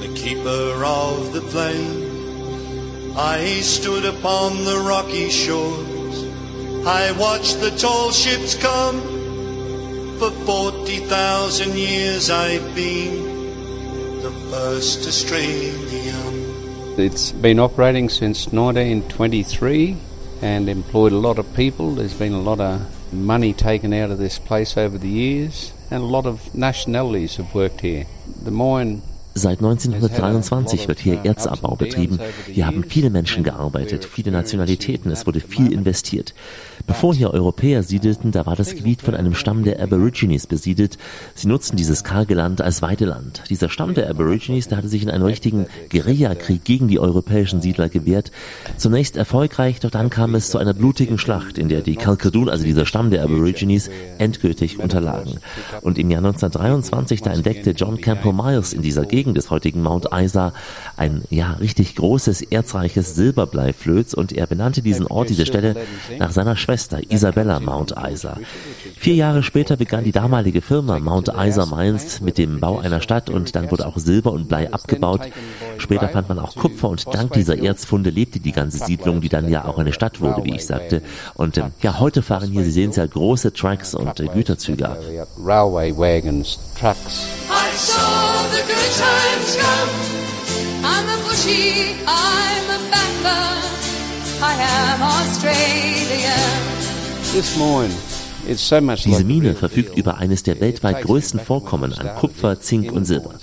the 0.00 0.12
keeper 0.16 0.84
of 0.84 1.32
the 1.32 1.40
plain. 1.52 3.16
I 3.16 3.60
stood 3.60 4.04
upon 4.04 4.64
the 4.64 4.80
rocky 4.80 5.30
shores. 5.30 6.16
I 6.84 7.12
watched 7.12 7.60
the 7.60 7.70
tall 7.78 8.10
ships 8.10 8.56
come. 8.56 9.00
For 10.18 10.32
40,000 10.32 11.78
years 11.78 12.28
I've 12.28 12.74
been 12.74 14.20
the 14.20 14.32
first 14.50 15.06
Australian. 15.06 16.98
It's 16.98 17.30
been 17.30 17.60
operating 17.60 18.08
since 18.08 18.48
1923 18.48 19.96
and 20.44 20.68
employed 20.68 21.12
a 21.12 21.18
lot 21.18 21.38
of 21.38 21.46
people. 21.56 21.94
There's 21.94 22.18
been 22.18 22.34
a 22.34 22.40
lot 22.40 22.60
of 22.60 22.80
money 23.12 23.54
taken 23.54 23.94
out 23.94 24.10
of 24.10 24.18
this 24.18 24.38
place 24.38 24.76
over 24.76 24.98
the 24.98 25.08
years 25.08 25.72
and 25.90 26.02
a 26.02 26.06
lot 26.06 26.26
of 26.26 26.54
nationalities 26.54 27.36
have 27.36 27.54
worked 27.54 27.80
here. 27.80 28.04
The 28.44 28.50
mine 28.50 29.00
Seit 29.36 29.60
1923 29.60 30.86
wird 30.86 31.00
hier 31.00 31.24
Erzabbau 31.24 31.74
betrieben. 31.74 32.20
Hier 32.46 32.66
haben 32.68 32.84
viele 32.84 33.10
Menschen 33.10 33.42
gearbeitet, 33.42 34.04
viele 34.04 34.30
Nationalitäten, 34.30 35.10
es 35.10 35.26
wurde 35.26 35.40
viel 35.40 35.72
investiert. 35.72 36.34
Bevor 36.86 37.14
hier 37.14 37.32
Europäer 37.32 37.82
siedelten, 37.82 38.30
da 38.30 38.44
war 38.44 38.56
das 38.56 38.74
Gebiet 38.74 39.00
von 39.00 39.14
einem 39.14 39.34
Stamm 39.34 39.64
der 39.64 39.80
Aborigines 39.80 40.46
besiedelt. 40.46 40.98
Sie 41.34 41.48
nutzten 41.48 41.78
dieses 41.78 42.04
karge 42.04 42.34
Land 42.34 42.60
als 42.60 42.82
Weideland. 42.82 43.42
Dieser 43.48 43.70
Stamm 43.70 43.94
der 43.94 44.10
Aborigines, 44.10 44.68
der 44.68 44.76
hatte 44.76 44.88
sich 44.88 45.02
in 45.02 45.08
einem 45.08 45.24
richtigen 45.24 45.64
Guerillakrieg 45.88 46.62
gegen 46.62 46.88
die 46.88 46.98
europäischen 46.98 47.62
Siedler 47.62 47.88
gewehrt. 47.88 48.32
Zunächst 48.76 49.16
erfolgreich, 49.16 49.80
doch 49.80 49.90
dann 49.90 50.10
kam 50.10 50.34
es 50.34 50.50
zu 50.50 50.58
einer 50.58 50.74
blutigen 50.74 51.16
Schlacht, 51.16 51.56
in 51.56 51.70
der 51.70 51.80
die 51.80 51.96
Kalkadun, 51.96 52.50
also 52.50 52.64
dieser 52.64 52.84
Stamm 52.84 53.08
der 53.08 53.24
Aborigines, 53.24 53.88
endgültig 54.18 54.78
unterlagen. 54.78 55.38
Und 55.80 55.98
im 55.98 56.10
Jahr 56.10 56.22
1923, 56.22 57.22
da 57.22 57.32
entdeckte 57.32 57.70
John 57.70 57.98
Campbell 58.02 58.34
Miles 58.34 58.74
in 58.74 58.82
dieser 58.82 59.06
Gegend, 59.06 59.38
des 59.38 59.48
heutigen 59.48 59.82
Mount 59.82 60.08
Isa 60.12 60.52
ein 60.98 61.22
ja 61.30 61.52
richtig 61.54 61.96
großes 61.96 62.42
erzreiches 62.42 63.14
Silberbleiflöz 63.14 64.12
und 64.12 64.32
er 64.32 64.46
benannte 64.46 64.82
diesen 64.82 65.06
Ort, 65.06 65.30
diese 65.30 65.46
Stelle 65.46 65.76
nach 66.18 66.30
seiner 66.30 66.56
Schwester 66.56 66.73
Isabella 67.08 67.60
Mount 67.60 67.94
Isa. 68.10 68.36
Vier 68.96 69.14
Jahre 69.14 69.42
später 69.42 69.76
begann 69.76 70.04
die 70.04 70.12
damalige 70.12 70.60
Firma 70.60 70.98
Mount 70.98 71.30
Isa 71.36 71.66
Mines 71.66 72.20
mit 72.20 72.38
dem 72.38 72.60
Bau 72.60 72.78
einer 72.78 73.00
Stadt 73.00 73.30
und 73.30 73.54
dann 73.54 73.70
wurde 73.70 73.86
auch 73.86 73.98
Silber 73.98 74.32
und 74.32 74.48
Blei 74.48 74.72
abgebaut. 74.72 75.20
Später 75.78 76.08
fand 76.08 76.28
man 76.28 76.38
auch 76.38 76.54
Kupfer 76.54 76.88
und 76.88 77.06
dank 77.14 77.32
dieser 77.32 77.62
Erzfunde 77.62 78.10
lebte 78.10 78.40
die 78.40 78.52
ganze 78.52 78.84
Siedlung, 78.84 79.20
die 79.20 79.28
dann 79.28 79.48
ja 79.48 79.64
auch 79.64 79.78
eine 79.78 79.92
Stadt 79.92 80.20
wurde, 80.20 80.44
wie 80.44 80.56
ich 80.56 80.66
sagte. 80.66 81.02
Und 81.34 81.56
äh, 81.56 81.64
ja, 81.80 81.98
heute 81.98 82.22
fahren 82.22 82.50
hier, 82.50 82.64
Sie 82.64 82.70
sehen 82.70 82.90
es 82.90 82.96
ja, 82.96 83.06
große 83.06 83.52
Trucks 83.52 83.94
und 83.94 84.20
äh, 84.20 84.26
Güterzüge 84.26 84.88
ab. 84.88 84.98
Railway 85.38 85.96
wagons, 85.96 86.58
trucks. 86.78 87.26
I 87.50 87.76
saw 87.76 88.48
the 88.52 88.62
good 88.62 88.92
times 88.96 89.56
come. 89.56 90.24
I'm 90.84 91.08
a 91.08 91.28
bushy, 91.28 91.94
bamba. 92.04 92.53
I 94.40 94.54
am 94.92 95.02
Australian. 95.02 96.64
This 97.32 97.56
mine 97.56 97.90
Diese 99.04 99.24
Mine 99.24 99.54
verfügt 99.54 99.96
über 99.96 100.18
eines 100.18 100.42
der 100.42 100.60
weltweit 100.60 101.02
größten 101.02 101.40
Vorkommen 101.40 101.92
an 101.94 102.14
Kupfer, 102.16 102.60
Zink 102.60 102.92
und 102.92 103.04
Silber. 103.04 103.34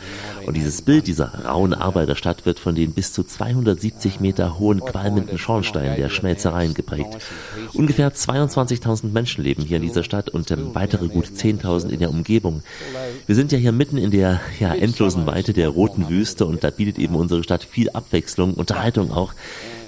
Und 0.46 0.58
dieses 0.58 0.82
Bild 0.82 1.08
dieser 1.08 1.46
rauen 1.46 1.74
Arbeiterstadt 1.74 2.46
wird 2.46 2.60
von 2.60 2.76
den 2.76 2.92
bis 2.92 3.14
zu 3.14 3.24
270 3.24 4.20
Meter 4.20 4.60
hohen 4.60 4.80
qualmenden 4.82 5.38
Schornsteinen 5.38 5.96
der 5.96 6.10
Schmelzereien 6.10 6.74
geprägt. 6.74 7.18
Ungefähr 7.74 8.14
22.000 8.14 9.12
Menschen 9.12 9.44
leben 9.44 9.64
hier 9.64 9.78
in 9.78 9.84
dieser 9.84 10.04
Stadt 10.04 10.30
und 10.30 10.52
ähm, 10.52 10.72
weitere 10.74 11.08
gut 11.08 11.26
10.000 11.26 11.90
in 11.90 12.00
der 12.00 12.10
Umgebung. 12.10 12.64
Wir 13.28 13.36
sind 13.36 13.52
ja 13.52 13.58
hier 13.58 13.72
mitten 13.72 13.98
in 13.98 14.12
der 14.12 14.42
ja, 14.60 14.74
endlosen 14.74 15.26
Weite 15.26 15.54
der 15.54 15.70
roten 15.70 16.10
Wüste 16.10 16.46
und 16.46 16.64
da 16.64 16.70
bietet 16.70 17.00
eben 17.00 17.16
unsere 17.16 17.44
Stadt 17.44 17.64
viel 17.64 17.90
Abwechslung, 17.90 18.54
Unterhaltung 18.54 19.12
auch. 19.12 19.34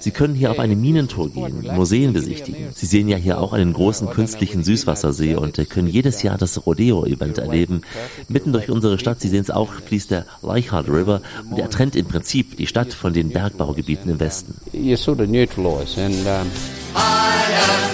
Sie 0.04 0.12
können 0.12 0.36
hier 0.36 0.52
auf 0.52 0.60
eine 0.60 0.76
Minentour 0.76 1.30
gehen, 1.30 1.66
Museen 1.74 2.12
besichtigen. 2.12 2.68
Sie 2.76 2.86
sehen 2.86 3.08
ja 3.08 3.16
hier 3.16 3.40
auch 3.40 3.54
einen 3.54 3.72
großen 3.72 4.10
künstlichen 4.10 4.62
Süßwassersee 4.62 5.36
und 5.36 5.58
können 5.70 5.88
jedes 5.88 6.24
Jahr 6.24 6.38
das 6.38 6.66
Rodeo-Event 6.66 7.38
erleben. 7.38 7.84
Mitten 8.28 8.52
durch 8.52 8.70
unsere 8.70 9.00
Stadt, 9.00 9.22
Sie 9.22 9.30
sehen 9.30 9.44
es 9.44 9.50
auch, 9.50 9.72
fließt 9.72 10.12
der 10.12 10.26
Leichhardt 10.42 10.90
River 10.90 11.22
und 11.50 11.58
er 11.58 11.70
trennt 11.70 11.96
im 11.96 12.06
Prinzip 12.06 12.58
die 12.58 12.68
Stadt 12.68 12.94
von 12.94 13.14
den 13.14 13.30
Bergbaugebieten 13.30 14.12
im 14.12 14.20
Westen. 14.20 14.56
You 14.74 14.98
sort 14.98 15.22
of 15.22 15.30
neutralise 15.30 15.98
and 15.98 16.14
um, 16.26 16.52
am, 16.96 17.90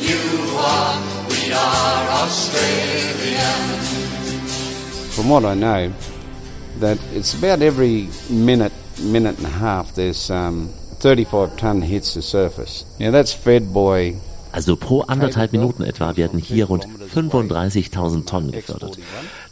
you 0.00 0.16
are, 0.56 0.98
we 1.28 1.54
are 1.54 2.24
Australian. 2.24 3.84
from 5.10 5.28
what 5.28 5.44
I 5.44 5.54
know, 5.54 5.92
that 6.78 6.96
it's 7.12 7.34
about 7.34 7.60
every 7.60 8.08
minute, 8.30 8.72
minute 8.98 9.36
and 9.36 9.46
a 9.46 9.50
half, 9.50 9.94
there's 9.94 10.30
um, 10.30 10.72
35 11.04 11.56
ton 11.58 11.82
hits 11.82 12.14
the 12.14 12.22
surface. 12.22 12.86
Now 12.98 13.10
that's 13.10 13.34
fed 13.34 13.74
by 13.74 14.14
Also 14.52 14.74
pro 14.74 15.02
anderthalb 15.02 15.52
Minuten 15.52 15.82
etwa 15.82 16.16
werden 16.16 16.38
hier 16.38 16.64
rund 16.66 16.86
35.000 17.14 18.24
Tonnen 18.24 18.52
gefördert. 18.52 18.96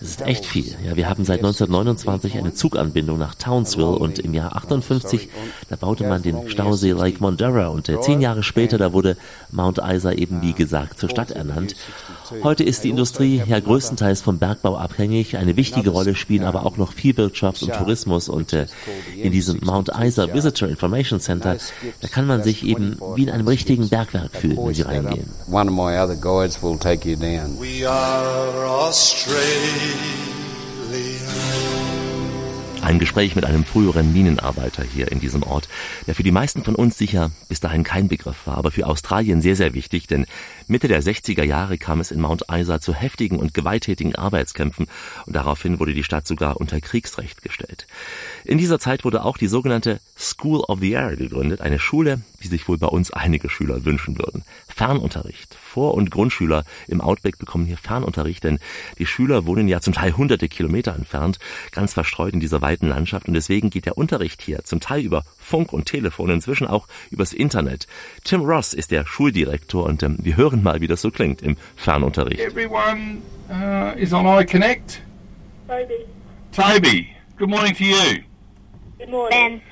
Das 0.03 0.11
ist 0.11 0.23
echt 0.23 0.45
viel. 0.47 0.75
Ja, 0.85 0.97
wir 0.97 1.09
haben 1.09 1.25
seit 1.25 1.39
1929 1.39 2.37
eine 2.37 2.53
Zuganbindung 2.53 3.19
nach 3.19 3.37
Townsville 3.37 3.87
und 3.87 4.19
im 4.19 4.35
Jahr 4.35 4.57
58, 4.57 5.29
da 5.69 5.77
baute 5.77 6.09
man 6.09 6.23
den 6.23 6.51
Stausee 6.51 6.91
Lake 6.91 7.19
Mondera 7.21 7.69
und 7.69 7.89
äh, 7.89 8.01
zehn 8.01 8.21
Jahre 8.21 8.43
später, 8.43 8.79
da 8.79 8.93
wurde 8.93 9.17
Mount 9.53 9.79
Isa 9.79 10.11
eben 10.11 10.43
wie 10.43 10.55
gesagt 10.55 10.99
zur 10.99 11.09
Stadt 11.09 11.31
ernannt. 11.31 11.77
Heute 12.43 12.65
ist 12.65 12.83
die 12.83 12.91
Industrie 12.91 13.43
ja 13.47 13.61
größtenteils 13.61 14.23
vom 14.23 14.39
Bergbau 14.39 14.77
abhängig. 14.77 15.37
Eine 15.37 15.57
wichtige 15.57 15.91
Rolle 15.91 16.17
spielen 16.17 16.45
aber 16.45 16.67
auch 16.67 16.77
noch 16.79 16.93
Viehwirtschaft 16.93 17.63
und 17.63 17.73
Tourismus 17.73 18.29
und 18.29 18.53
äh, 18.53 18.67
in 19.17 19.31
diesem 19.31 19.61
Mount 19.63 19.91
Isa 19.97 20.35
Visitor 20.35 20.69
Information 20.69 21.21
Center, 21.21 21.59
da 22.01 22.09
kann 22.09 22.27
man 22.27 22.43
sich 22.43 22.65
eben 22.67 22.97
wie 23.15 23.23
in 23.23 23.31
einem 23.31 23.47
richtigen 23.47 23.89
Bergwerk 23.89 24.35
fühlen, 24.35 24.57
wenn 24.57 24.75
Sie 24.75 24.83
reingehen. 24.83 25.27
one 25.49 25.69
of 25.69 25.75
my 25.77 25.97
other 25.97 26.17
guides 26.17 26.61
will 26.61 26.77
take 26.77 27.09
you 27.09 27.15
down. 27.15 27.57
We 27.61 27.87
are 27.87 28.67
Australia. 28.67 29.92
Ein 32.83 32.99
Gespräch 32.99 33.37
mit 33.37 33.45
einem 33.45 33.65
früheren 33.65 34.13
Minenarbeiter 34.13 34.83
hier 34.83 35.13
in 35.13 35.21
diesem 35.21 35.45
Ort, 35.45 35.69
der 36.09 36.17
für 36.17 36.25
die 36.25 36.33
meisten 36.33 36.65
von 36.65 36.75
uns 36.75 36.99
sicher 36.99 37.31
bis 37.49 37.61
dahin 37.61 37.85
kein 37.85 38.09
Begriff 38.09 38.45
war, 38.45 38.59
aber 38.59 38.73
für 38.73 38.89
Australien 38.89 39.41
sehr, 39.41 39.55
sehr 39.55 39.73
wichtig, 39.73 40.09
denn 40.09 40.27
Mitte 40.67 40.89
der 40.89 41.01
60er 41.01 41.45
Jahre 41.45 41.79
kam 41.79 42.01
es 42.01 42.11
in 42.11 42.21
Mount 42.21 42.47
Isa 42.53 42.81
zu 42.81 42.93
heftigen 42.93 43.39
und 43.39 43.55
gewalttätigen 43.55 44.17
Arbeitskämpfen 44.17 44.89
und 45.27 45.37
daraufhin 45.37 45.79
wurde 45.79 45.95
die 45.95 46.03
Stadt 46.03 46.27
sogar 46.27 46.57
unter 46.57 46.81
Kriegsrecht 46.81 47.41
gestellt. 47.41 47.87
In 48.45 48.59
dieser 48.59 48.81
Zeit 48.81 49.05
wurde 49.05 49.25
auch 49.25 49.39
die 49.39 49.49
sogenannte 49.49 50.01
School 50.19 50.61
of 50.61 50.81
the 50.81 50.91
Air 50.91 51.17
gegründet, 51.17 51.61
eine 51.61 51.79
Schule, 51.79 52.21
die 52.43 52.49
sich 52.49 52.67
wohl 52.67 52.79
bei 52.79 52.89
uns 52.89 53.13
einige 53.13 53.49
Schüler 53.49 53.85
wünschen 53.85 54.19
würden. 54.19 54.43
Fernunterricht. 54.69 55.57
Vor- 55.73 55.95
und 55.95 56.11
Grundschüler 56.11 56.65
im 56.87 57.01
Outback 57.01 57.39
bekommen 57.39 57.65
hier 57.65 57.79
Fernunterricht, 57.79 58.45
denn 58.45 58.59
die 58.99 59.07
Schüler 59.07 59.47
wohnen 59.47 59.69
ja 59.69 59.81
zum 59.81 59.95
Teil 59.95 60.15
hunderte 60.15 60.51
Kilometer 60.51 60.95
entfernt, 60.95 61.39
ganz 61.71 61.95
verstreut 61.95 62.35
in 62.35 62.41
dieser 62.41 62.61
weiten 62.61 62.89
Landschaft 62.89 63.27
und 63.27 63.33
deswegen 63.33 63.71
geht 63.71 63.87
der 63.87 63.97
Unterricht 63.97 64.43
hier 64.43 64.65
zum 64.65 64.81
Teil 64.81 65.01
über 65.01 65.25
Funk 65.39 65.73
und 65.73 65.87
Telefon, 65.87 66.29
inzwischen 66.29 66.67
auch 66.67 66.89
übers 67.11 67.33
Internet. 67.33 67.87
Tim 68.23 68.43
Ross 68.43 68.75
ist 68.75 68.91
der 68.91 69.07
Schuldirektor 69.07 69.87
und 69.87 70.03
ähm, 70.03 70.19
wir 70.21 70.37
hören 70.37 70.63
mal, 70.63 70.83
wie 70.83 70.89
das 70.89 71.01
so 71.01 71.11
klingt 71.11 71.41
im 71.41 71.57
Fernunterricht. 71.75 72.41
Everyone 72.41 73.23
uh, 73.49 73.99
is 73.99 74.13
on 74.13 74.27
iConnect. 74.27 75.01
Toby. 75.69 76.05
Toby, 76.53 77.09
good 77.39 77.49
morning 77.49 77.75
to 77.75 77.85
you. 77.85 78.23
Good 78.99 79.09
morning. 79.09 79.63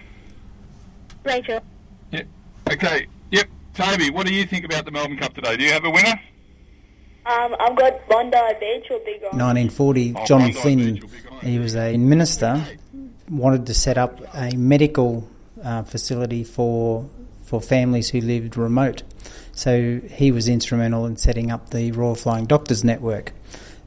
Ben. 1.22 1.34
Rachel. 1.34 1.60
Yep. 2.10 2.26
Okay. 2.72 3.06
Yep. 3.30 3.48
Toby, 3.80 4.10
what 4.10 4.26
do 4.26 4.34
you 4.34 4.44
think 4.44 4.66
about 4.66 4.84
the 4.84 4.90
Melbourne 4.90 5.16
Cup 5.16 5.32
today? 5.32 5.56
Do 5.56 5.64
you 5.64 5.72
have 5.72 5.84
a 5.84 5.90
winner? 5.90 6.20
Um, 7.24 7.56
I've 7.58 7.76
got 7.76 8.06
Bondi 8.08 8.36
Beach 8.60 8.90
or 8.90 8.98
Big 8.98 9.22
Island. 9.24 9.70
1940, 9.70 10.14
John 10.26 10.52
Flynn, 10.52 11.02
he 11.42 11.58
was 11.58 11.74
a 11.74 11.96
minister, 11.96 12.62
wanted 13.30 13.64
to 13.66 13.74
set 13.74 13.96
up 13.96 14.20
a 14.34 14.54
medical 14.54 15.26
uh, 15.64 15.82
facility 15.82 16.44
for 16.44 17.08
for 17.44 17.60
families 17.60 18.10
who 18.10 18.20
lived 18.20 18.56
remote. 18.56 19.02
So 19.52 20.00
he 20.10 20.30
was 20.30 20.46
instrumental 20.46 21.06
in 21.06 21.16
setting 21.16 21.50
up 21.50 21.70
the 21.70 21.90
Royal 21.92 22.14
Flying 22.14 22.44
Doctors 22.44 22.84
Network. 22.84 23.32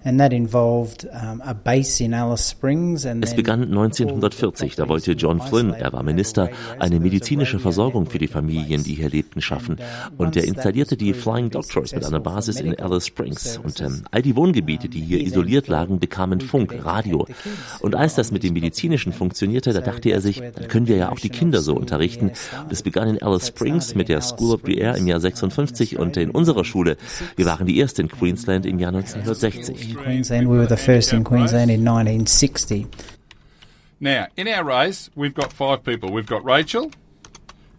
And 0.05 0.19
that 0.19 0.33
involved 0.33 1.07
a 1.11 1.53
base 1.53 2.03
in 2.03 2.13
Alice 2.13 2.49
Springs 2.49 3.05
and 3.05 3.23
Es 3.23 3.35
begann 3.35 3.63
1940, 3.63 4.75
da 4.75 4.89
wollte 4.89 5.13
John 5.13 5.41
Flynn, 5.41 5.73
er 5.73 5.93
war 5.93 6.03
Minister, 6.03 6.49
eine 6.79 6.99
medizinische 6.99 7.59
Versorgung 7.59 8.05
für 8.05 8.19
die 8.19 8.27
Familien, 8.27 8.83
die 8.83 8.95
hier 8.95 9.09
lebten, 9.09 9.41
schaffen. 9.41 9.77
Und 10.17 10.35
er 10.35 10.43
installierte 10.43 10.97
die 10.97 11.13
Flying 11.13 11.49
Doctors 11.49 11.93
mit 11.93 12.05
einer 12.05 12.19
Basis 12.19 12.59
in 12.59 12.77
Alice 12.79 13.07
Springs. 13.07 13.59
Und 13.63 13.79
ähm, 13.79 14.03
all 14.11 14.21
die 14.21 14.35
Wohngebiete, 14.35 14.89
die 14.89 15.01
hier 15.01 15.21
isoliert 15.21 15.67
lagen, 15.67 15.99
bekamen 15.99 16.41
Funk, 16.41 16.73
Radio. 16.83 17.25
Und 17.79 17.95
als 17.95 18.15
das 18.15 18.31
mit 18.31 18.43
dem 18.43 18.53
Medizinischen 18.53 19.13
funktionierte, 19.13 19.71
da 19.71 19.81
dachte 19.81 20.09
er 20.09 20.19
sich, 20.19 20.41
dann 20.41 20.67
können 20.67 20.87
wir 20.87 20.97
ja 20.97 21.11
auch 21.11 21.19
die 21.19 21.29
Kinder 21.29 21.61
so 21.61 21.75
unterrichten. 21.75 22.31
Und 22.63 22.71
es 22.71 22.83
begann 22.83 23.07
in 23.07 23.21
Alice 23.21 23.47
Springs 23.47 23.95
mit 23.95 24.09
der 24.09 24.21
School 24.21 24.53
of 24.55 24.61
the 24.65 24.77
Air 24.77 24.95
im 24.97 25.07
Jahr 25.07 25.19
56 25.19 25.97
und 25.97 26.17
in 26.17 26.31
unserer 26.31 26.65
Schule. 26.65 26.97
Wir 27.35 27.45
waren 27.45 27.65
die 27.65 27.77
erste 27.77 28.01
in 28.01 28.09
Queensland 28.09 28.65
im 28.65 28.79
Jahr 28.79 28.93
1960. 28.93 29.92
In 29.97 30.03
Queensland. 30.03 30.49
We 30.49 30.57
were 30.57 30.65
the 30.65 30.77
first 30.77 31.13
in 31.13 31.23
Queensland 31.23 31.71
in 31.71 31.83
1960. 31.85 32.87
Now, 33.99 34.27
in 34.35 34.47
our 34.47 34.63
race, 34.63 35.09
we've 35.15 35.33
got 35.33 35.53
five 35.53 35.83
people. 35.83 36.11
We've 36.11 36.25
got 36.25 36.43
Rachel, 36.43 36.91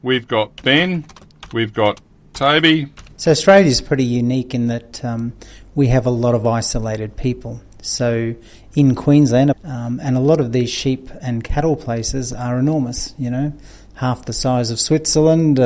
we've 0.03 0.27
got 0.27 0.63
Ben, 0.63 1.05
we've 1.53 1.73
got 1.73 2.01
Toby. 2.33 2.89
So 3.17 3.31
Australia 3.31 3.69
is 3.69 3.81
pretty 3.81 4.05
unique 4.05 4.55
in 4.55 4.69
that 4.69 5.05
um, 5.05 5.35
we 5.75 5.89
have 5.89 6.07
a 6.07 6.11
lot 6.11 6.35
of 6.35 6.47
isolated 6.47 7.17
people. 7.17 7.61
So 7.83 8.35
in 8.75 8.95
Queensland, 8.95 9.53
um, 9.65 10.01
and 10.03 10.17
a 10.17 10.21
lot 10.21 10.41
of 10.41 10.53
these 10.53 10.71
sheep 10.71 11.11
and 11.21 11.45
cattle 11.45 11.77
places 11.77 12.33
are 12.33 12.59
enormous. 12.59 13.15
You 13.19 13.31
know, 13.31 13.53
half 13.97 14.23
the 14.27 14.33
size 14.33 14.73
of 14.73 14.81
Switzerland. 14.81 15.61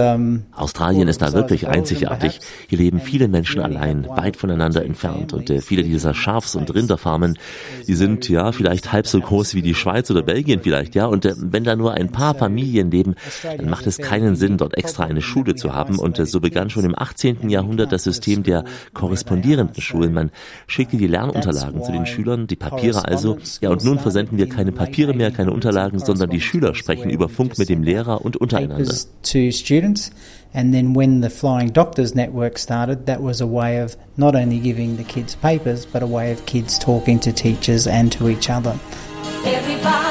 Australien 0.54 1.08
ist 1.08 1.22
da 1.22 1.32
wirklich 1.32 1.66
einzigartig. 1.68 2.40
Hier 2.68 2.78
leben 2.78 3.00
viele 3.00 3.28
Menschen 3.28 3.60
allein, 3.60 4.06
weit 4.08 4.36
voneinander 4.36 4.84
entfernt. 4.84 5.32
Und 5.32 5.50
äh, 5.50 5.60
viele 5.60 5.82
dieser 5.82 6.14
Schafs- 6.14 6.54
und 6.54 6.72
Rinderfarmen, 6.74 7.38
die 7.86 7.94
sind 7.94 8.28
ja 8.28 8.52
vielleicht 8.52 8.92
halb 8.92 9.06
so 9.06 9.20
groß 9.20 9.54
wie 9.54 9.62
die 9.62 9.74
Schweiz 9.74 10.10
oder 10.10 10.22
Belgien 10.22 10.60
vielleicht, 10.62 10.94
ja. 10.94 11.06
Und 11.06 11.24
äh, 11.24 11.34
wenn 11.36 11.64
da 11.64 11.76
nur 11.76 11.94
ein 11.94 12.12
paar 12.12 12.34
Familien 12.34 12.90
leben, 12.90 13.14
dann 13.42 13.70
macht 13.70 13.86
es 13.86 13.98
keinen 13.98 14.36
Sinn, 14.36 14.58
dort 14.58 14.76
extra 14.76 15.04
eine 15.04 15.22
Schule 15.22 15.54
zu 15.54 15.74
haben. 15.74 15.98
Und 15.98 16.18
äh, 16.18 16.26
so 16.26 16.40
begann 16.40 16.70
schon 16.70 16.84
im 16.84 16.98
18. 16.98 17.48
Jahrhundert 17.48 17.92
das 17.92 18.04
System 18.04 18.42
der 18.42 18.64
korrespondierenden 18.92 19.80
Schulen. 19.80 20.12
Man 20.12 20.30
schickte 20.66 20.96
die 20.96 21.06
Lernunterlagen 21.06 21.82
zu 21.82 21.92
den 21.92 22.06
Schülern, 22.06 22.46
die 22.46 22.56
Papiere 22.56 23.06
also. 23.06 23.38
Ja, 23.60 23.70
und 23.70 23.84
nun 23.84 23.98
versenden 23.98 24.38
wir 24.38 24.48
keine 24.48 24.72
Papiere 24.72 25.14
mehr, 25.14 25.30
keine 25.30 25.52
Unterlagen, 25.52 25.98
sondern 25.98 26.30
die 26.30 26.40
Schüler 26.40 26.74
sprechen 26.74 27.10
über 27.10 27.28
Funk 27.28 27.58
mit 27.58 27.68
dem 27.68 27.82
Lehrer 27.82 28.17
und 28.18 28.36
untereinander. 28.36 28.84
papers 28.84 29.08
to 29.22 29.50
students. 29.50 30.10
And 30.54 30.72
then 30.72 30.94
when 30.94 31.20
the 31.20 31.28
Flying 31.28 31.72
Doctors 31.72 32.14
Network 32.14 32.58
started, 32.58 33.06
that 33.06 33.20
was 33.20 33.40
a 33.40 33.46
way 33.46 33.78
of 33.78 33.96
not 34.16 34.34
only 34.34 34.58
giving 34.58 34.96
the 34.96 35.04
kids 35.04 35.34
papers, 35.36 35.84
but 35.84 36.02
a 36.02 36.06
way 36.06 36.32
of 36.32 36.46
kids 36.46 36.78
talking 36.78 37.20
to 37.20 37.32
teachers 37.32 37.86
and 37.86 38.10
to 38.12 38.28
each 38.28 38.48
other. 38.48 38.78
Everybody 39.44 40.07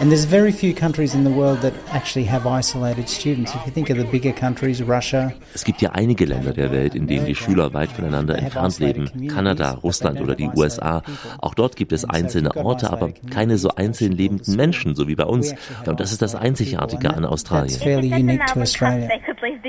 And 0.00 0.12
there's 0.12 0.24
very 0.26 0.52
few 0.52 0.72
countries 0.74 1.12
in 1.14 1.24
the 1.24 1.30
world 1.30 1.60
that 1.62 1.72
actually 1.92 2.24
have 2.26 2.46
isolated 2.46 3.08
students. 3.08 3.52
If 3.56 3.66
you 3.66 3.72
think 3.72 3.90
of 3.90 3.96
the 3.96 4.04
bigger 4.04 4.32
countries, 4.32 4.80
Russia, 4.80 5.32
Es 5.54 5.64
gibt 5.64 5.82
ja 5.82 5.90
einige 5.90 6.24
Länder 6.24 6.52
der 6.52 6.70
Welt, 6.70 6.94
in 6.94 7.08
denen 7.08 7.26
die 7.26 7.34
Schüler 7.34 7.74
weit 7.74 7.90
voneinander 7.90 8.38
entfernt 8.38 8.78
leben. 8.78 9.26
Kanada, 9.26 9.72
Russland 9.72 10.20
oder 10.20 10.36
die 10.36 10.48
USA. 10.54 11.02
Auch 11.40 11.54
dort 11.54 11.74
gibt 11.74 11.90
es 11.92 12.04
einzelne 12.04 12.54
Orte, 12.54 12.90
aber 12.92 13.10
keine 13.30 13.58
so 13.58 13.70
einzeln 13.74 14.12
lebenden 14.12 14.54
Menschen, 14.54 14.94
so 14.94 15.08
wie 15.08 15.16
bei 15.16 15.24
uns. 15.24 15.52
Und 15.84 15.98
das 15.98 16.12
ist 16.12 16.22
das 16.22 16.36
Einzigartige 16.36 17.10
an 17.10 17.22
that's 17.22 17.32
Australien. 17.32 17.78
fairly 17.80 18.12
unique 18.12 18.46
to 18.46 18.60
Australia. 18.60 19.08
They 19.08 19.18
could 19.20 19.42
leave 19.42 19.60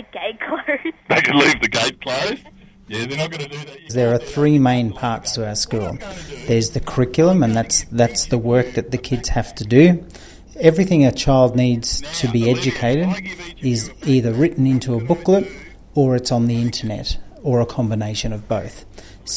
the 1.63 1.69
gate 1.69 1.99
closed. 2.01 2.45
There 2.89 4.13
are 4.13 4.17
three 4.17 4.57
main 4.57 4.91
parts 4.91 5.33
to 5.33 5.47
our 5.47 5.55
school. 5.55 5.97
There's 6.47 6.71
the 6.71 6.79
curriculum, 6.79 7.43
and 7.43 7.55
that's 7.55 7.83
that's 7.91 8.27
the 8.27 8.37
work 8.37 8.73
that 8.73 8.91
the 8.91 8.97
kids 8.97 9.29
have 9.29 9.53
to 9.55 9.63
do. 9.63 10.03
Everything 10.59 11.05
a 11.05 11.11
child 11.11 11.55
needs 11.55 12.01
to 12.19 12.27
be 12.31 12.49
educated 12.49 13.09
is 13.61 13.91
either 14.05 14.33
written 14.33 14.65
into 14.65 14.95
a 14.95 15.03
booklet 15.03 15.47
or 15.93 16.15
it's 16.15 16.31
on 16.31 16.47
the 16.47 16.61
internet 16.61 17.17
or 17.43 17.61
a 17.61 17.65
combination 17.65 18.33
of 18.33 18.47
both. 18.47 18.85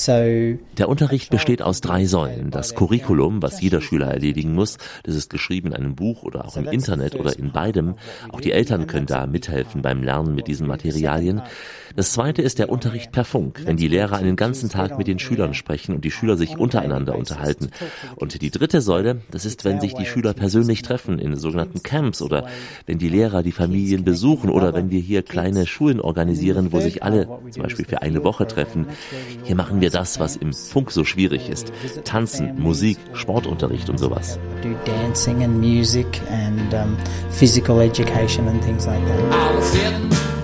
Der 0.08 0.88
Unterricht 0.88 1.28
besteht 1.30 1.60
aus 1.60 1.82
drei 1.82 2.06
Säulen. 2.06 2.50
Das 2.50 2.74
Curriculum, 2.74 3.42
was 3.42 3.60
jeder 3.60 3.82
Schüler 3.82 4.06
erledigen 4.06 4.54
muss, 4.54 4.78
das 5.02 5.14
ist 5.14 5.28
geschrieben 5.28 5.68
in 5.68 5.74
einem 5.74 5.94
Buch 5.94 6.22
oder 6.22 6.46
auch 6.46 6.56
im 6.56 6.66
Internet 6.66 7.14
oder 7.14 7.38
in 7.38 7.52
beidem. 7.52 7.96
Auch 8.30 8.40
die 8.40 8.52
Eltern 8.52 8.86
können 8.86 9.04
da 9.04 9.26
mithelfen 9.26 9.82
beim 9.82 10.02
Lernen 10.02 10.34
mit 10.34 10.46
diesen 10.46 10.66
Materialien. 10.66 11.42
Das 11.96 12.12
zweite 12.12 12.42
ist 12.42 12.58
der 12.58 12.70
Unterricht 12.70 13.12
per 13.12 13.24
Funk, 13.24 13.62
wenn 13.64 13.76
die 13.76 13.88
Lehrer 13.88 14.16
einen 14.16 14.36
ganzen 14.36 14.68
Tag 14.68 14.98
mit 14.98 15.06
den 15.06 15.18
Schülern 15.18 15.54
sprechen 15.54 15.94
und 15.94 16.04
die 16.04 16.10
Schüler 16.10 16.36
sich 16.36 16.56
untereinander 16.58 17.16
unterhalten. 17.16 17.70
Und 18.16 18.40
die 18.40 18.50
dritte 18.50 18.80
Säule, 18.80 19.20
das 19.30 19.44
ist, 19.44 19.64
wenn 19.64 19.80
sich 19.80 19.94
die 19.94 20.06
Schüler 20.06 20.34
persönlich 20.34 20.82
treffen 20.82 21.18
in 21.18 21.36
sogenannten 21.36 21.82
Camps 21.82 22.22
oder 22.22 22.46
wenn 22.86 22.98
die 22.98 23.08
Lehrer 23.08 23.42
die 23.42 23.52
Familien 23.52 24.04
besuchen 24.04 24.50
oder 24.50 24.74
wenn 24.74 24.90
wir 24.90 25.00
hier 25.00 25.22
kleine 25.22 25.66
Schulen 25.66 26.00
organisieren, 26.00 26.72
wo 26.72 26.80
sich 26.80 27.02
alle 27.02 27.28
zum 27.50 27.62
Beispiel 27.62 27.84
für 27.84 28.02
eine 28.02 28.24
Woche 28.24 28.46
treffen. 28.46 28.86
Hier 29.44 29.56
machen 29.56 29.80
wir 29.80 29.90
das, 29.90 30.20
was 30.20 30.36
im 30.36 30.52
Funk 30.52 30.90
so 30.90 31.04
schwierig 31.04 31.48
ist. 31.48 31.72
Tanzen, 32.04 32.58
Musik, 32.58 32.98
Sportunterricht 33.12 33.90
und 33.90 33.98
sowas. 33.98 34.38
dancing 34.84 35.42
and 35.42 35.60
music 35.60 36.20
and 36.28 36.74
um, 36.74 36.96
physical 37.30 37.80
education 37.80 38.48
and 38.48 38.62
things 38.62 38.86
like 38.86 39.04
that. 39.04 40.41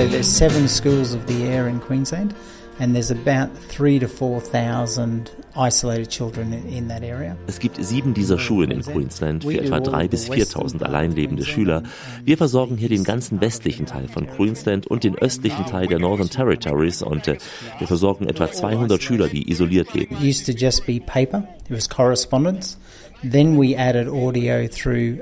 So 0.00 0.08
there's 0.08 0.26
seven 0.26 0.66
schools 0.66 1.12
of 1.12 1.26
the 1.26 1.44
air 1.44 1.68
in 1.68 1.78
Queensland, 1.78 2.34
and 2.78 2.94
there's 2.94 3.10
about 3.10 3.54
three 3.54 3.98
to 3.98 4.08
four 4.08 4.40
thousand 4.40 5.30
isolated 5.54 6.08
children 6.08 6.54
in, 6.54 6.88
that 6.88 7.02
area. 7.02 7.36
Es 7.46 7.58
gibt 7.58 7.76
sieben 7.84 8.14
dieser 8.14 8.38
Schulen 8.38 8.70
in 8.70 8.80
Queensland 8.80 9.44
für 9.44 9.60
etwa 9.60 9.78
drei 9.78 10.08
bis 10.08 10.30
4.000 10.30 10.84
allein 10.84 11.12
lebende 11.12 11.44
Schüler. 11.44 11.82
Wir 12.24 12.38
versorgen 12.38 12.78
hier 12.78 12.88
den 12.88 13.04
ganzen 13.04 13.42
westlichen 13.42 13.84
Teil 13.84 14.08
von 14.08 14.26
Queensland 14.26 14.86
und 14.86 15.04
den 15.04 15.16
östlichen 15.16 15.66
Teil 15.66 15.86
der 15.86 15.98
Northern 15.98 16.30
Territories 16.30 17.02
und 17.02 17.28
äh, 17.28 17.36
wir 17.76 17.86
versorgen 17.86 18.26
etwa 18.26 18.50
200 18.50 19.02
Schüler, 19.02 19.28
die 19.28 19.50
isoliert 19.50 19.92
leben. 19.92 20.16
It 20.16 20.22
used 20.22 20.46
to 20.46 20.52
just 20.52 20.86
be 20.86 20.98
paper; 20.98 21.46
it 21.68 21.76
was 21.76 21.86
correspondence. 21.86 22.78
Then 23.22 23.60
we 23.60 23.76
added 23.76 24.08
audio 24.08 24.66
through. 24.66 25.18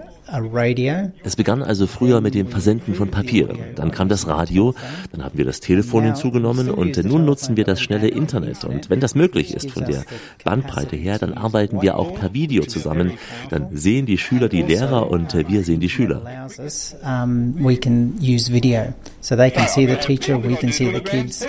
Es 1.24 1.36
begann 1.36 1.62
also 1.62 1.86
früher 1.86 2.20
mit 2.20 2.34
dem 2.34 2.48
Versenden 2.48 2.94
von 2.94 3.10
Papieren. 3.10 3.58
Dann 3.74 3.90
kam 3.90 4.08
das 4.08 4.26
Radio, 4.26 4.74
dann 5.12 5.24
haben 5.24 5.38
wir 5.38 5.44
das 5.44 5.60
Telefon 5.60 6.04
hinzugenommen 6.04 6.70
und 6.70 7.02
nun 7.04 7.24
nutzen 7.24 7.56
wir 7.56 7.64
das 7.64 7.80
schnelle 7.80 8.08
Internet. 8.08 8.64
Und 8.64 8.90
wenn 8.90 9.00
das 9.00 9.14
möglich 9.14 9.54
ist 9.54 9.70
von 9.70 9.84
der 9.84 10.04
Bandbreite 10.44 10.96
her, 10.96 11.18
dann 11.18 11.34
arbeiten 11.34 11.82
wir 11.82 11.98
auch 11.98 12.14
per 12.14 12.34
Video 12.34 12.64
zusammen. 12.64 13.12
Dann 13.50 13.76
sehen 13.76 14.06
die 14.06 14.18
Schüler 14.18 14.48
die 14.48 14.62
Lehrer 14.62 15.10
und 15.10 15.34
äh, 15.34 15.48
wir 15.48 15.64
sehen 15.64 15.80
die 15.80 15.88
Schüler. 15.88 16.22
So 19.28 19.36
they 19.36 19.50
can 19.50 19.68
see 19.68 19.86
the 19.86 19.96
teacher, 19.96 20.42
we 20.42 20.56
can 20.56 20.72
see 20.72 20.90
the 20.90 21.02
kids. 21.02 21.46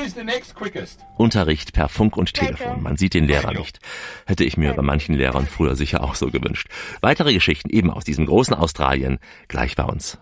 Unterricht 1.15 1.71
per 1.71 1.87
Funk 1.87 2.17
und 2.17 2.33
Telefon. 2.33 2.83
Man 2.83 2.97
sieht 2.97 3.13
den 3.13 3.25
Lehrer 3.25 3.53
nicht. 3.53 3.79
Hätte 4.25 4.43
ich 4.43 4.57
mir 4.57 4.73
bei 4.73 4.81
manchen 4.81 5.15
Lehrern 5.15 5.47
früher 5.47 5.77
sicher 5.77 6.03
auch 6.03 6.15
so 6.15 6.29
gewünscht. 6.29 6.67
Weitere 6.99 7.31
Geschichten 7.31 7.69
eben 7.69 7.89
aus 7.89 8.03
diesem 8.03 8.25
großen 8.25 8.53
Australien 8.53 9.19
gleich 9.47 9.77
bei 9.77 9.85
uns. 9.85 10.17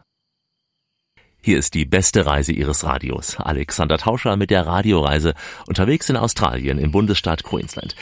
Hier 1.41 1.57
ist 1.57 1.73
die 1.73 1.85
beste 1.85 2.27
Reise 2.27 2.51
Ihres 2.51 2.83
Radios. 2.83 3.37
Alexander 3.37 3.97
Tauscher 3.97 4.37
mit 4.37 4.51
der 4.51 4.67
Radioreise 4.67 5.33
unterwegs 5.65 6.09
in 6.09 6.17
Australien 6.17 6.77
im 6.77 6.91
Bundesstaat 6.91 7.43
Queensland. 7.43 7.95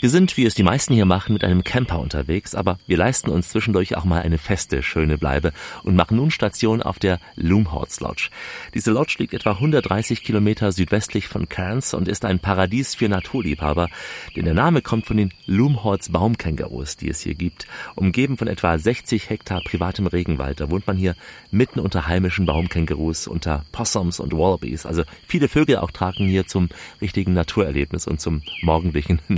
Wir 0.00 0.10
sind, 0.10 0.36
wie 0.36 0.46
es 0.46 0.54
die 0.54 0.62
meisten 0.62 0.94
hier 0.94 1.06
machen, 1.06 1.32
mit 1.32 1.42
einem 1.42 1.64
Camper 1.64 1.98
unterwegs, 1.98 2.54
aber 2.54 2.78
wir 2.86 2.96
leisten 2.96 3.30
uns 3.30 3.48
zwischendurch 3.48 3.96
auch 3.96 4.04
mal 4.04 4.22
eine 4.22 4.38
feste, 4.38 4.84
schöne 4.84 5.18
Bleibe 5.18 5.52
und 5.82 5.96
machen 5.96 6.16
nun 6.16 6.30
Station 6.30 6.82
auf 6.82 7.00
der 7.00 7.18
Loomhorts 7.34 7.98
Lodge. 7.98 8.30
Diese 8.74 8.92
Lodge 8.92 9.16
liegt 9.18 9.34
etwa 9.34 9.50
130 9.54 10.22
Kilometer 10.22 10.70
südwestlich 10.70 11.26
von 11.26 11.48
Cairns 11.48 11.94
und 11.94 12.06
ist 12.06 12.24
ein 12.24 12.38
Paradies 12.38 12.94
für 12.94 13.08
Naturliebhaber, 13.08 13.88
denn 14.36 14.44
der 14.44 14.54
Name 14.54 14.82
kommt 14.82 15.04
von 15.04 15.16
den 15.16 15.32
Loomhorts 15.46 16.12
Baumkängurus, 16.12 16.96
die 16.96 17.10
es 17.10 17.20
hier 17.20 17.34
gibt. 17.34 17.66
Umgeben 17.96 18.36
von 18.36 18.46
etwa 18.46 18.78
60 18.78 19.28
Hektar 19.30 19.62
privatem 19.64 20.06
Regenwald, 20.06 20.60
da 20.60 20.70
wohnt 20.70 20.86
man 20.86 20.96
hier 20.96 21.16
mitten 21.50 21.80
unter 21.80 22.06
heimischen 22.06 22.46
Baumkängurus, 22.46 23.26
unter 23.26 23.64
Possums 23.72 24.20
und 24.20 24.32
Wallabies. 24.32 24.86
Also 24.86 25.02
viele 25.26 25.48
Vögel 25.48 25.78
auch 25.78 25.90
tragen 25.90 26.28
hier 26.28 26.46
zum 26.46 26.68
richtigen 27.00 27.32
Naturerlebnis 27.32 28.06
und 28.06 28.20
zum 28.20 28.42
morgendlichen 28.62 29.20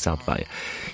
Naturkonzert 0.00 0.26
bei. 0.26 0.46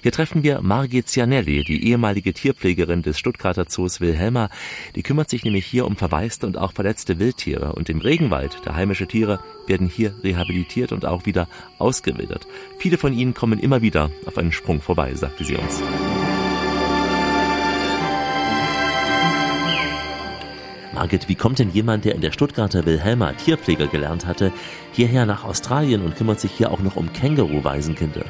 Hier 0.02 0.12
treffen 0.12 0.42
wir 0.42 0.60
Margit 0.62 1.08
Cianelli, 1.08 1.64
die 1.64 1.88
ehemalige 1.88 2.32
Tierpflegerin 2.32 3.02
des 3.02 3.18
Stuttgarter 3.18 3.66
Zoos 3.66 4.00
Wilhelma. 4.00 4.50
Die 4.94 5.02
kümmert 5.02 5.30
sich 5.30 5.44
nämlich 5.44 5.66
hier 5.66 5.86
um 5.86 5.96
verwaiste 5.96 6.46
und 6.46 6.58
auch 6.58 6.72
verletzte 6.72 7.18
Wildtiere. 7.18 7.72
Und 7.72 7.88
im 7.88 8.00
Regenwald, 8.00 8.64
der 8.64 8.74
heimische 8.74 9.06
Tiere, 9.06 9.40
werden 9.66 9.88
hier 9.88 10.14
rehabilitiert 10.22 10.92
und 10.92 11.04
auch 11.04 11.26
wieder 11.26 11.48
ausgewildert. 11.78 12.46
Viele 12.78 12.98
von 12.98 13.12
ihnen 13.12 13.34
kommen 13.34 13.58
immer 13.58 13.82
wieder 13.82 14.10
auf 14.26 14.38
einen 14.38 14.52
Sprung 14.52 14.80
vorbei, 14.80 15.14
sagte 15.14 15.44
sie 15.44 15.56
uns. 15.56 15.82
Margit, 20.96 21.28
wie 21.28 21.34
kommt 21.34 21.58
denn 21.58 21.70
jemand, 21.72 22.06
der 22.06 22.14
in 22.14 22.22
der 22.22 22.32
Stuttgarter 22.32 22.86
Wilhelma 22.86 23.34
Tierpfleger 23.34 23.86
gelernt 23.86 24.24
hatte, 24.24 24.50
hierher 24.92 25.26
nach 25.26 25.44
Australien 25.44 26.02
und 26.02 26.16
kümmert 26.16 26.40
sich 26.40 26.52
hier 26.52 26.70
auch 26.70 26.80
noch 26.80 26.96
um 26.96 27.12
Känguru-Waisenkinder? 27.12 28.24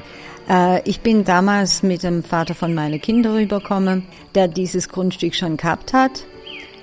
Äh, 0.49 0.89
ich 0.89 1.01
bin 1.01 1.25
damals 1.25 1.83
mit 1.83 2.03
dem 2.03 2.23
Vater 2.23 2.55
von 2.55 2.75
meinen 2.75 3.01
Kindern 3.01 3.35
rübergekommen, 3.35 4.05
der 4.35 4.49
dieses 4.49 4.89
Grundstück 4.89 5.35
schon 5.35 5.57
gehabt 5.57 5.93
hat. 5.93 6.25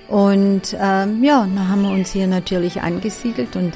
Und 0.08 0.76
ähm, 0.78 1.24
ja, 1.24 1.40
dann 1.40 1.68
haben 1.68 1.82
wir 1.82 1.90
uns 1.90 2.12
hier 2.12 2.26
natürlich 2.26 2.82
angesiedelt 2.82 3.56
und 3.56 3.72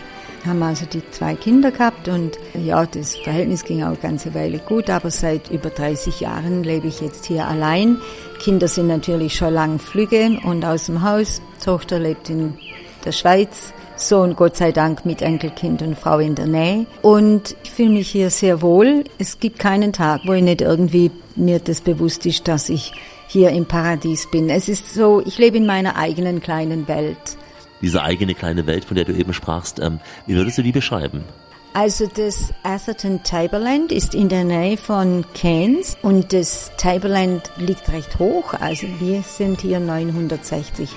haben 0.46 0.62
also 0.62 0.86
die 0.86 1.02
zwei 1.10 1.34
Kinder 1.34 1.70
gehabt 1.70 2.08
und 2.08 2.38
ja, 2.54 2.86
das 2.86 3.16
Verhältnis 3.16 3.64
ging 3.64 3.82
auch 3.82 3.88
eine 3.88 3.96
ganze 3.96 4.34
Weile 4.34 4.58
gut, 4.58 4.88
aber 4.88 5.10
seit 5.10 5.50
über 5.50 5.70
30 5.70 6.20
Jahren 6.20 6.62
lebe 6.62 6.86
ich 6.86 7.00
jetzt 7.00 7.26
hier 7.26 7.46
allein. 7.46 7.98
Kinder 8.38 8.68
sind 8.68 8.86
natürlich 8.86 9.34
schon 9.34 9.54
lang 9.54 9.78
flügge 9.78 10.38
und 10.44 10.64
aus 10.64 10.86
dem 10.86 11.02
Haus. 11.02 11.42
Tochter 11.64 11.98
lebt 11.98 12.30
in 12.30 12.54
der 13.04 13.12
Schweiz, 13.12 13.72
Sohn 14.00 14.36
Gott 14.36 14.56
sei 14.56 14.72
Dank 14.72 15.04
mit 15.04 15.22
Enkelkind 15.22 15.82
und 15.82 15.98
Frau 15.98 16.18
in 16.18 16.34
der 16.34 16.46
Nähe. 16.46 16.86
Und 17.02 17.56
ich 17.64 17.70
fühle 17.70 17.90
mich 17.90 18.08
hier 18.08 18.30
sehr 18.30 18.62
wohl. 18.62 19.04
Es 19.18 19.40
gibt 19.40 19.58
keinen 19.58 19.92
Tag, 19.92 20.22
wo 20.24 20.32
ich 20.32 20.42
nicht 20.42 20.60
irgendwie 20.60 21.10
mir 21.36 21.58
das 21.58 21.80
bewusst 21.80 22.26
ist, 22.26 22.48
dass 22.48 22.68
ich 22.68 22.92
hier 23.28 23.50
im 23.50 23.66
Paradies 23.66 24.30
bin. 24.30 24.50
Es 24.50 24.68
ist 24.68 24.94
so, 24.94 25.22
ich 25.24 25.38
lebe 25.38 25.56
in 25.56 25.66
meiner 25.66 25.96
eigenen 25.96 26.40
kleinen 26.40 26.88
Welt. 26.88 27.36
Diese 27.82 28.02
eigene 28.02 28.34
kleine 28.34 28.66
Welt, 28.66 28.84
von 28.84 28.96
der 28.96 29.04
du 29.04 29.12
eben 29.12 29.32
sprachst, 29.32 29.78
ähm, 29.80 30.00
wie 30.26 30.34
würdest 30.34 30.58
du 30.58 30.62
die 30.62 30.72
beschreiben? 30.72 31.24
Also 31.74 32.06
das 32.06 32.52
Atherton 32.62 33.22
Tableland 33.22 33.92
ist 33.92 34.14
in 34.14 34.28
der 34.28 34.42
Nähe 34.42 34.76
von 34.76 35.24
Cairns 35.34 35.96
und 36.02 36.32
das 36.32 36.72
Tableland 36.76 37.50
liegt 37.56 37.92
recht 37.92 38.18
hoch, 38.18 38.54
also 38.54 38.86
wir 38.98 39.22
sind 39.22 39.60
hier 39.60 39.78
960 39.78 40.90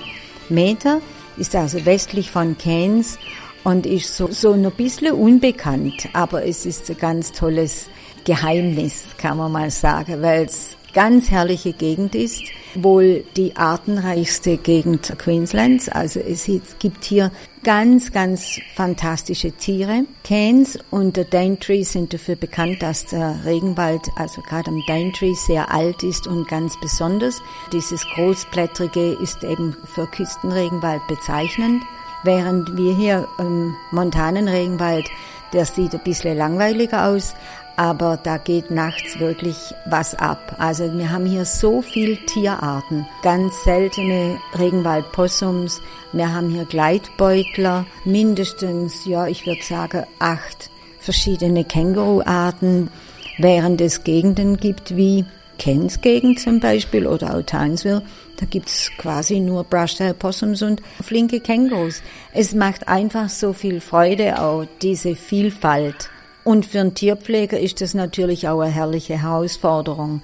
Meter, 0.50 1.02
ist 1.38 1.56
also 1.56 1.86
westlich 1.86 2.32
von 2.32 2.58
Cairns 2.58 3.18
und 3.64 3.86
ist 3.86 4.16
so, 4.16 4.28
so 4.28 4.54
ein 4.54 4.70
bisschen 4.72 5.14
unbekannt, 5.14 6.10
aber 6.14 6.46
es 6.46 6.66
ist 6.66 6.90
ein 6.90 6.98
ganz 6.98 7.32
tolles 7.32 7.90
Geheimnis, 8.26 9.04
kann 9.18 9.38
man 9.38 9.52
mal 9.52 9.72
sagen, 9.72 10.22
weil 10.22 10.46
es 10.46 10.78
ganz 10.94 11.30
herrliche 11.30 11.74
Gegend 11.74 12.16
ist, 12.16 12.44
wohl 12.76 13.24
die 13.38 13.56
artenreichste 13.56 14.58
Gegend 14.58 15.14
Queenslands. 15.18 15.90
Also 15.90 16.20
es 16.20 16.50
gibt 16.80 17.04
hier 17.04 17.32
ganz, 17.64 18.12
ganz 18.12 18.60
fantastische 18.76 19.52
Tiere. 19.52 20.06
Cairns 20.24 20.80
und 20.90 21.18
der 21.18 21.26
Daintree 21.26 21.84
sind 21.84 22.14
dafür 22.14 22.36
bekannt, 22.36 22.82
dass 22.82 23.06
der 23.06 23.40
Regenwald, 23.46 24.10
also 24.16 24.42
gerade 24.42 24.72
am 24.72 24.82
Daintree, 24.88 25.34
sehr 25.34 25.72
alt 25.72 26.04
ist 26.04 26.28
und 26.28 26.48
ganz 26.48 26.80
besonders. 26.80 27.42
Dieses 27.72 28.06
Großblättrige 28.16 29.14
ist 29.22 29.44
eben 29.44 29.76
für 29.86 30.08
Küstenregenwald 30.08 31.06
bezeichnend, 31.08 31.84
während 32.24 32.78
wir 32.78 32.96
hier 32.96 33.28
im 33.38 33.76
montanen 33.92 34.48
Regenwald, 34.48 35.10
der 35.54 35.66
sieht 35.66 35.94
ein 35.94 36.04
bisschen 36.04 36.38
langweiliger 36.38 37.08
aus, 37.08 37.34
aber 37.82 38.16
da 38.22 38.38
geht 38.38 38.70
nachts 38.70 39.20
wirklich 39.20 39.56
was 39.88 40.14
ab. 40.14 40.56
Also 40.60 40.96
wir 41.00 41.10
haben 41.10 41.26
hier 41.26 41.46
so 41.46 41.82
viel 41.82 42.16
Tierarten, 42.28 43.08
ganz 43.24 43.64
seltene 43.64 44.38
Regenwaldpossums, 44.60 45.82
wir 46.14 46.32
haben 46.32 46.52
hier 46.52 46.66
Gleitbeutler, 46.66 47.88
mindestens, 48.06 49.08
ja, 49.08 49.26
ich 49.26 49.48
würde 49.48 49.64
sagen, 49.64 50.04
acht 50.20 50.70
verschiedene 51.00 51.64
Känguruarten, 51.64 52.92
während 53.40 53.82
es 53.82 54.04
Gegenden 54.04 54.58
gibt 54.58 54.96
wie 54.96 55.26
Kents 55.58 56.02
Gegend 56.02 56.40
zum 56.40 56.60
Beispiel 56.60 57.08
oder 57.08 57.36
auch 57.36 57.42
Townsville, 57.42 58.04
da 58.38 58.46
gibt's 58.46 58.92
quasi 59.00 59.40
nur 59.40 59.64
Brushtail 59.64 60.14
Possums 60.14 60.62
und 60.62 60.84
flinke 61.02 61.40
Kängurus. 61.40 62.04
Es 62.32 62.54
macht 62.54 62.88
einfach 62.88 63.30
so 63.30 63.54
viel 63.54 63.82
Freude 63.82 64.40
auch, 64.40 64.68
diese 64.84 65.16
Vielfalt. 65.16 66.12
Und 66.44 66.66
für 66.66 66.80
einen 66.80 66.96
Tierpfleger 66.96 67.60
ist 67.60 67.82
das 67.82 67.94
natürlich 67.94 68.48
auch 68.48 68.62
eine 68.62 68.72
herrliche 68.72 69.22
Herausforderung. 69.22 70.22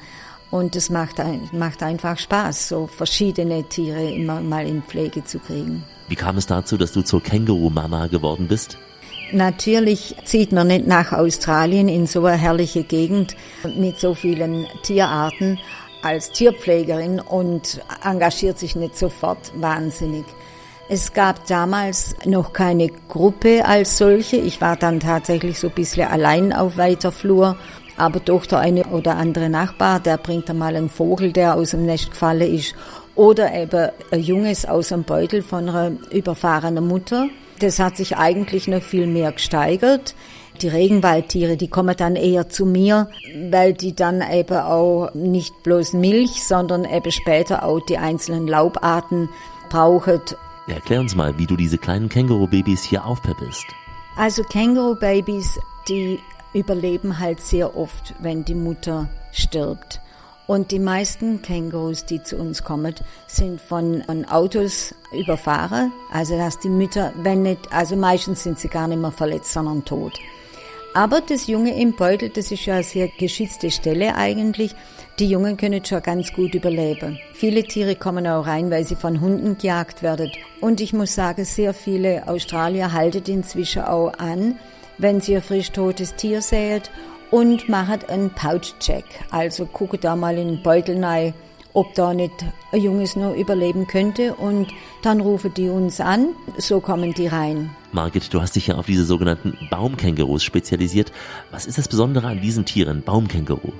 Und 0.49 0.75
es 0.75 0.89
macht, 0.89 1.17
macht 1.51 1.83
einfach 1.83 2.17
Spaß, 2.17 2.69
so 2.69 2.87
verschiedene 2.87 3.63
Tiere 3.63 4.11
immer 4.11 4.41
mal 4.41 4.65
in 4.65 4.81
Pflege 4.81 5.23
zu 5.23 5.39
kriegen. 5.39 5.83
Wie 6.07 6.15
kam 6.15 6.37
es 6.37 6.47
dazu, 6.47 6.77
dass 6.77 6.93
du 6.93 7.01
zur 7.01 7.21
Känguru-Mama 7.21 8.07
geworden 8.07 8.47
bist? 8.47 8.77
Natürlich 9.33 10.15
zieht 10.23 10.53
man 10.53 10.67
nicht 10.67 10.87
nach 10.87 11.11
Australien 11.11 11.89
in 11.89 12.07
so 12.07 12.23
eine 12.25 12.37
herrliche 12.37 12.83
Gegend 12.83 13.35
mit 13.75 13.99
so 13.99 14.13
vielen 14.13 14.65
Tierarten 14.83 15.59
als 16.01 16.31
Tierpflegerin 16.31 17.19
und 17.19 17.81
engagiert 18.03 18.57
sich 18.57 18.77
nicht 18.77 18.97
sofort 18.97 19.51
wahnsinnig. 19.55 20.25
Es 20.89 21.11
gab 21.11 21.45
damals 21.47 22.15
noch 22.23 22.53
keine 22.53 22.87
Gruppe 23.09 23.65
als 23.65 23.97
solche. 23.97 24.37
Ich 24.37 24.61
war 24.61 24.77
dann 24.77 25.01
tatsächlich 25.01 25.59
so 25.59 25.67
ein 25.67 25.73
bisschen 25.73 26.07
allein 26.07 26.53
auf 26.53 26.77
weiter 26.77 27.11
Flur. 27.11 27.57
Aber 27.97 28.21
doch 28.21 28.45
der 28.45 28.59
eine 28.59 28.85
oder 28.85 29.17
andere 29.17 29.49
Nachbar, 29.49 29.99
der 29.99 30.17
bringt 30.17 30.49
einmal 30.49 30.77
einen 30.77 30.89
Vogel, 30.89 31.33
der 31.33 31.55
aus 31.55 31.71
dem 31.71 31.85
Nest 31.85 32.11
gefallen 32.11 32.53
ist. 32.53 32.73
Oder 33.15 33.53
eben 33.53 33.89
ein 34.11 34.19
Junges 34.21 34.65
aus 34.65 34.89
dem 34.89 35.03
Beutel 35.03 35.41
von 35.41 35.67
einer 35.67 35.91
überfahrenen 36.11 36.87
Mutter. 36.87 37.27
Das 37.59 37.79
hat 37.79 37.97
sich 37.97 38.15
eigentlich 38.15 38.67
noch 38.67 38.81
viel 38.81 39.07
mehr 39.07 39.33
gesteigert. 39.33 40.15
Die 40.61 40.69
Regenwaldtiere, 40.69 41.57
die 41.57 41.67
kommen 41.67 41.95
dann 41.97 42.15
eher 42.15 42.47
zu 42.47 42.65
mir, 42.65 43.09
weil 43.49 43.73
die 43.73 43.93
dann 43.93 44.23
eben 44.31 44.57
auch 44.57 45.09
nicht 45.13 45.63
bloß 45.63 45.93
Milch, 45.93 46.45
sondern 46.45 46.85
eben 46.85 47.11
später 47.11 47.63
auch 47.63 47.81
die 47.81 47.97
einzelnen 47.97 48.47
Laubarten 48.47 49.29
brauchen. 49.69 50.21
Erklär 50.67 50.99
uns 50.99 51.15
mal, 51.15 51.37
wie 51.37 51.45
du 51.45 51.55
diese 51.55 51.77
kleinen 51.77 52.09
Känguru-Babys 52.09 52.83
hier 52.83 53.05
aufpäppelst. 53.05 53.65
Also 54.17 54.43
Känguru-Babys, 54.43 55.59
die 55.87 56.19
überleben 56.53 57.19
halt 57.19 57.39
sehr 57.39 57.77
oft, 57.77 58.13
wenn 58.19 58.43
die 58.43 58.55
Mutter 58.55 59.09
stirbt. 59.31 60.01
Und 60.45 60.71
die 60.71 60.79
meisten 60.79 61.41
Kängurus, 61.41 62.05
die 62.05 62.23
zu 62.23 62.37
uns 62.37 62.63
kommen, 62.63 62.95
sind 63.27 63.59
von, 63.59 64.03
von 64.05 64.25
Autos 64.25 64.95
überfahren. 65.11 65.91
Also 66.11 66.37
dass 66.37 66.59
die 66.59 66.69
Mütter, 66.69 67.13
wenn 67.21 67.43
nicht, 67.43 67.71
also 67.71 67.95
meistens 67.95 68.43
sind 68.43 68.57
sie 68.57 68.69
gar 68.69 68.87
nicht 68.87 69.01
mehr 69.01 69.11
verletzt, 69.11 69.53
sondern 69.53 69.83
tot. 69.85 70.13
Aber 70.93 71.21
das 71.21 71.47
Junge 71.47 71.79
im 71.79 71.93
Beutel, 71.93 72.29
das 72.29 72.51
ist 72.51 72.65
ja 72.65 72.75
eine 72.75 72.83
sehr 72.83 73.07
geschützte 73.07 73.71
Stelle 73.71 74.15
eigentlich. 74.15 74.73
Die 75.19 75.27
Jungen 75.27 75.57
können 75.57 75.83
schon 75.83 76.03
ganz 76.03 76.31
gut 76.31 76.53
überleben. 76.53 77.17
Viele 77.33 77.63
Tiere 77.63 77.95
kommen 77.95 78.27
auch 78.27 78.45
rein, 78.45 78.69
weil 78.69 78.85
sie 78.85 78.95
von 78.95 79.19
Hunden 79.19 79.57
gejagt 79.57 80.03
werden. 80.03 80.31
Und 80.61 80.79
ich 80.79 80.93
muss 80.93 81.15
sagen, 81.15 81.43
sehr 81.43 81.73
viele 81.73 82.27
Australier 82.27 82.93
halten 82.93 83.23
inzwischen 83.25 83.81
auch 83.81 84.13
an, 84.19 84.57
wenn 84.99 85.19
sie 85.19 85.35
ein 85.35 85.41
frisch 85.41 85.71
totes 85.71 86.13
Tier 86.13 86.43
sehen 86.43 86.83
und 87.31 87.67
machen 87.67 88.01
einen 88.07 88.29
Pouch-Check. 88.29 89.05
Also 89.31 89.65
gucken 89.65 89.97
da 89.99 90.15
mal 90.15 90.37
in 90.37 90.49
den 90.49 90.61
Beutel 90.61 91.03
rein, 91.03 91.33
ob 91.73 91.95
da 91.95 92.13
nicht 92.13 92.45
ein 92.71 92.81
Junges 92.81 93.15
noch 93.15 93.35
überleben 93.35 93.87
könnte 93.87 94.35
und 94.35 94.67
dann 95.01 95.19
rufen 95.19 95.51
die 95.55 95.69
uns 95.69 95.99
an, 95.99 96.27
so 96.59 96.79
kommen 96.79 97.15
die 97.15 97.27
rein. 97.27 97.71
Margit, 97.91 98.31
du 98.31 98.39
hast 98.39 98.55
dich 98.55 98.67
ja 98.67 98.75
auf 98.75 98.85
diese 98.85 99.05
sogenannten 99.05 99.57
Baumkängurus 99.71 100.43
spezialisiert. 100.43 101.11
Was 101.49 101.65
ist 101.65 101.79
das 101.79 101.87
Besondere 101.87 102.27
an 102.27 102.39
diesen 102.39 102.65
Tieren, 102.65 103.01
Baumkänguru? 103.01 103.73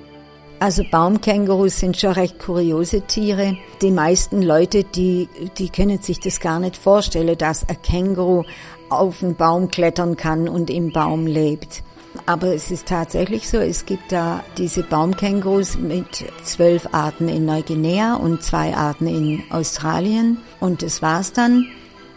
Also 0.60 0.82
Baumkängurus 0.90 1.78
sind 1.78 1.96
schon 1.96 2.12
recht 2.12 2.40
kuriose 2.40 3.02
Tiere. 3.02 3.56
Die 3.80 3.92
meisten 3.92 4.42
Leute, 4.42 4.82
die, 4.82 5.28
die 5.56 5.68
können 5.68 6.02
sich 6.02 6.18
das 6.18 6.40
gar 6.40 6.58
nicht 6.58 6.76
vorstellen, 6.76 7.38
dass 7.38 7.68
ein 7.68 7.80
Känguru 7.80 8.42
auf 8.88 9.22
einen 9.22 9.36
Baum 9.36 9.68
klettern 9.68 10.16
kann 10.16 10.48
und 10.48 10.68
im 10.68 10.92
Baum 10.92 11.28
lebt. 11.28 11.84
Aber 12.26 12.52
es 12.52 12.72
ist 12.72 12.88
tatsächlich 12.88 13.48
so, 13.48 13.58
es 13.58 13.86
gibt 13.86 14.10
da 14.10 14.42
diese 14.56 14.82
Baumkängurus 14.82 15.78
mit 15.78 16.24
zwölf 16.42 16.88
Arten 16.90 17.28
in 17.28 17.44
Neuguinea 17.44 18.14
und 18.16 18.42
zwei 18.42 18.74
Arten 18.74 19.06
in 19.06 19.44
Australien. 19.50 20.38
Und 20.58 20.82
das 20.82 21.02
war's 21.02 21.32
dann. 21.32 21.66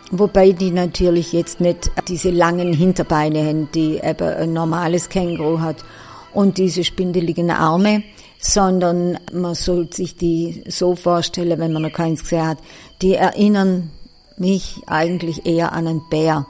Wobei 0.10 0.52
die 0.52 0.72
natürlich 0.72 1.32
jetzt 1.32 1.62
nicht 1.62 1.92
diese 2.08 2.32
langen 2.32 2.74
Hinterbeine 2.74 3.46
haben, 3.46 3.72
die 3.72 3.98
eben 4.04 4.28
ein 4.28 4.54
normales 4.54 5.10
Känguru 5.10 5.60
hat 5.60 5.86
und 6.34 6.58
diese 6.58 6.84
spindeligen 6.84 7.52
Arme, 7.52 8.04
sondern 8.42 9.20
man 9.32 9.56
sollte 9.56 9.98
sich 9.98 10.18
die 10.18 10.64
so 10.68 10.96
vorstellen, 10.96 11.60
wenn 11.60 11.72
man 11.72 11.84
noch 11.84 11.94
keins 11.94 12.24
gesehen 12.24 12.48
hat, 12.48 12.58
die 13.02 13.14
erinnern 13.14 13.92
mich 14.36 14.82
eigentlich 14.88 15.46
eher 15.46 15.72
an 15.72 15.88
einen 15.88 16.02
Bär. 16.10 16.48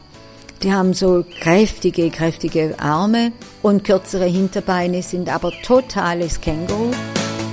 Die 0.64 0.72
haben 0.72 0.94
so 0.94 1.26
kräftige, 1.42 2.10
kräftige 2.10 2.76
Arme 2.80 3.34
und 3.62 3.84
kürzere 3.84 4.26
Hinterbeine, 4.26 5.04
sind 5.04 5.28
aber 5.28 5.52
totales 5.64 6.40
Känguru. 6.40 6.92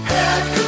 Hört 0.06 0.67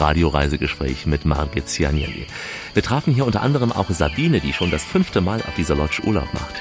Radioreisegespräch 0.00 1.06
mit 1.06 1.24
Margit 1.24 1.68
Cianielli. 1.68 2.26
Wir 2.74 2.82
trafen 2.82 3.14
hier 3.14 3.26
unter 3.26 3.42
anderem 3.42 3.70
auch 3.70 3.90
Sabine, 3.90 4.40
die 4.40 4.52
schon 4.52 4.70
das 4.70 4.82
fünfte 4.82 5.20
Mal 5.20 5.40
auf 5.42 5.54
dieser 5.56 5.76
Lodge 5.76 6.02
Urlaub 6.04 6.32
macht 6.32 6.54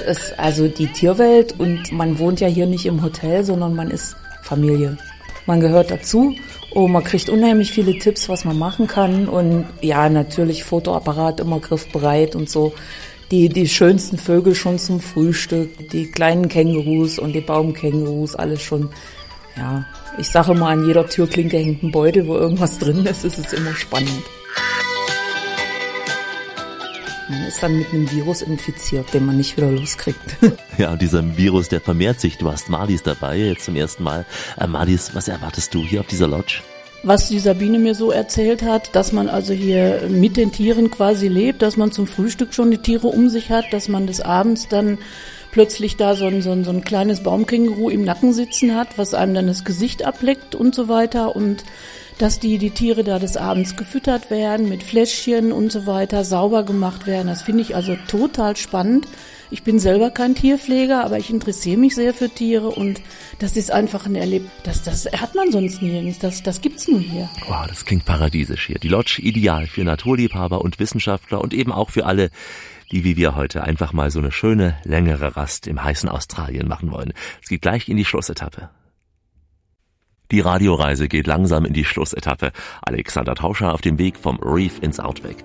ist 0.00 0.38
also 0.38 0.68
die 0.68 0.88
Tierwelt 0.88 1.54
und 1.58 1.92
man 1.92 2.18
wohnt 2.18 2.40
ja 2.40 2.48
hier 2.48 2.66
nicht 2.66 2.86
im 2.86 3.02
Hotel, 3.02 3.44
sondern 3.44 3.74
man 3.74 3.90
ist 3.90 4.16
Familie. 4.42 4.98
Man 5.46 5.60
gehört 5.60 5.90
dazu 5.90 6.34
und 6.70 6.92
man 6.92 7.04
kriegt 7.04 7.28
unheimlich 7.28 7.72
viele 7.72 7.98
Tipps, 7.98 8.28
was 8.28 8.44
man 8.44 8.58
machen 8.58 8.86
kann 8.86 9.28
und 9.28 9.66
ja, 9.80 10.08
natürlich 10.08 10.64
Fotoapparat 10.64 11.40
immer 11.40 11.60
griffbereit 11.60 12.36
und 12.36 12.48
so. 12.48 12.72
Die, 13.30 13.48
die 13.48 13.68
schönsten 13.68 14.18
Vögel 14.18 14.56
schon 14.56 14.78
zum 14.78 15.00
Frühstück, 15.00 15.90
die 15.90 16.10
kleinen 16.10 16.48
Kängurus 16.48 17.18
und 17.18 17.32
die 17.32 17.40
Baumkängurus, 17.40 18.34
alles 18.34 18.60
schon, 18.60 18.90
ja, 19.56 19.86
ich 20.20 20.28
sage 20.28 20.52
immer, 20.52 20.68
an 20.68 20.86
jeder 20.86 21.06
Türklinke 21.06 21.56
hängt 21.56 21.82
ein 21.82 21.90
Beutel, 21.90 22.26
wo 22.26 22.36
irgendwas 22.36 22.78
drin 22.78 23.06
ist, 23.06 23.24
es 23.24 23.38
ist 23.38 23.54
immer 23.54 23.74
spannend. 23.74 24.22
Man 27.28 27.44
ist 27.46 27.62
dann 27.62 27.78
mit 27.78 27.86
einem 27.92 28.10
Virus 28.10 28.42
infiziert, 28.42 29.14
den 29.14 29.24
man 29.24 29.36
nicht 29.36 29.56
wieder 29.56 29.70
loskriegt. 29.70 30.36
Ja, 30.78 30.92
und 30.92 31.02
dieser 31.02 31.36
Virus, 31.36 31.68
der 31.68 31.82
vermehrt 31.82 32.20
sich. 32.20 32.38
Du 32.38 32.50
hast 32.50 32.70
Marlies 32.70 33.02
dabei, 33.02 33.36
jetzt 33.36 33.66
zum 33.66 33.76
ersten 33.76 34.02
Mal. 34.02 34.24
Äh, 34.58 34.66
Marlies, 34.66 35.14
was 35.14 35.28
erwartest 35.28 35.74
du 35.74 35.84
hier 35.84 36.00
auf 36.00 36.06
dieser 36.06 36.26
Lodge? 36.26 36.62
Was 37.02 37.28
die 37.28 37.38
Sabine 37.38 37.78
mir 37.78 37.94
so 37.94 38.10
erzählt 38.10 38.62
hat, 38.62 38.94
dass 38.94 39.12
man 39.12 39.28
also 39.28 39.52
hier 39.52 40.08
mit 40.08 40.38
den 40.38 40.52
Tieren 40.52 40.90
quasi 40.90 41.28
lebt, 41.28 41.60
dass 41.60 41.76
man 41.76 41.92
zum 41.92 42.06
Frühstück 42.06 42.54
schon 42.54 42.70
die 42.70 42.78
Tiere 42.78 43.08
um 43.08 43.28
sich 43.28 43.50
hat, 43.50 43.66
dass 43.72 43.88
man 43.88 44.06
des 44.06 44.22
Abends 44.22 44.68
dann 44.68 44.98
plötzlich 45.50 45.96
da 45.96 46.14
so 46.14 46.26
ein, 46.26 46.42
so 46.42 46.52
ein, 46.52 46.64
so 46.64 46.70
ein 46.70 46.84
kleines 46.84 47.22
Baumkänguru 47.22 47.90
im 47.90 48.04
Nacken 48.04 48.32
sitzen 48.32 48.74
hat, 48.74 48.98
was 48.98 49.14
einem 49.14 49.34
dann 49.34 49.46
das 49.46 49.64
Gesicht 49.64 50.04
ableckt 50.04 50.54
und 50.54 50.74
so 50.74 50.88
weiter 50.88 51.34
und 51.34 51.64
dass 52.18 52.38
die, 52.38 52.58
die 52.58 52.70
Tiere 52.70 53.02
da 53.02 53.18
des 53.18 53.38
Abends 53.38 53.76
gefüttert 53.76 54.30
werden 54.30 54.68
mit 54.68 54.82
Fläschchen 54.82 55.52
und 55.52 55.72
so 55.72 55.86
weiter, 55.86 56.22
sauber 56.22 56.64
gemacht 56.64 57.06
werden. 57.06 57.28
Das 57.28 57.42
finde 57.42 57.62
ich 57.62 57.74
also 57.74 57.96
total 58.08 58.56
spannend. 58.56 59.06
Ich 59.52 59.62
bin 59.64 59.80
selber 59.80 60.10
kein 60.10 60.34
Tierpfleger, 60.34 61.02
aber 61.02 61.18
ich 61.18 61.30
interessiere 61.30 61.78
mich 61.78 61.94
sehr 61.94 62.14
für 62.14 62.28
Tiere 62.28 62.68
und 62.68 63.00
das 63.40 63.56
ist 63.56 63.72
einfach 63.72 64.06
ein 64.06 64.14
Erlebnis. 64.14 64.52
Das, 64.62 64.82
das 64.82 65.06
hat 65.06 65.34
man 65.34 65.50
sonst 65.50 65.82
nirgends. 65.82 66.18
Das, 66.20 66.42
das 66.42 66.60
gibt's 66.60 66.86
nur 66.86 67.00
hier. 67.00 67.28
Wow, 67.48 67.66
das 67.66 67.84
klingt 67.84 68.04
paradiesisch 68.04 68.66
hier. 68.66 68.78
Die 68.78 68.88
Lodge 68.88 69.20
ideal 69.22 69.66
für 69.66 69.82
Naturliebhaber 69.82 70.60
und 70.60 70.78
Wissenschaftler 70.78 71.40
und 71.40 71.52
eben 71.52 71.72
auch 71.72 71.90
für 71.90 72.06
alle, 72.06 72.30
die 72.90 73.04
wie 73.04 73.16
wir 73.16 73.36
heute 73.36 73.64
einfach 73.64 73.92
mal 73.92 74.10
so 74.10 74.18
eine 74.18 74.32
schöne, 74.32 74.76
längere 74.84 75.36
Rast 75.36 75.66
im 75.66 75.82
heißen 75.82 76.08
Australien 76.08 76.68
machen 76.68 76.90
wollen. 76.90 77.12
Es 77.42 77.48
geht 77.48 77.62
gleich 77.62 77.88
in 77.88 77.96
die 77.96 78.04
Schlussetappe. 78.04 78.70
Die 80.30 80.40
Radioreise 80.40 81.08
geht 81.08 81.26
langsam 81.26 81.64
in 81.64 81.72
die 81.72 81.84
Schlussetappe. 81.84 82.52
Alexander 82.82 83.34
Tauscher 83.34 83.74
auf 83.74 83.80
dem 83.80 83.98
Weg 83.98 84.16
vom 84.16 84.38
Reef 84.40 84.80
ins 84.80 85.00
Outback. 85.00 85.36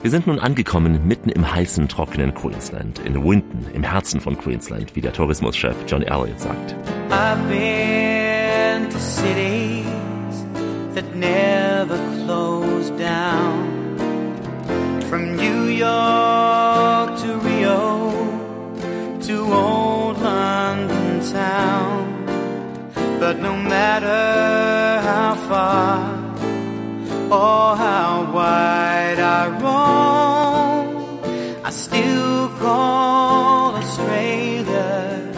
Wir 0.00 0.12
sind 0.12 0.28
nun 0.28 0.38
angekommen 0.38 1.08
mitten 1.08 1.28
im 1.28 1.52
heißen, 1.52 1.88
trockenen 1.88 2.32
Queensland, 2.34 3.00
in 3.00 3.24
Winton, 3.24 3.66
im 3.74 3.82
Herzen 3.82 4.20
von 4.20 4.38
Queensland, 4.38 4.94
wie 4.94 5.00
der 5.00 5.12
Tourismuschef 5.12 5.74
John 5.88 6.02
Elliott 6.02 6.38
sagt. 6.40 6.76
I've 7.10 7.48
been 7.48 8.88
to 8.90 8.98
cities 9.00 9.86
that 10.94 11.16
never 11.16 11.98
close 12.24 12.92
down. 12.92 13.77
From 15.08 15.36
New 15.36 15.64
York 15.68 17.18
to 17.20 17.38
Rio 17.38 19.18
to 19.22 19.52
old 19.54 20.18
London 20.20 21.20
town. 21.32 22.26
But 23.18 23.38
no 23.40 23.56
matter 23.56 25.00
how 25.08 25.34
far 25.48 25.98
or 27.32 27.76
how 27.76 28.30
wide 28.34 29.18
I 29.18 29.48
roam, 29.62 31.20
I 31.64 31.70
still 31.70 32.48
call 32.58 33.76
Australia. 33.76 35.32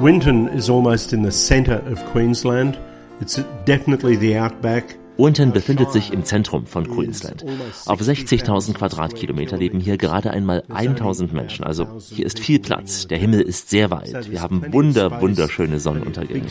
Winton 0.00 0.48
is 0.48 0.68
almost 0.68 1.14
in 1.14 1.22
the 1.22 1.32
centre 1.32 1.82
of 1.86 2.04
Queensland. 2.12 2.78
It's 3.22 3.36
definitely 3.64 4.16
the 4.16 4.36
outback. 4.36 4.98
Winton 5.22 5.52
befindet 5.52 5.92
sich 5.92 6.12
im 6.12 6.24
Zentrum 6.24 6.66
von 6.66 6.90
Queensland. 6.90 7.44
Auf 7.86 8.00
60.000 8.00 8.74
Quadratkilometer 8.74 9.56
leben 9.56 9.78
hier 9.78 9.96
gerade 9.96 10.32
einmal 10.32 10.64
1.000 10.68 11.32
Menschen. 11.32 11.64
Also 11.64 11.86
hier 12.10 12.26
ist 12.26 12.40
viel 12.40 12.58
Platz. 12.58 13.06
Der 13.06 13.18
Himmel 13.18 13.40
ist 13.40 13.70
sehr 13.70 13.92
weit. 13.92 14.28
Wir 14.28 14.42
haben 14.42 14.72
wunder, 14.72 15.20
wunderschöne 15.20 15.78
Sonnenuntergänge. 15.78 16.48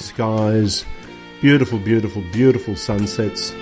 Beautiful, 1.42 1.80
beautiful, 1.80 2.24
beautiful 2.32 2.78
sunsets. 2.78 3.54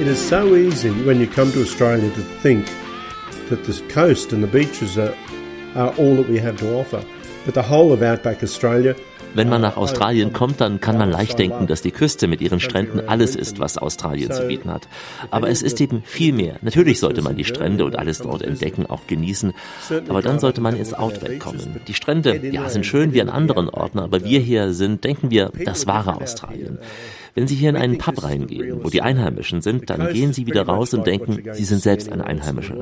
It 0.00 0.08
is 0.08 0.28
so 0.28 0.56
easy 0.56 0.90
when 1.04 1.20
you 1.20 1.28
come 1.28 1.52
to 1.52 1.60
Australia 1.60 2.08
to 2.08 2.22
think 2.42 2.66
that 3.48 3.64
the 3.64 3.80
coast 3.92 4.32
and 4.32 4.42
the 4.42 4.48
beaches 4.48 4.98
are, 4.98 5.14
are 5.76 5.92
all 5.98 6.16
that 6.16 6.28
we 6.28 6.40
have 6.40 6.56
to 6.56 6.80
offer. 6.80 7.04
Wenn 9.34 9.48
man 9.48 9.62
nach 9.62 9.76
Australien 9.76 10.32
kommt, 10.32 10.60
dann 10.60 10.80
kann 10.80 10.98
man 10.98 11.10
leicht 11.10 11.38
denken, 11.38 11.66
dass 11.66 11.80
die 11.80 11.90
Küste 11.90 12.28
mit 12.28 12.42
ihren 12.42 12.60
Stränden 12.60 13.08
alles 13.08 13.34
ist, 13.34 13.58
was 13.58 13.78
Australien 13.78 14.30
zu 14.30 14.46
bieten 14.46 14.70
hat. 14.70 14.88
Aber 15.30 15.48
es 15.48 15.62
ist 15.62 15.80
eben 15.80 16.02
viel 16.04 16.34
mehr. 16.34 16.56
Natürlich 16.60 17.00
sollte 17.00 17.22
man 17.22 17.36
die 17.36 17.44
Strände 17.44 17.84
und 17.84 17.98
alles 17.98 18.18
dort 18.18 18.42
entdecken, 18.42 18.86
auch 18.86 19.06
genießen. 19.06 19.54
Aber 20.08 20.20
dann 20.20 20.38
sollte 20.38 20.60
man 20.60 20.76
ins 20.76 20.92
Outback 20.92 21.40
kommen. 21.40 21.80
Die 21.88 21.94
Strände, 21.94 22.46
ja, 22.52 22.68
sind 22.68 22.84
schön 22.84 23.14
wie 23.14 23.22
an 23.22 23.30
anderen 23.30 23.70
Orten, 23.70 24.00
aber 24.00 24.22
wir 24.22 24.40
hier 24.40 24.74
sind, 24.74 25.02
denken 25.04 25.30
wir, 25.30 25.50
das 25.64 25.86
wahre 25.86 26.20
Australien. 26.20 26.78
Wenn 27.34 27.46
Sie 27.46 27.54
hier 27.54 27.70
in 27.70 27.76
einen 27.76 27.96
Pub 27.96 28.22
reingehen, 28.22 28.84
wo 28.84 28.90
die 28.90 29.00
Einheimischen 29.00 29.62
sind, 29.62 29.88
dann 29.88 30.12
gehen 30.12 30.34
Sie 30.34 30.46
wieder 30.46 30.66
raus 30.66 30.92
und 30.92 31.06
denken, 31.06 31.42
Sie 31.54 31.64
sind 31.64 31.80
selbst 31.80 32.12
ein 32.12 32.20
Einheimischer. 32.20 32.76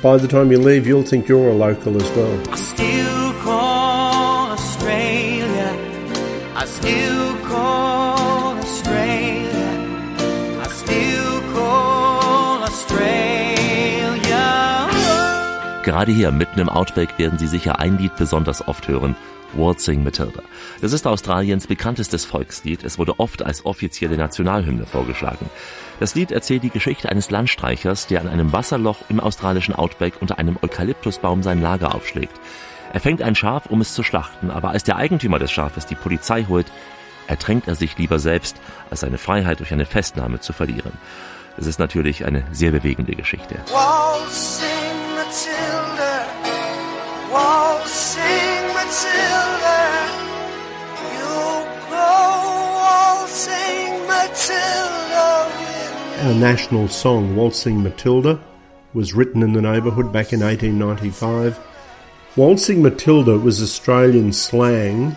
By 0.00 0.16
the 0.16 0.28
time 0.28 0.52
you 0.52 0.58
leave, 0.58 0.86
you'll 0.86 1.02
think 1.02 1.26
you're 1.26 1.48
a 1.48 1.54
local 1.54 1.96
as 2.00 2.08
well. 2.16 2.38
I 2.52 2.56
still 2.56 3.32
call 3.42 4.52
Australia. 4.52 5.74
I 6.54 6.64
still 6.66 7.36
call 7.48 8.56
Australia. 8.58 9.70
I 10.62 10.68
still 10.68 11.40
call 11.52 12.62
Australia. 12.62 13.08
Gerade 15.82 16.12
hier 16.12 16.30
mitten 16.30 16.60
im 16.60 16.68
Outback 16.68 17.18
werden 17.18 17.36
Sie 17.38 17.48
sicher 17.48 17.80
ein 17.80 17.98
Lied 17.98 18.14
besonders 18.14 18.68
oft 18.68 18.86
hören. 18.86 19.16
Waltzing 19.54 20.04
Matilda. 20.04 20.42
Das 20.80 20.92
ist 20.92 21.06
Australiens 21.06 21.66
bekanntestes 21.66 22.24
Volkslied. 22.24 22.84
Es 22.84 22.98
wurde 22.98 23.18
oft 23.18 23.42
als 23.42 23.64
offizielle 23.64 24.16
Nationalhymne 24.16 24.86
vorgeschlagen. 24.86 25.48
Das 26.00 26.14
Lied 26.14 26.30
erzählt 26.30 26.62
die 26.62 26.70
Geschichte 26.70 27.08
eines 27.08 27.30
Landstreichers, 27.30 28.06
der 28.06 28.20
an 28.20 28.28
einem 28.28 28.52
Wasserloch 28.52 28.98
im 29.08 29.20
australischen 29.20 29.74
Outback 29.74 30.14
unter 30.20 30.38
einem 30.38 30.56
Eukalyptusbaum 30.62 31.42
sein 31.42 31.60
Lager 31.60 31.94
aufschlägt. 31.94 32.38
Er 32.92 33.00
fängt 33.00 33.20
ein 33.20 33.34
Schaf, 33.34 33.66
um 33.66 33.80
es 33.80 33.94
zu 33.94 34.02
schlachten, 34.02 34.50
aber 34.50 34.70
als 34.70 34.84
der 34.84 34.96
Eigentümer 34.96 35.38
des 35.38 35.50
Schafes 35.50 35.86
die 35.86 35.94
Polizei 35.94 36.44
holt, 36.44 36.66
ertränkt 37.26 37.68
er 37.68 37.74
sich 37.74 37.98
lieber 37.98 38.18
selbst, 38.18 38.56
als 38.90 39.00
seine 39.00 39.18
Freiheit 39.18 39.60
durch 39.60 39.72
eine 39.72 39.86
Festnahme 39.86 40.40
zu 40.40 40.52
verlieren. 40.52 40.92
Es 41.58 41.66
ist 41.66 41.78
natürlich 41.78 42.24
eine 42.24 42.44
sehr 42.52 42.70
bewegende 42.70 43.14
Geschichte. 43.14 43.56
Waltzing 43.72 44.66
Matilda, 45.16 46.26
waltzing 47.30 48.57
Matilda, 48.88 50.08
you 51.12 51.28
go 51.90 52.08
waltzing 52.78 53.92
Matilda. 54.06 55.28
Our 56.26 56.34
national 56.34 56.88
song, 56.88 57.36
Waltzing 57.36 57.82
Matilda, 57.82 58.40
was 58.94 59.12
written 59.12 59.42
in 59.42 59.52
the 59.52 59.60
neighbourhood 59.60 60.10
back 60.10 60.32
in 60.32 60.40
1895. 60.40 61.58
Waltzing 62.36 62.80
Matilda 62.82 63.36
was 63.36 63.60
Australian 63.60 64.32
slang 64.32 65.14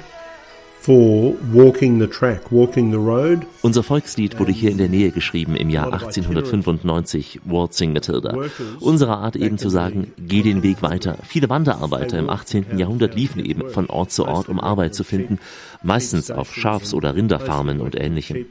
for 0.81 1.35
walking 1.53 1.99
the 1.99 2.07
track, 2.07 2.51
walking 2.51 2.91
the 2.91 2.97
road. 2.97 3.45
Unser 3.61 3.83
Volkslied 3.83 4.39
wurde 4.39 4.51
hier 4.51 4.71
in 4.71 4.79
der 4.79 4.89
Nähe 4.89 5.11
geschrieben 5.11 5.55
im 5.55 5.69
Jahr 5.69 5.93
1895, 5.93 7.41
Waltzing 7.45 7.93
Matilda. 7.93 8.35
Unsere 8.79 9.17
Art 9.17 9.35
eben 9.35 9.59
zu 9.59 9.69
sagen, 9.69 10.11
geh 10.17 10.41
den 10.41 10.63
Weg 10.63 10.81
weiter. 10.81 11.17
Viele 11.23 11.49
Wanderarbeiter 11.49 12.17
im 12.17 12.29
18. 12.29 12.77
Jahrhundert 12.77 13.15
liefen 13.15 13.45
eben 13.45 13.69
von 13.69 13.87
Ort 13.91 14.11
zu 14.11 14.25
Ort, 14.25 14.49
um 14.49 14.59
Arbeit 14.59 14.95
zu 14.95 15.03
finden, 15.03 15.37
meistens 15.83 16.31
auf 16.31 16.53
Schafs- 16.55 16.95
oder 16.95 17.15
Rinderfarmen 17.15 17.79
und 17.79 17.95
ähnlichem. 17.95 18.47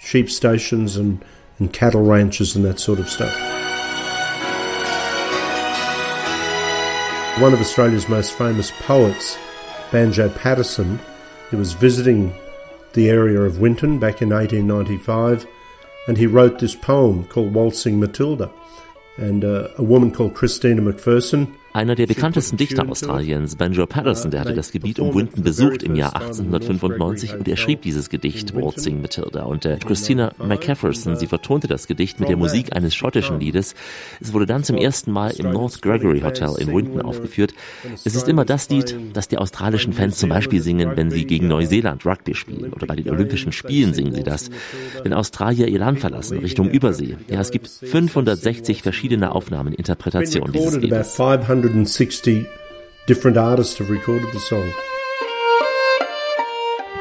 sheep 0.00 0.30
stations 0.30 0.96
and, 0.96 1.22
and 1.58 1.72
cattle 1.72 2.02
ranches 2.02 2.56
and 2.56 2.64
that 2.64 2.80
sort 2.80 2.98
of 2.98 3.08
stuff. 3.08 3.34
One 7.38 7.54
of 7.54 7.60
Australia's 7.60 8.08
most 8.08 8.32
famous 8.32 8.70
poets, 8.86 9.38
Banjo 9.92 10.28
Patterson, 10.30 10.98
he 11.50 11.56
was 11.56 11.72
visiting 11.72 12.32
the 12.92 13.08
area 13.08 13.40
of 13.40 13.60
Winton 13.60 13.98
back 13.98 14.22
in 14.22 14.30
1895 14.30 15.46
and 16.06 16.16
he 16.16 16.26
wrote 16.26 16.58
this 16.58 16.74
poem 16.74 17.24
called 17.24 17.52
Waltzing 17.52 18.00
Matilda. 18.00 18.50
And 19.16 19.44
uh, 19.44 19.68
a 19.76 19.82
woman 19.82 20.10
called 20.10 20.34
Christina 20.34 20.80
McPherson 20.80 21.54
Einer 21.72 21.94
der 21.94 22.08
bekanntesten 22.08 22.56
Dichter 22.56 22.88
Australiens, 22.88 23.54
Banjo 23.54 23.86
Patterson, 23.86 24.32
der 24.32 24.40
hatte 24.40 24.54
das 24.54 24.72
Gebiet 24.72 24.98
um 24.98 25.14
Winton 25.14 25.44
besucht 25.44 25.84
im 25.84 25.94
Jahr 25.94 26.16
1895 26.16 27.34
und 27.34 27.46
er 27.46 27.56
schrieb 27.56 27.82
dieses 27.82 28.10
Gedicht 28.10 28.56
Waltzing 28.56 29.00
Matilda. 29.00 29.44
Und 29.44 29.64
äh, 29.66 29.78
Christina 29.78 30.32
McCafferson, 30.38 31.16
sie 31.16 31.28
vertonte 31.28 31.68
das 31.68 31.86
Gedicht 31.86 32.18
mit 32.18 32.28
der 32.28 32.36
Musik 32.36 32.74
eines 32.74 32.96
schottischen 32.96 33.38
Liedes. 33.38 33.76
Es 34.20 34.32
wurde 34.32 34.46
dann 34.46 34.64
zum 34.64 34.76
ersten 34.76 35.12
Mal 35.12 35.30
im 35.30 35.52
North 35.52 35.80
Gregory 35.80 36.20
Hotel 36.22 36.56
in 36.58 36.74
Winton 36.74 37.02
aufgeführt. 37.02 37.54
Es 38.04 38.16
ist 38.16 38.28
immer 38.28 38.44
das 38.44 38.68
Lied, 38.68 38.96
das 39.12 39.28
die 39.28 39.38
australischen 39.38 39.92
Fans 39.92 40.18
zum 40.18 40.30
Beispiel 40.30 40.60
singen, 40.60 40.96
wenn 40.96 41.12
sie 41.12 41.24
gegen 41.24 41.46
Neuseeland 41.46 42.04
Rugby 42.04 42.34
spielen 42.34 42.72
oder 42.72 42.88
bei 42.88 42.96
den 42.96 43.08
Olympischen 43.08 43.52
Spielen 43.52 43.94
singen 43.94 44.12
sie 44.12 44.24
das. 44.24 44.50
Wenn 45.04 45.12
Australier 45.12 45.68
ihr 45.68 45.78
Land 45.78 46.00
verlassen, 46.00 46.38
Richtung 46.38 46.68
Übersee. 46.68 47.16
Ja, 47.28 47.40
es 47.40 47.52
gibt 47.52 47.68
560 47.68 48.82
verschiedene 48.82 49.32
Aufnahmen, 49.32 49.72
Interpretationen 49.72 50.52
dieses 50.52 50.76
Liedes. 50.76 51.14
560 51.60 52.46
different 53.06 53.36
artists 53.36 53.78
have 53.78 53.90
recorded 53.90 54.32
the 54.32 54.40
song. 54.40 54.72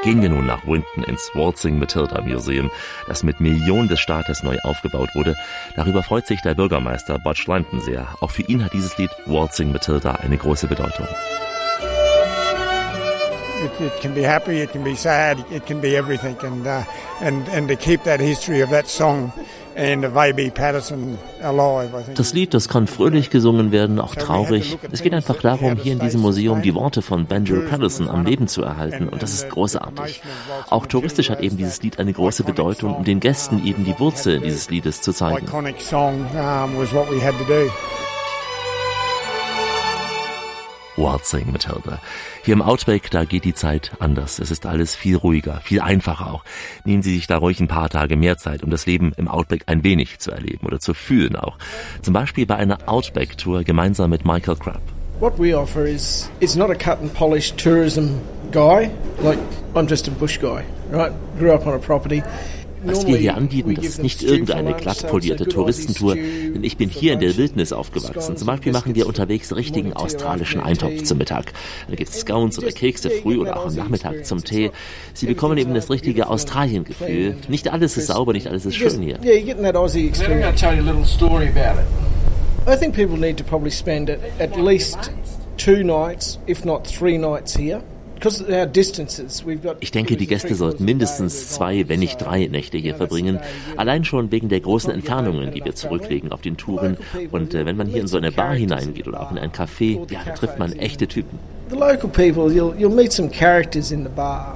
Gehen 0.04 0.22
wir 0.22 0.30
nun 0.30 0.46
nach 0.46 0.66
Winton 0.66 1.04
ins 1.04 1.32
Waltzing 1.34 1.80
Matilda 1.80 2.22
Museum, 2.22 2.70
das 3.08 3.24
mit 3.24 3.40
Millionen 3.40 3.88
des 3.88 4.02
Staates 4.02 4.44
neu 4.44 4.58
aufgebaut 4.64 5.10
wurde. 5.14 5.36
Darüber 5.78 6.04
freut 6.04 6.28
sich 6.28 6.42
der 6.42 6.56
Bürgermeister 6.56 7.20
Butch 7.20 7.48
Linton 7.48 7.80
sehr. 7.80 8.08
Auch 8.20 8.32
für 8.32 8.42
ihn 8.44 8.64
hat 8.64 8.74
dieses 8.74 8.98
Lied 8.98 9.12
Waltzing 9.26 9.72
Matilda 9.72 10.16
eine 10.16 10.38
große 10.38 10.68
Bedeutung. 10.68 11.08
It, 13.62 13.82
it 13.82 14.02
can 14.02 14.14
be 14.14 14.24
happy, 14.24 14.62
it 14.62 14.72
can 14.72 14.84
be 14.84 14.96
sad, 14.96 15.38
it 15.52 15.66
can 15.66 15.82
be 15.82 15.98
everything, 15.98 16.38
and 16.44 16.66
uh, 16.66 16.84
and 17.22 17.48
and 17.50 17.68
to 17.68 17.76
keep 17.76 18.04
that 18.04 18.22
history 18.22 18.62
of 18.62 18.70
that 18.70 18.88
song 18.88 19.34
and 19.76 20.06
of 20.06 20.16
A.B. 20.16 20.50
Patterson 20.52 21.18
alive, 21.42 21.90
I 21.94 22.04
think. 22.04 22.18
Das 22.18 22.34
Lied, 22.34 22.54
das 22.54 22.70
kann 22.70 22.88
fröhlich 22.88 23.30
gesungen 23.30 23.72
werden, 23.72 24.00
auch 24.00 24.16
traurig. 24.16 24.78
Es 24.92 25.02
geht 25.02 25.14
einfach 25.14 25.38
darum, 25.38 25.78
hier 25.78 25.94
in 25.94 26.00
diesem 26.00 26.22
Museum 26.22 26.62
die 26.62 26.76
Worte 26.76 27.02
von 27.02 27.26
Banjo 27.26 27.62
Patterson 27.70 28.10
am 28.10 28.26
Leben 28.26 28.48
zu 28.48 28.64
erhalten 28.64 29.10
und 29.10 29.22
das 29.22 29.34
ist 29.34 29.50
großartig. 29.50 30.22
Auch 30.70 30.86
touristisch 30.86 31.30
hat 31.30 31.42
eben 31.42 31.58
dieses 31.58 31.82
Lied 31.82 32.00
eine 32.00 32.14
große 32.14 32.44
Bedeutung, 32.44 32.96
um 32.96 33.04
den 33.04 33.20
Gästen 33.20 33.66
eben 33.66 33.86
die 33.86 33.98
Wurzel 34.00 34.40
dieses 34.40 34.70
Liedes 34.70 35.02
zu 35.02 35.14
zeigen. 35.14 35.46
Iconic 35.48 35.82
song 35.82 36.26
um, 36.34 36.76
Hier 42.44 42.54
im 42.54 42.62
Outback, 42.62 43.12
da 43.12 43.26
geht 43.26 43.44
die 43.44 43.54
Zeit 43.54 43.92
anders. 44.00 44.40
Es 44.40 44.50
ist 44.50 44.66
alles 44.66 44.96
viel 44.96 45.18
ruhiger, 45.18 45.60
viel 45.62 45.82
einfacher 45.82 46.32
auch. 46.32 46.44
Nehmen 46.86 47.04
Sie 47.04 47.14
sich 47.14 47.28
da 47.28 47.38
ruhig 47.38 47.60
ein 47.60 47.68
paar 47.68 47.90
Tage 47.90 48.16
mehr 48.16 48.38
Zeit, 48.38 48.64
um 48.64 48.70
das 48.70 48.86
Leben 48.86 49.12
im 49.18 49.28
Outback 49.28 49.64
ein 49.68 49.84
wenig 49.84 50.20
zu 50.20 50.32
erleben 50.32 50.66
oder 50.66 50.80
zu 50.80 50.94
fühlen 50.94 51.36
auch. 51.36 51.58
Zum 52.02 52.14
Beispiel 52.14 52.46
bei 52.46 52.56
einer 52.56 52.78
Outback-Tour 52.88 53.64
gemeinsam 53.64 54.10
mit 54.10 54.26
Michael 54.26 54.56
Crabb. 54.56 54.82
What 55.20 55.38
we 55.38 55.54
offer 55.54 55.86
is 55.86 56.30
it's 56.40 56.56
not 56.56 56.70
a 56.72 56.76
cut 56.76 57.02
and 57.02 57.14
polish 57.14 57.52
tourism 57.56 58.22
guy. 58.52 58.90
Like 59.22 59.40
I'm 59.76 59.90
just 59.90 60.08
a 60.08 60.12
bush 60.12 60.40
guy, 60.40 60.64
right? 60.92 61.12
Grew 61.38 61.52
up 61.52 61.68
on 61.68 61.74
a 61.74 61.80
property. 61.80 62.24
Was 62.84 63.06
wir 63.06 63.18
hier 63.18 63.36
anbieten, 63.36 63.76
das 63.76 63.86
ist 63.86 64.04
nicht 64.04 64.24
irgendeine 64.24 64.74
glatt 64.74 65.08
polierte 65.08 65.46
Touristentour, 65.46 66.16
denn 66.16 66.64
ich 66.64 66.78
bin 66.78 66.90
hier 66.90 67.14
in 67.14 67.20
der 67.20 67.36
Wildnis 67.38 67.74
aufgewachsen. 67.74 68.38
Zum 68.38 68.48
Beispiel 68.48 68.72
machen 68.72 68.96
wir 68.96 69.08
unterwegs 69.08 69.56
richtigen 69.56 69.94
australischen 69.94 70.62
Eintopf 70.62 71.04
zum 71.04 71.18
Mittag. 71.18 71.54
Da 71.90 71.96
gibt's 71.96 72.20
Scones 72.22 72.58
oder 72.58 72.72
Kekse 72.72 73.10
früh 73.10 73.38
oder 73.38 73.58
auch 73.60 73.68
am 73.68 73.76
Nachmittag 73.76 74.26
zum 74.26 74.44
Tee. 74.44 74.72
Sie 75.14 75.26
bekommen 75.26 75.58
eben 75.58 75.74
das 75.74 75.90
richtige 75.90 76.30
Australien-Gefühl. 76.30 77.36
Nicht 77.48 77.72
alles 77.72 77.98
ist 77.98 78.08
sauber, 78.08 78.34
nicht 78.34 78.48
alles 78.48 78.66
ist 78.66 78.76
schön 78.76 79.02
hier. 79.02 79.20
Yeah, 79.24 79.34
you're 79.34 79.46
getting 79.46 79.64
that 79.64 79.76
Aussie 79.76 80.06
I'm 80.06 80.10
experience. 80.10 80.44
going 80.44 80.56
to 80.56 80.60
tell 80.60 80.76
you 80.76 80.82
a 80.82 80.86
little 80.86 81.06
story 81.06 81.48
about 81.48 81.82
it. 81.82 81.88
I 82.68 82.78
think 82.78 82.96
people 82.96 83.18
need 83.18 83.38
to 83.38 83.44
probably 83.44 83.72
spend 83.72 84.10
at, 84.10 84.20
at 84.40 84.58
least 84.58 85.12
two 85.58 85.84
nights, 85.84 86.40
if 86.48 86.64
not 86.66 86.88
three 86.88 87.18
nights 87.18 87.56
here. 87.56 87.82
Ich 89.80 89.92
denke, 89.92 90.18
die 90.18 90.28
Gäste 90.28 90.56
sollten 90.56 90.86
mindestens 90.86 91.50
zwei, 91.50 91.88
wenn 91.88 92.00
nicht 92.00 92.18
drei 92.18 92.48
Nächte 92.48 92.78
hier 92.78 92.96
verbringen. 92.96 93.40
Allein 93.78 94.04
schon 94.04 94.32
wegen 94.32 94.50
der 94.50 94.60
großen 94.60 94.92
Entfernungen, 94.92 95.52
die 95.52 95.64
wir 95.64 95.76
zurücklegen 95.76 96.32
auf 96.32 96.42
den 96.42 96.58
Touren. 96.58 96.98
Und 97.32 97.54
äh, 97.54 97.66
wenn 97.66 97.78
man 97.78 97.88
hier 97.88 98.02
in 98.02 98.08
so 98.08 98.18
eine 98.18 98.32
Bar 98.32 98.54
hineingeht 98.54 99.08
oder 99.08 99.22
auch 99.22 99.32
in 99.32 99.38
ein 99.38 99.52
Café, 99.52 100.00
ja, 100.12 100.20
dann 100.26 100.36
trifft 100.36 100.60
man 100.60 100.74
echte 100.74 101.08
Typen. 101.08 101.40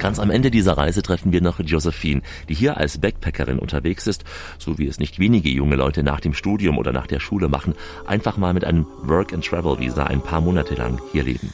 Ganz 0.00 0.18
am 0.18 0.30
Ende 0.30 0.50
dieser 0.50 0.76
Reise 0.76 1.00
treffen 1.02 1.32
wir 1.32 1.40
noch 1.40 1.60
Josephine, 1.60 2.22
die 2.48 2.54
hier 2.54 2.76
als 2.76 2.98
Backpackerin 2.98 3.60
unterwegs 3.60 4.06
ist, 4.08 4.24
so 4.58 4.78
wie 4.78 4.88
es 4.88 4.98
nicht 4.98 5.20
wenige 5.20 5.48
junge 5.48 5.76
Leute 5.76 6.02
nach 6.02 6.20
dem 6.20 6.34
Studium 6.34 6.76
oder 6.76 6.92
nach 6.92 7.06
der 7.06 7.20
Schule 7.20 7.48
machen, 7.48 7.74
einfach 8.06 8.36
mal 8.36 8.52
mit 8.52 8.64
einem 8.64 8.86
Work-and-Travel-Visa 9.04 10.04
ein 10.04 10.22
paar 10.22 10.40
Monate 10.40 10.74
lang 10.74 11.00
hier 11.12 11.22
leben. 11.22 11.52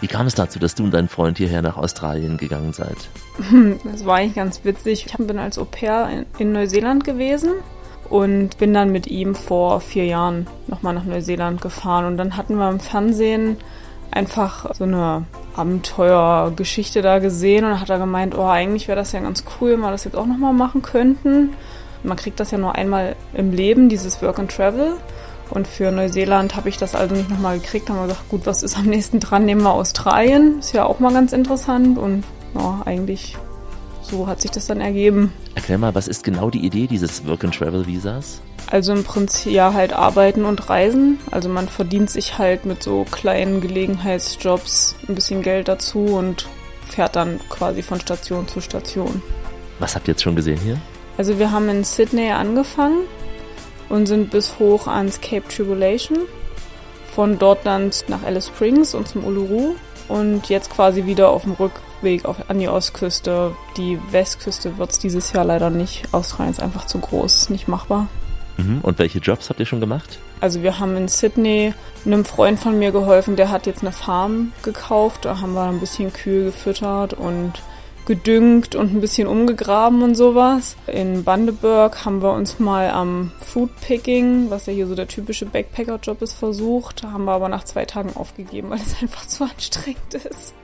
Wie 0.00 0.06
kam 0.06 0.26
es 0.26 0.34
dazu, 0.34 0.58
dass 0.58 0.74
du 0.74 0.84
und 0.84 0.92
dein 0.92 1.08
Freund 1.08 1.38
hierher 1.38 1.62
nach 1.62 1.76
Australien 1.76 2.36
gegangen 2.36 2.72
seid? 2.72 2.96
Das 3.84 4.04
war 4.04 4.16
eigentlich 4.16 4.34
ganz 4.34 4.64
witzig. 4.64 5.06
Ich 5.06 5.16
bin 5.16 5.38
als 5.38 5.58
Au 5.58 5.64
pair 5.64 6.08
in, 6.08 6.26
in 6.38 6.52
Neuseeland 6.52 7.04
gewesen 7.04 7.50
und 8.08 8.58
bin 8.58 8.72
dann 8.72 8.90
mit 8.90 9.06
ihm 9.06 9.34
vor 9.34 9.80
vier 9.80 10.06
Jahren 10.06 10.46
nochmal 10.66 10.94
nach 10.94 11.04
Neuseeland 11.04 11.60
gefahren. 11.60 12.06
Und 12.06 12.16
dann 12.16 12.36
hatten 12.36 12.56
wir 12.56 12.68
im 12.68 12.80
Fernsehen 12.80 13.56
einfach 14.10 14.74
so 14.74 14.84
eine 14.84 15.24
Abenteuergeschichte 15.54 17.02
da 17.02 17.18
gesehen 17.18 17.64
und 17.64 17.70
dann 17.72 17.80
hat 17.80 17.90
er 17.90 17.98
gemeint, 17.98 18.36
oh, 18.36 18.46
eigentlich 18.46 18.88
wäre 18.88 18.96
das 18.96 19.12
ja 19.12 19.20
ganz 19.20 19.44
cool, 19.60 19.72
wenn 19.72 19.80
wir 19.80 19.90
das 19.90 20.04
jetzt 20.04 20.16
auch 20.16 20.26
nochmal 20.26 20.52
machen 20.52 20.82
könnten. 20.82 21.50
Man 22.02 22.16
kriegt 22.16 22.38
das 22.38 22.52
ja 22.52 22.58
nur 22.58 22.76
einmal 22.76 23.16
im 23.34 23.50
Leben, 23.52 23.88
dieses 23.88 24.22
Work 24.22 24.38
and 24.38 24.54
Travel. 24.54 24.96
Und 25.50 25.66
für 25.66 25.90
Neuseeland 25.90 26.56
habe 26.56 26.68
ich 26.68 26.76
das 26.76 26.94
also 26.94 27.14
nicht 27.14 27.30
nochmal 27.30 27.58
gekriegt. 27.58 27.88
Haben 27.88 27.96
wir 27.96 28.08
gesagt, 28.08 28.28
gut, 28.28 28.46
was 28.46 28.62
ist 28.62 28.76
am 28.76 28.86
nächsten 28.86 29.20
dran? 29.20 29.44
Nehmen 29.44 29.62
wir 29.62 29.72
Australien. 29.72 30.58
Ist 30.58 30.72
ja 30.72 30.84
auch 30.84 31.00
mal 31.00 31.12
ganz 31.12 31.32
interessant. 31.32 31.98
Und 31.98 32.24
ja, 32.54 32.82
eigentlich 32.84 33.36
so 34.02 34.26
hat 34.26 34.40
sich 34.40 34.50
das 34.50 34.66
dann 34.66 34.80
ergeben. 34.80 35.32
Erklär 35.54 35.78
mal, 35.78 35.94
was 35.94 36.08
ist 36.08 36.24
genau 36.24 36.50
die 36.50 36.64
Idee 36.64 36.86
dieses 36.86 37.26
Work-and-Travel-Visas? 37.26 38.40
Also 38.70 38.92
im 38.92 39.04
Prinzip 39.04 39.52
ja 39.52 39.72
halt 39.72 39.92
arbeiten 39.92 40.44
und 40.44 40.68
reisen. 40.68 41.18
Also 41.30 41.48
man 41.48 41.68
verdient 41.68 42.10
sich 42.10 42.38
halt 42.38 42.66
mit 42.66 42.82
so 42.82 43.04
kleinen 43.10 43.60
Gelegenheitsjobs 43.60 44.96
ein 45.08 45.14
bisschen 45.14 45.42
Geld 45.42 45.68
dazu 45.68 46.00
und 46.00 46.46
fährt 46.86 47.16
dann 47.16 47.40
quasi 47.48 47.82
von 47.82 48.00
Station 48.00 48.48
zu 48.48 48.60
Station. 48.60 49.22
Was 49.78 49.94
habt 49.94 50.08
ihr 50.08 50.12
jetzt 50.12 50.22
schon 50.22 50.36
gesehen 50.36 50.58
hier? 50.62 50.78
Also 51.16 51.38
wir 51.38 51.50
haben 51.50 51.68
in 51.68 51.84
Sydney 51.84 52.30
angefangen 52.30 53.00
und 53.88 54.06
sind 54.06 54.30
bis 54.30 54.58
hoch 54.58 54.86
ans 54.86 55.20
Cape 55.20 55.48
Tribulation. 55.48 56.18
Von 57.14 57.38
dort 57.38 57.66
dann 57.66 57.90
nach 58.06 58.22
Alice 58.22 58.48
Springs 58.48 58.94
und 58.94 59.08
zum 59.08 59.24
Uluru 59.24 59.74
und 60.08 60.48
jetzt 60.48 60.70
quasi 60.70 61.06
wieder 61.06 61.30
auf 61.30 61.42
dem 61.42 61.52
Rückweg 61.52 62.24
auf, 62.24 62.36
an 62.48 62.58
die 62.58 62.68
Ostküste. 62.68 63.54
Die 63.76 63.98
Westküste 64.10 64.78
wird 64.78 64.90
es 64.90 64.98
dieses 64.98 65.32
Jahr 65.32 65.44
leider 65.44 65.70
nicht. 65.70 66.04
Australien 66.12 66.52
ist 66.52 66.62
einfach 66.62 66.86
zu 66.86 66.98
groß, 66.98 67.50
nicht 67.50 67.68
machbar. 67.68 68.08
Mhm. 68.56 68.80
Und 68.82 68.98
welche 68.98 69.18
Jobs 69.18 69.48
habt 69.50 69.60
ihr 69.60 69.66
schon 69.66 69.80
gemacht? 69.80 70.18
Also 70.40 70.62
wir 70.62 70.78
haben 70.78 70.96
in 70.96 71.08
Sydney 71.08 71.74
einem 72.04 72.24
Freund 72.24 72.58
von 72.58 72.78
mir 72.78 72.92
geholfen, 72.92 73.36
der 73.36 73.50
hat 73.50 73.66
jetzt 73.66 73.82
eine 73.82 73.92
Farm 73.92 74.52
gekauft. 74.62 75.24
Da 75.24 75.40
haben 75.40 75.54
wir 75.54 75.62
ein 75.62 75.80
bisschen 75.80 76.12
Kühe 76.12 76.44
gefüttert 76.44 77.14
und 77.14 77.54
gedüngt 78.08 78.74
und 78.74 78.94
ein 78.94 79.00
bisschen 79.02 79.28
umgegraben 79.28 80.02
und 80.02 80.14
sowas. 80.14 80.76
In 80.86 81.24
Bundaberg 81.24 82.06
haben 82.06 82.22
wir 82.22 82.32
uns 82.32 82.58
mal 82.58 82.88
am 82.88 83.32
Foodpicking, 83.40 84.48
was 84.48 84.64
ja 84.64 84.72
hier 84.72 84.86
so 84.86 84.94
der 84.94 85.08
typische 85.08 85.44
Backpacker-Job 85.44 86.22
ist, 86.22 86.32
versucht. 86.32 87.04
Haben 87.04 87.26
wir 87.26 87.32
aber 87.32 87.50
nach 87.50 87.64
zwei 87.64 87.84
Tagen 87.84 88.16
aufgegeben, 88.16 88.70
weil 88.70 88.80
es 88.80 88.96
einfach 89.02 89.26
zu 89.26 89.44
anstrengend 89.44 90.14
ist. 90.14 90.54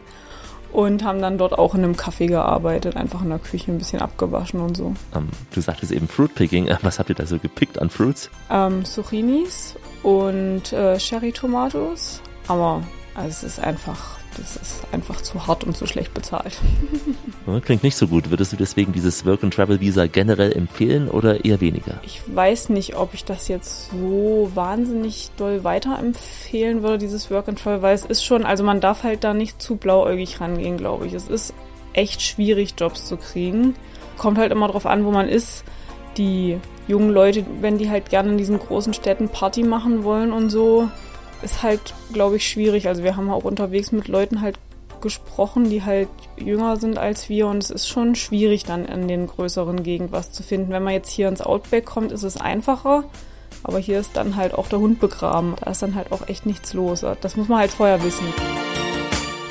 Und 0.73 1.05
haben 1.05 1.21
dann 1.21 1.39
dort 1.39 1.57
auch 1.57 1.75
in 1.75 1.85
einem 1.85 1.95
Café 1.95 2.27
gearbeitet, 2.27 2.97
einfach 2.97 3.23
in 3.23 3.29
der 3.29 3.39
Küche 3.39 3.71
ein 3.71 3.79
bisschen 3.79 4.01
abgewaschen 4.01 4.61
und 4.61 4.77
so. 4.77 4.95
Ähm, 5.15 5.29
du 5.53 5.61
sagtest 5.61 5.93
eben 5.93 6.09
Fruitpicking. 6.09 6.69
Was 6.83 6.99
habt 6.99 7.11
ihr 7.11 7.15
da 7.15 7.27
so 7.27 7.39
gepickt 7.39 7.79
an 7.79 7.91
Fruits? 7.91 8.31
Ähm, 8.51 8.85
Zucchinis 8.87 9.77
und 10.03 10.73
äh, 10.73 10.97
Cherry-Tomatos. 10.97 12.23
Aber 12.49 12.83
also 13.15 13.29
es 13.29 13.45
ist 13.45 13.61
einfach 13.61 14.19
das 14.37 14.57
ist 14.57 14.82
einfach 14.93 15.20
zu 15.20 15.47
hart 15.47 15.64
und 15.64 15.76
zu 15.76 15.87
schlecht 15.87 16.14
bezahlt. 16.14 16.59
Klingt 17.64 17.82
nicht 17.82 17.97
so 17.97 18.09
gut. 18.09 18.30
Würdest 18.30 18.53
du 18.53 18.57
deswegen 18.57 18.93
dieses 18.93 19.24
Work-and-Travel-Visa 19.24 20.07
generell 20.07 20.53
empfehlen 20.53 21.09
oder 21.09 21.45
eher 21.45 21.61
weniger? 21.61 22.01
Ich 22.03 22.22
weiß 22.26 22.70
nicht, 22.70 22.97
ob 22.97 23.14
ich 23.14 23.24
das 23.24 23.49
jetzt 23.49 23.91
so 23.91 24.51
wahnsinnig 24.55 25.30
doll 25.37 25.64
weiterempfehlen 25.64 26.82
würde, 26.82 26.99
dieses 26.99 27.30
Work-and-Travel, 27.30 27.82
weil 27.82 27.95
es 27.95 28.05
ist 28.05 28.24
schon, 28.24 28.45
also 28.45 28.64
man 28.64 28.80
darf 28.80 29.03
halt 29.03 29.24
da 29.24 29.35
nicht 29.35 29.61
zu 29.61 29.76
blauäugig 29.76 30.41
rangehen, 30.41 30.76
glaube 30.76 31.07
ich. 31.07 31.14
Es 31.14 31.28
ist 31.28 31.55
echt 31.93 32.22
schwierig, 32.22 32.74
Jobs 32.78 33.07
zu 33.07 33.16
kriegen. 33.16 33.74
Kommt 34.18 34.39
halt 34.39 34.53
immer 34.53 34.68
drauf 34.68 34.87
an, 34.87 35.05
wo 35.05 35.11
man 35.11 35.28
ist. 35.28 35.64
Die 36.16 36.59
jungen 36.87 37.11
Leute, 37.11 37.45
wenn 37.61 37.78
die 37.78 37.91
halt 37.91 38.11
gerne 38.11 38.30
in 38.30 38.39
diesen 38.39 38.59
großen 38.59 38.95
Städten 38.95 39.28
Party 39.28 39.62
machen 39.62 40.05
wollen 40.05 40.32
und 40.32 40.51
so, 40.51 40.89
ist 41.45 41.63
halt, 41.63 41.95
glaube 42.13 42.37
ich, 42.37 42.49
schwierig. 42.49 42.89
Also 42.89 43.03
wir 43.05 43.17
haben 43.17 43.31
auch 43.31 43.45
unterwegs 43.45 43.93
mit 43.93 44.09
Leuten 44.09 44.41
halt 44.41 44.59
gesprochen, 45.01 45.69
die 45.69 45.83
halt 45.83 46.09
jünger 46.37 46.79
sind 46.79 46.97
als 46.97 47.29
wir 47.29 47.47
und 47.47 47.63
es 47.63 47.71
ist 47.71 47.89
schon 47.89 48.15
schwierig 48.15 48.65
dann 48.65 48.87
in 48.87 49.07
den 49.07 49.27
größeren 49.27 49.83
Gegenden 49.83 50.13
was 50.13 50.33
zu 50.33 50.43
finden. 50.43 50.73
Wenn 50.73 50.83
man 50.83 50.95
jetzt 50.95 51.11
hier 51.11 51.29
ins 51.29 51.43
Outback 51.43 51.85
kommt, 51.85 52.11
ist 52.11 52.23
es 52.23 52.39
einfacher, 52.39 53.05
aber 53.63 53.79
hier 53.79 54.01
ist 54.01 54.17
dann 54.17 54.37
halt 54.37 54.55
auch 54.55 54.69
der 54.69 54.79
Hund 54.79 55.01
begraben. 55.01 55.57
Da 55.61 55.71
ist 55.71 55.83
dann 55.83 55.95
halt 55.95 56.11
auch 56.11 56.27
echt 56.29 56.47
nichts 56.47 56.73
los. 56.73 57.05
Das 57.21 57.37
muss 57.37 57.49
man 57.49 57.59
halt 57.59 57.71
vorher 57.71 58.03
wissen. 58.03 58.25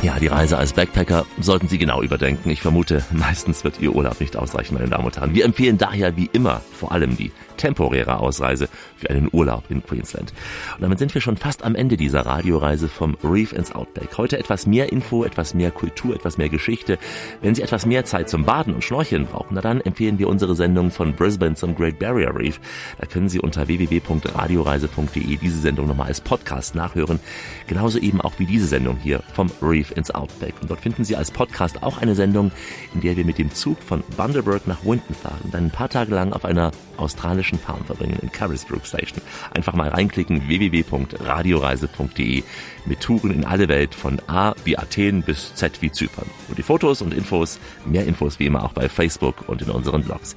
Ja, 0.03 0.19
die 0.19 0.27
Reise 0.27 0.57
als 0.57 0.73
Backpacker 0.73 1.25
sollten 1.39 1.69
Sie 1.69 1.77
genau 1.77 2.01
überdenken. 2.01 2.49
Ich 2.49 2.61
vermute, 2.61 3.05
meistens 3.11 3.63
wird 3.63 3.79
Ihr 3.79 3.95
Urlaub 3.95 4.19
nicht 4.19 4.35
ausreichen, 4.35 4.73
meine 4.73 4.89
Damen 4.89 5.05
und 5.05 5.15
Herren. 5.15 5.33
Wir 5.33 5.45
empfehlen 5.45 5.77
daher 5.77 6.17
wie 6.17 6.29
immer 6.33 6.59
vor 6.73 6.91
allem 6.91 7.15
die 7.15 7.31
temporäre 7.55 8.19
Ausreise 8.19 8.67
für 8.97 9.09
einen 9.09 9.29
Urlaub 9.31 9.63
in 9.69 9.81
Queensland. 9.81 10.33
Und 10.75 10.81
damit 10.81 10.99
sind 10.99 11.13
wir 11.13 11.21
schon 11.21 11.37
fast 11.37 11.63
am 11.63 11.75
Ende 11.75 11.95
dieser 11.95 12.25
Radioreise 12.25 12.89
vom 12.89 13.15
Reef 13.23 13.53
ins 13.53 13.71
Outback. 13.71 14.17
Heute 14.17 14.37
etwas 14.37 14.67
mehr 14.67 14.91
Info, 14.91 15.23
etwas 15.23 15.53
mehr 15.53 15.71
Kultur, 15.71 16.15
etwas 16.15 16.37
mehr 16.37 16.49
Geschichte. 16.49 16.97
Wenn 17.41 17.55
Sie 17.55 17.61
etwas 17.61 17.85
mehr 17.85 18.03
Zeit 18.03 18.27
zum 18.27 18.43
Baden 18.43 18.73
und 18.73 18.83
Schnorcheln 18.83 19.25
brauchen, 19.25 19.53
na 19.53 19.61
dann 19.61 19.79
empfehlen 19.79 20.19
wir 20.19 20.27
unsere 20.27 20.55
Sendung 20.55 20.91
von 20.91 21.15
Brisbane 21.15 21.55
zum 21.55 21.75
Great 21.75 21.99
Barrier 21.99 22.35
Reef. 22.35 22.59
Da 22.99 23.05
können 23.05 23.29
Sie 23.29 23.39
unter 23.39 23.67
www.radioreise.de 23.69 25.37
diese 25.37 25.59
Sendung 25.59 25.87
nochmal 25.87 26.07
als 26.07 26.19
Podcast 26.19 26.75
nachhören. 26.75 27.21
Genauso 27.67 27.99
eben 27.99 28.19
auch 28.19 28.33
wie 28.39 28.45
diese 28.45 28.67
Sendung 28.67 28.97
hier 28.97 29.23
vom 29.33 29.49
Reef 29.61 29.92
ins 29.93 30.11
Outback. 30.11 30.55
Und 30.61 30.69
dort 30.69 30.81
finden 30.81 31.03
Sie 31.03 31.15
als 31.15 31.31
Podcast 31.31 31.83
auch 31.83 31.97
eine 31.97 32.15
Sendung, 32.15 32.51
in 32.93 33.01
der 33.01 33.15
wir 33.17 33.25
mit 33.25 33.37
dem 33.37 33.53
Zug 33.53 33.81
von 33.81 34.03
Bundaberg 34.17 34.67
nach 34.67 34.83
Winton 34.83 35.15
fahren, 35.15 35.49
dann 35.51 35.65
ein 35.65 35.71
paar 35.71 35.89
Tage 35.89 36.13
lang 36.13 36.33
auf 36.33 36.45
einer 36.45 36.71
australischen 36.97 37.57
Farm 37.59 37.83
verbringen 37.85 38.17
in 38.21 38.31
Carisbrook 38.31 38.85
Station. 38.85 39.21
Einfach 39.53 39.73
mal 39.73 39.89
reinklicken 39.89 40.47
www.radioreise.de 40.47 42.43
mit 42.85 42.99
Touren 43.01 43.31
in 43.31 43.45
alle 43.45 43.67
Welt 43.67 43.95
von 43.95 44.19
A 44.27 44.53
wie 44.65 44.77
Athen 44.77 45.23
bis 45.23 45.55
Z 45.55 45.81
wie 45.81 45.91
Zypern. 45.91 46.29
Und 46.49 46.57
die 46.57 46.63
Fotos 46.63 47.01
und 47.01 47.13
Infos, 47.13 47.59
mehr 47.85 48.05
Infos 48.05 48.39
wie 48.39 48.45
immer 48.45 48.63
auch 48.63 48.73
bei 48.73 48.89
Facebook 48.89 49.47
und 49.47 49.61
in 49.61 49.69
unseren 49.69 50.03
Blogs. 50.03 50.35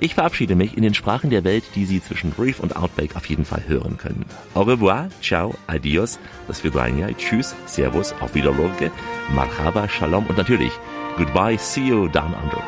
Ich 0.00 0.14
verabschiede 0.14 0.54
mich 0.54 0.76
in 0.76 0.82
den 0.82 0.94
Sprachen 0.94 1.30
der 1.30 1.42
Welt, 1.42 1.64
die 1.74 1.84
Sie 1.84 2.00
zwischen 2.00 2.30
Brief 2.30 2.60
und 2.60 2.76
Outbreak 2.76 3.16
auf 3.16 3.26
jeden 3.26 3.44
Fall 3.44 3.64
hören 3.66 3.96
können. 3.96 4.24
Au 4.54 4.62
revoir, 4.62 5.08
ciao, 5.20 5.54
adios, 5.66 6.20
das 6.46 6.62
Vidania, 6.62 7.08
tschüss, 7.08 7.56
servus, 7.66 8.14
auf 8.20 8.34
Wiederloge, 8.34 8.92
marhaba, 9.34 9.88
shalom 9.88 10.26
und 10.26 10.38
natürlich 10.38 10.72
goodbye, 11.16 11.58
see 11.58 11.88
you 11.88 12.06
down 12.08 12.32
under. 12.34 12.62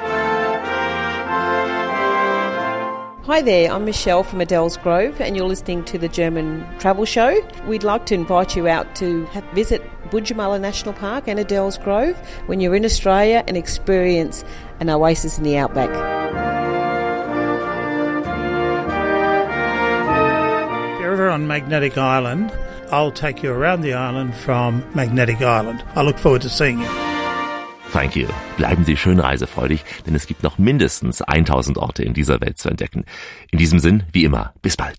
Hi 3.26 3.42
there, 3.42 3.70
I'm 3.70 3.84
Michelle 3.84 4.24
from 4.24 4.40
Adele's 4.40 4.76
Grove, 4.76 5.20
and 5.20 5.36
you're 5.36 5.46
listening 5.46 5.84
to 5.84 5.98
the 5.98 6.08
German 6.08 6.66
Travel 6.80 7.04
Show. 7.04 7.36
We'd 7.68 7.84
like 7.84 8.06
to 8.06 8.14
invite 8.14 8.56
you 8.56 8.66
out 8.66 8.96
to 8.96 9.24
have, 9.26 9.44
visit 9.54 9.82
Budjamala 10.10 10.60
National 10.60 10.94
Park 10.94 11.28
and 11.28 11.38
Adele's 11.38 11.78
Grove 11.78 12.16
when 12.46 12.58
you're 12.58 12.74
in 12.74 12.84
Australia 12.84 13.44
and 13.46 13.56
experience 13.56 14.44
an 14.80 14.90
oasis 14.90 15.38
in 15.38 15.44
the 15.44 15.56
outback. 15.58 16.59
Ever 21.20 21.28
on 21.28 21.46
Magnetic 21.46 21.98
Island, 21.98 22.50
I'll 22.90 23.12
take 23.12 23.42
you 23.42 23.52
around 23.52 23.82
the 23.82 23.92
island 23.92 24.34
from 24.34 24.82
Magnetic 24.94 25.42
Island. 25.42 25.84
I 25.94 26.00
look 26.00 26.18
forward 26.18 26.40
to 26.42 26.48
seeing 26.48 26.78
you. 26.78 26.88
Thank 27.92 28.16
you. 28.16 28.26
Bleiben 28.56 28.86
Sie 28.86 28.96
schön 28.96 29.20
reisefreudig, 29.20 29.84
denn 30.06 30.14
es 30.14 30.26
gibt 30.26 30.42
noch 30.42 30.56
mindestens 30.56 31.20
1000 31.20 31.76
Orte 31.76 32.04
in 32.04 32.14
dieser 32.14 32.40
Welt 32.40 32.56
zu 32.56 32.70
entdecken. 32.70 33.04
In 33.50 33.58
diesem 33.58 33.80
Sinn, 33.80 34.04
wie 34.12 34.24
immer, 34.24 34.54
bis 34.62 34.78
bald. 34.78 34.96